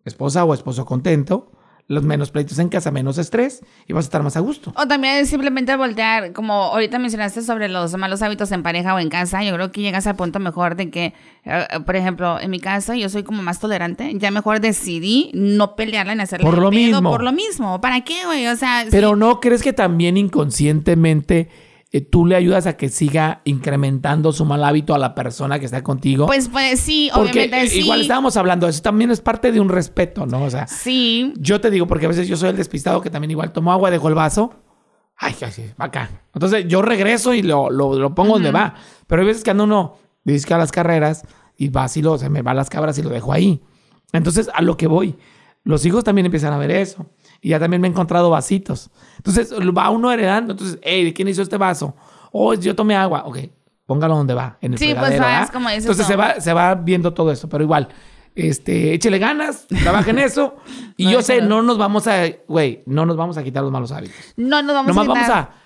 esposa 0.04 0.44
o 0.44 0.54
esposo 0.54 0.84
contento, 0.84 1.52
los 1.88 2.04
menos 2.04 2.30
pleitos 2.30 2.58
en 2.58 2.68
casa, 2.68 2.90
menos 2.90 3.18
estrés 3.18 3.62
y 3.86 3.92
vas 3.92 4.04
a 4.04 4.08
estar 4.08 4.22
más 4.22 4.36
a 4.36 4.40
gusto. 4.40 4.72
O 4.76 4.86
también 4.86 5.26
simplemente 5.26 5.76
voltear, 5.76 6.32
como 6.32 6.54
ahorita 6.54 6.98
mencionaste 6.98 7.42
sobre 7.42 7.68
los 7.68 7.94
malos 7.96 8.22
hábitos 8.22 8.50
en 8.52 8.62
pareja 8.62 8.94
o 8.94 8.98
en 8.98 9.08
casa, 9.10 9.42
yo 9.42 9.52
creo 9.54 9.72
que 9.72 9.82
llegas 9.82 10.06
al 10.06 10.16
punto 10.16 10.38
mejor 10.38 10.76
de 10.76 10.90
que, 10.90 11.12
eh, 11.44 11.66
por 11.84 11.96
ejemplo, 11.96 12.40
en 12.40 12.50
mi 12.50 12.60
casa 12.60 12.96
yo 12.96 13.08
soy 13.08 13.24
como 13.24 13.42
más 13.42 13.60
tolerante, 13.60 14.10
ya 14.16 14.30
mejor 14.30 14.60
decidí 14.60 15.30
no 15.34 15.76
pelearla 15.76 16.12
en 16.12 16.20
hacerle 16.20 16.46
por 16.46 16.58
lo 16.58 16.70
mismo. 16.70 17.10
Por 17.10 17.22
lo 17.22 17.32
mismo, 17.32 17.80
¿para 17.80 18.02
qué, 18.02 18.24
güey? 18.24 18.46
O 18.46 18.56
sea... 18.56 18.86
Pero 18.90 19.16
no 19.16 19.40
crees 19.40 19.62
que 19.62 19.72
también 19.72 20.16
inconscientemente 20.16 21.50
eh, 21.94 22.00
tú 22.00 22.24
le 22.24 22.36
ayudas 22.36 22.66
a 22.66 22.78
que 22.78 22.88
siga 22.88 23.42
incrementando 23.44 24.32
su 24.32 24.46
mal 24.46 24.64
hábito 24.64 24.94
a 24.94 24.98
la 24.98 25.14
persona 25.14 25.58
que 25.58 25.66
está 25.66 25.82
contigo. 25.82 26.26
Pues, 26.26 26.48
pues 26.48 26.80
sí, 26.80 27.10
obviamente 27.12 27.68
sí. 27.68 27.80
Igual 27.80 28.00
estábamos 28.00 28.38
hablando, 28.38 28.66
eso 28.66 28.80
también 28.80 29.10
es 29.10 29.20
parte 29.20 29.52
de 29.52 29.60
un 29.60 29.68
respeto, 29.68 30.24
¿no? 30.24 30.44
O 30.44 30.50
sea, 30.50 30.66
sí. 30.66 31.34
Yo 31.36 31.60
te 31.60 31.70
digo, 31.70 31.86
porque 31.86 32.06
a 32.06 32.08
veces 32.08 32.26
yo 32.26 32.38
soy 32.38 32.48
el 32.48 32.56
despistado 32.56 33.02
que 33.02 33.10
también 33.10 33.32
igual 33.32 33.52
tomo 33.52 33.72
agua, 33.72 33.90
dejo 33.90 34.08
el 34.08 34.14
vaso. 34.14 34.54
Ay, 35.18 35.36
ay, 35.42 35.72
acá. 35.76 36.10
Entonces 36.34 36.66
yo 36.66 36.80
regreso 36.80 37.34
y 37.34 37.42
lo, 37.42 37.68
lo, 37.68 38.14
pongo 38.14 38.34
donde 38.34 38.50
va. 38.50 38.74
Pero 39.06 39.20
hay 39.20 39.28
veces 39.28 39.44
que 39.44 39.50
ando 39.50 39.64
uno, 39.64 39.98
dice 40.24 40.52
a 40.54 40.58
las 40.58 40.72
carreras 40.72 41.26
y 41.58 41.68
va 41.68 41.84
así, 41.84 42.00
lo, 42.00 42.16
se 42.16 42.30
me 42.30 42.40
va 42.40 42.54
las 42.54 42.70
cabras 42.70 42.96
y 42.96 43.02
lo 43.02 43.10
dejo 43.10 43.34
ahí. 43.34 43.62
Entonces, 44.14 44.48
a 44.54 44.62
lo 44.62 44.78
que 44.78 44.86
voy, 44.86 45.16
los 45.62 45.84
hijos 45.84 46.04
también 46.04 46.24
empiezan 46.24 46.54
a 46.54 46.58
ver 46.58 46.70
eso. 46.70 47.06
Y 47.42 47.50
ya 47.50 47.58
también 47.58 47.82
me 47.82 47.88
he 47.88 47.90
encontrado 47.90 48.30
vasitos. 48.30 48.90
Entonces 49.16 49.52
va 49.52 49.90
uno 49.90 50.10
heredando. 50.12 50.52
Entonces, 50.52 50.78
hey, 50.82 51.04
¿de 51.04 51.12
quién 51.12 51.26
hizo 51.28 51.42
este 51.42 51.56
vaso? 51.56 51.94
Oh, 52.30 52.54
yo 52.54 52.74
tomé 52.74 52.94
agua. 52.94 53.24
Ok, 53.26 53.38
póngalo 53.84 54.16
donde 54.16 54.32
va, 54.32 54.56
en 54.60 54.74
el 54.74 54.78
Sí, 54.78 54.94
pues 54.98 55.18
vas, 55.18 55.50
como 55.50 55.68
dices 55.68 55.84
Entonces 55.84 56.06
se 56.06 56.16
va, 56.16 56.40
se 56.40 56.52
va 56.52 56.76
viendo 56.76 57.12
todo 57.12 57.32
eso. 57.32 57.48
Pero 57.48 57.64
igual, 57.64 57.88
este, 58.36 58.94
échele 58.94 59.18
ganas, 59.18 59.66
trabaje 59.66 60.10
en 60.10 60.20
eso. 60.20 60.56
Y 60.96 61.10
yo 61.10 61.20
sé, 61.20 61.42
no 61.42 61.62
nos 61.62 61.78
vamos 61.78 62.06
a, 62.06 62.26
güey, 62.46 62.84
no 62.86 63.04
nos 63.06 63.16
vamos 63.16 63.36
a 63.36 63.42
quitar 63.42 63.62
los 63.64 63.72
malos 63.72 63.90
hábitos. 63.90 64.14
No 64.36 64.62
nos 64.62 64.74
vamos 64.74 64.94
Nomás 64.94 65.08
a 65.08 65.08
vamos 65.08 65.28
a 65.28 65.61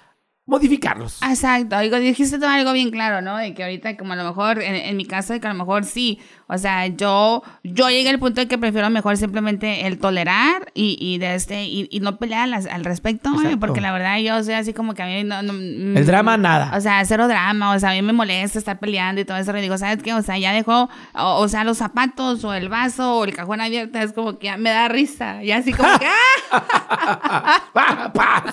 modificarlos. 0.46 1.20
Exacto, 1.22 1.78
digo, 1.80 1.98
dijiste 1.98 2.38
todo 2.38 2.48
algo 2.48 2.72
bien 2.72 2.90
claro, 2.92 3.20
¿no? 3.20 3.36
De 3.36 3.52
que 3.52 3.64
ahorita 3.64 3.96
como 3.96 4.12
a 4.12 4.16
lo 4.16 4.24
mejor, 4.24 4.62
en, 4.62 4.96
mi 4.96 5.04
caso, 5.04 5.32
de 5.32 5.40
que 5.40 5.48
a 5.48 5.52
lo 5.52 5.58
mejor 5.58 5.84
sí, 5.84 6.20
o 6.46 6.56
sea, 6.56 6.86
yo, 6.86 7.42
yo 7.64 7.90
llegué 7.90 8.10
al 8.10 8.20
punto 8.20 8.40
de 8.40 8.46
que 8.46 8.56
prefiero 8.56 8.88
mejor 8.88 9.16
simplemente 9.16 9.88
el 9.88 9.98
tolerar 9.98 10.70
y, 10.72 10.96
y 11.00 11.18
de 11.18 11.34
este, 11.34 11.64
y, 11.64 11.98
no 12.00 12.18
pelear 12.18 12.48
al, 12.70 12.84
respecto, 12.84 13.30
porque 13.58 13.80
la 13.80 13.92
verdad 13.92 14.18
yo 14.18 14.42
soy 14.44 14.54
así 14.54 14.72
como 14.72 14.94
que 14.94 15.02
a 15.02 15.06
mí 15.06 15.24
no, 15.24 15.40
El 15.40 16.06
drama 16.06 16.36
nada. 16.36 16.76
O 16.76 16.80
sea, 16.80 17.04
cero 17.04 17.26
drama, 17.26 17.74
o 17.74 17.80
sea, 17.80 17.90
a 17.90 17.94
mí 17.94 18.02
me 18.02 18.12
molesta 18.12 18.60
estar 18.60 18.78
peleando 18.78 19.20
y 19.20 19.24
todo 19.24 19.38
eso, 19.38 19.56
y 19.56 19.60
digo, 19.60 19.76
¿sabes 19.76 20.00
qué? 20.00 20.14
O 20.14 20.22
sea, 20.22 20.38
ya 20.38 20.52
dejó, 20.52 20.88
o, 21.14 21.48
sea, 21.48 21.64
los 21.64 21.78
zapatos 21.78 22.44
o 22.44 22.54
el 22.54 22.68
vaso 22.68 23.16
o 23.16 23.24
el 23.24 23.34
cajón 23.34 23.60
abierto, 23.60 23.98
es 23.98 24.12
como 24.12 24.38
que 24.38 24.56
me 24.56 24.70
da 24.70 24.86
risa, 24.86 25.42
y 25.42 25.50
así 25.50 25.72
como 25.72 25.98
que, 25.98 26.06
¡ah! 26.52 27.64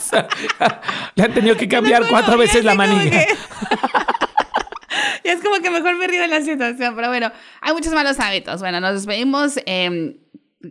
¡Pasa! 0.10 0.28
Le 1.16 1.24
han 1.24 1.34
tenido 1.34 1.56
que 1.56 1.68
cambiar 1.68 2.08
cuatro 2.10 2.38
veces 2.38 2.64
la 2.64 2.76
manilla. 2.76 3.26
y 5.24 5.28
es 5.28 5.42
como 5.42 5.62
que 5.62 5.70
mejor 5.70 5.96
me 5.98 6.08
río 6.08 6.22
de 6.22 6.28
la 6.28 6.42
situación. 6.42 6.96
Pero 6.96 7.08
bueno, 7.08 7.32
hay 7.62 7.74
muchos 7.74 7.94
malos 7.94 8.20
hábitos. 8.20 8.62
Bueno, 8.62 8.80
nos 8.80 8.94
despedimos 8.94 9.60
em, 9.66 10.18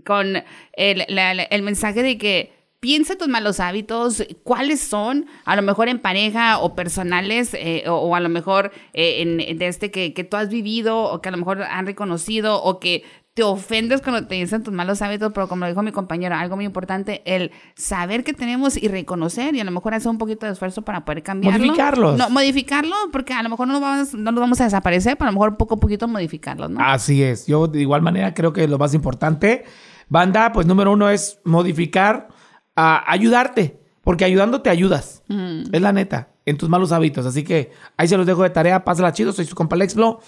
con 0.05 0.43
el, 0.73 1.05
el 1.51 1.63
mensaje 1.63 2.03
de 2.03 2.19
que 2.19 2.63
piensa 2.83 3.17
tus 3.17 3.29
malos 3.29 3.61
hábitos, 3.61 4.25
cuáles 4.43 4.81
son, 4.81 5.27
a 5.45 5.55
lo 5.55 5.63
mejor 5.63 5.89
en 5.89 6.01
pareja 6.01 6.59
o 6.59 6.75
personales, 6.75 7.55
eh, 7.55 7.85
o, 7.87 8.17
a 8.17 8.19
lo 8.19 8.29
mejor 8.29 8.73
eh, 8.93 9.23
en, 9.23 9.57
de 9.57 9.69
este 9.69 9.93
que, 9.93 10.13
que, 10.13 10.25
tú 10.25 10.37
has 10.37 10.49
vivido, 10.49 10.99
o 10.99 11.23
que 11.23 11.29
a 11.29 11.33
lo 11.33 11.39
mejor 11.39 11.63
han 11.63 11.87
reconocido, 11.87 12.61
o 12.61 12.81
que 12.81 13.05
te 13.35 13.43
ofendes 13.43 14.03
cuando 14.03 14.27
te 14.27 14.35
dicen 14.35 14.63
tus 14.63 14.75
malos 14.75 15.01
hábitos, 15.01 15.33
pero 15.33 15.49
como 15.49 15.65
lo 15.65 15.69
dijo 15.69 15.83
mi 15.83 15.91
compañero, 15.91 16.35
algo 16.35 16.57
muy 16.57 16.67
importante, 16.67 17.23
el 17.25 17.51
saber 17.75 18.25
que 18.25 18.35
tenemos 18.35 18.77
y 18.77 18.89
reconocer 18.89 19.55
y 19.55 19.61
a 19.61 19.65
lo 19.65 19.71
mejor 19.71 19.95
hacer 19.95 20.11
un 20.11 20.19
poquito 20.19 20.45
de 20.45 20.53
esfuerzo 20.53 20.83
para 20.83 21.05
poder 21.05 21.23
cambiarlo. 21.23 21.59
Modificarlos. 21.59 22.19
No, 22.19 22.29
modificarlo, 22.29 22.95
porque 23.11 23.33
a 23.33 23.43
lo 23.43 23.49
mejor 23.49 23.69
no, 23.69 23.81
vamos, 23.81 24.13
no 24.13 24.33
nos 24.33 24.41
vamos 24.41 24.61
a 24.61 24.65
desaparecer, 24.65 25.17
pero 25.17 25.29
a 25.29 25.33
lo 25.33 25.39
mejor 25.39 25.57
poco 25.57 25.77
a 25.77 25.81
poquito 25.81 26.07
modificarlos, 26.09 26.71
¿no? 26.71 26.81
Así 26.81 27.23
es. 27.23 27.47
Yo 27.47 27.69
de 27.69 27.81
igual 27.81 28.03
manera 28.03 28.35
creo 28.35 28.53
que 28.53 28.69
lo 28.69 28.77
más 28.77 28.93
importante, 28.93 29.65
banda, 30.09 30.53
pues 30.53 30.67
número 30.67 30.93
uno 30.93 31.09
es 31.09 31.41
modificar, 31.45 32.29
a 32.77 33.11
ayudarte, 33.11 33.81
porque 34.03 34.27
ayudándote 34.27 34.69
ayudas. 34.69 35.23
Mm. 35.29 35.63
Es 35.73 35.81
la 35.81 35.93
neta, 35.93 36.29
en 36.45 36.59
tus 36.59 36.69
malos 36.69 36.93
hábitos. 36.93 37.25
Así 37.25 37.45
que 37.45 37.73
ahí 37.97 38.09
se 38.09 38.17
los 38.17 38.27
dejo 38.27 38.43
de 38.43 38.51
tarea. 38.51 38.85
Pásala 38.85 39.13
chido, 39.13 39.33
soy 39.33 39.47
su 39.47 39.55
compa 39.55 39.77
Lexblo. 39.77 40.21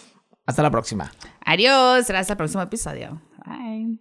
Hasta 0.46 0.62
la 0.62 0.70
próxima. 0.70 1.10
Adiós, 1.44 2.08
hasta 2.10 2.32
el 2.32 2.36
próximo 2.36 2.62
episodio. 2.62 3.20
Bye. 3.46 3.98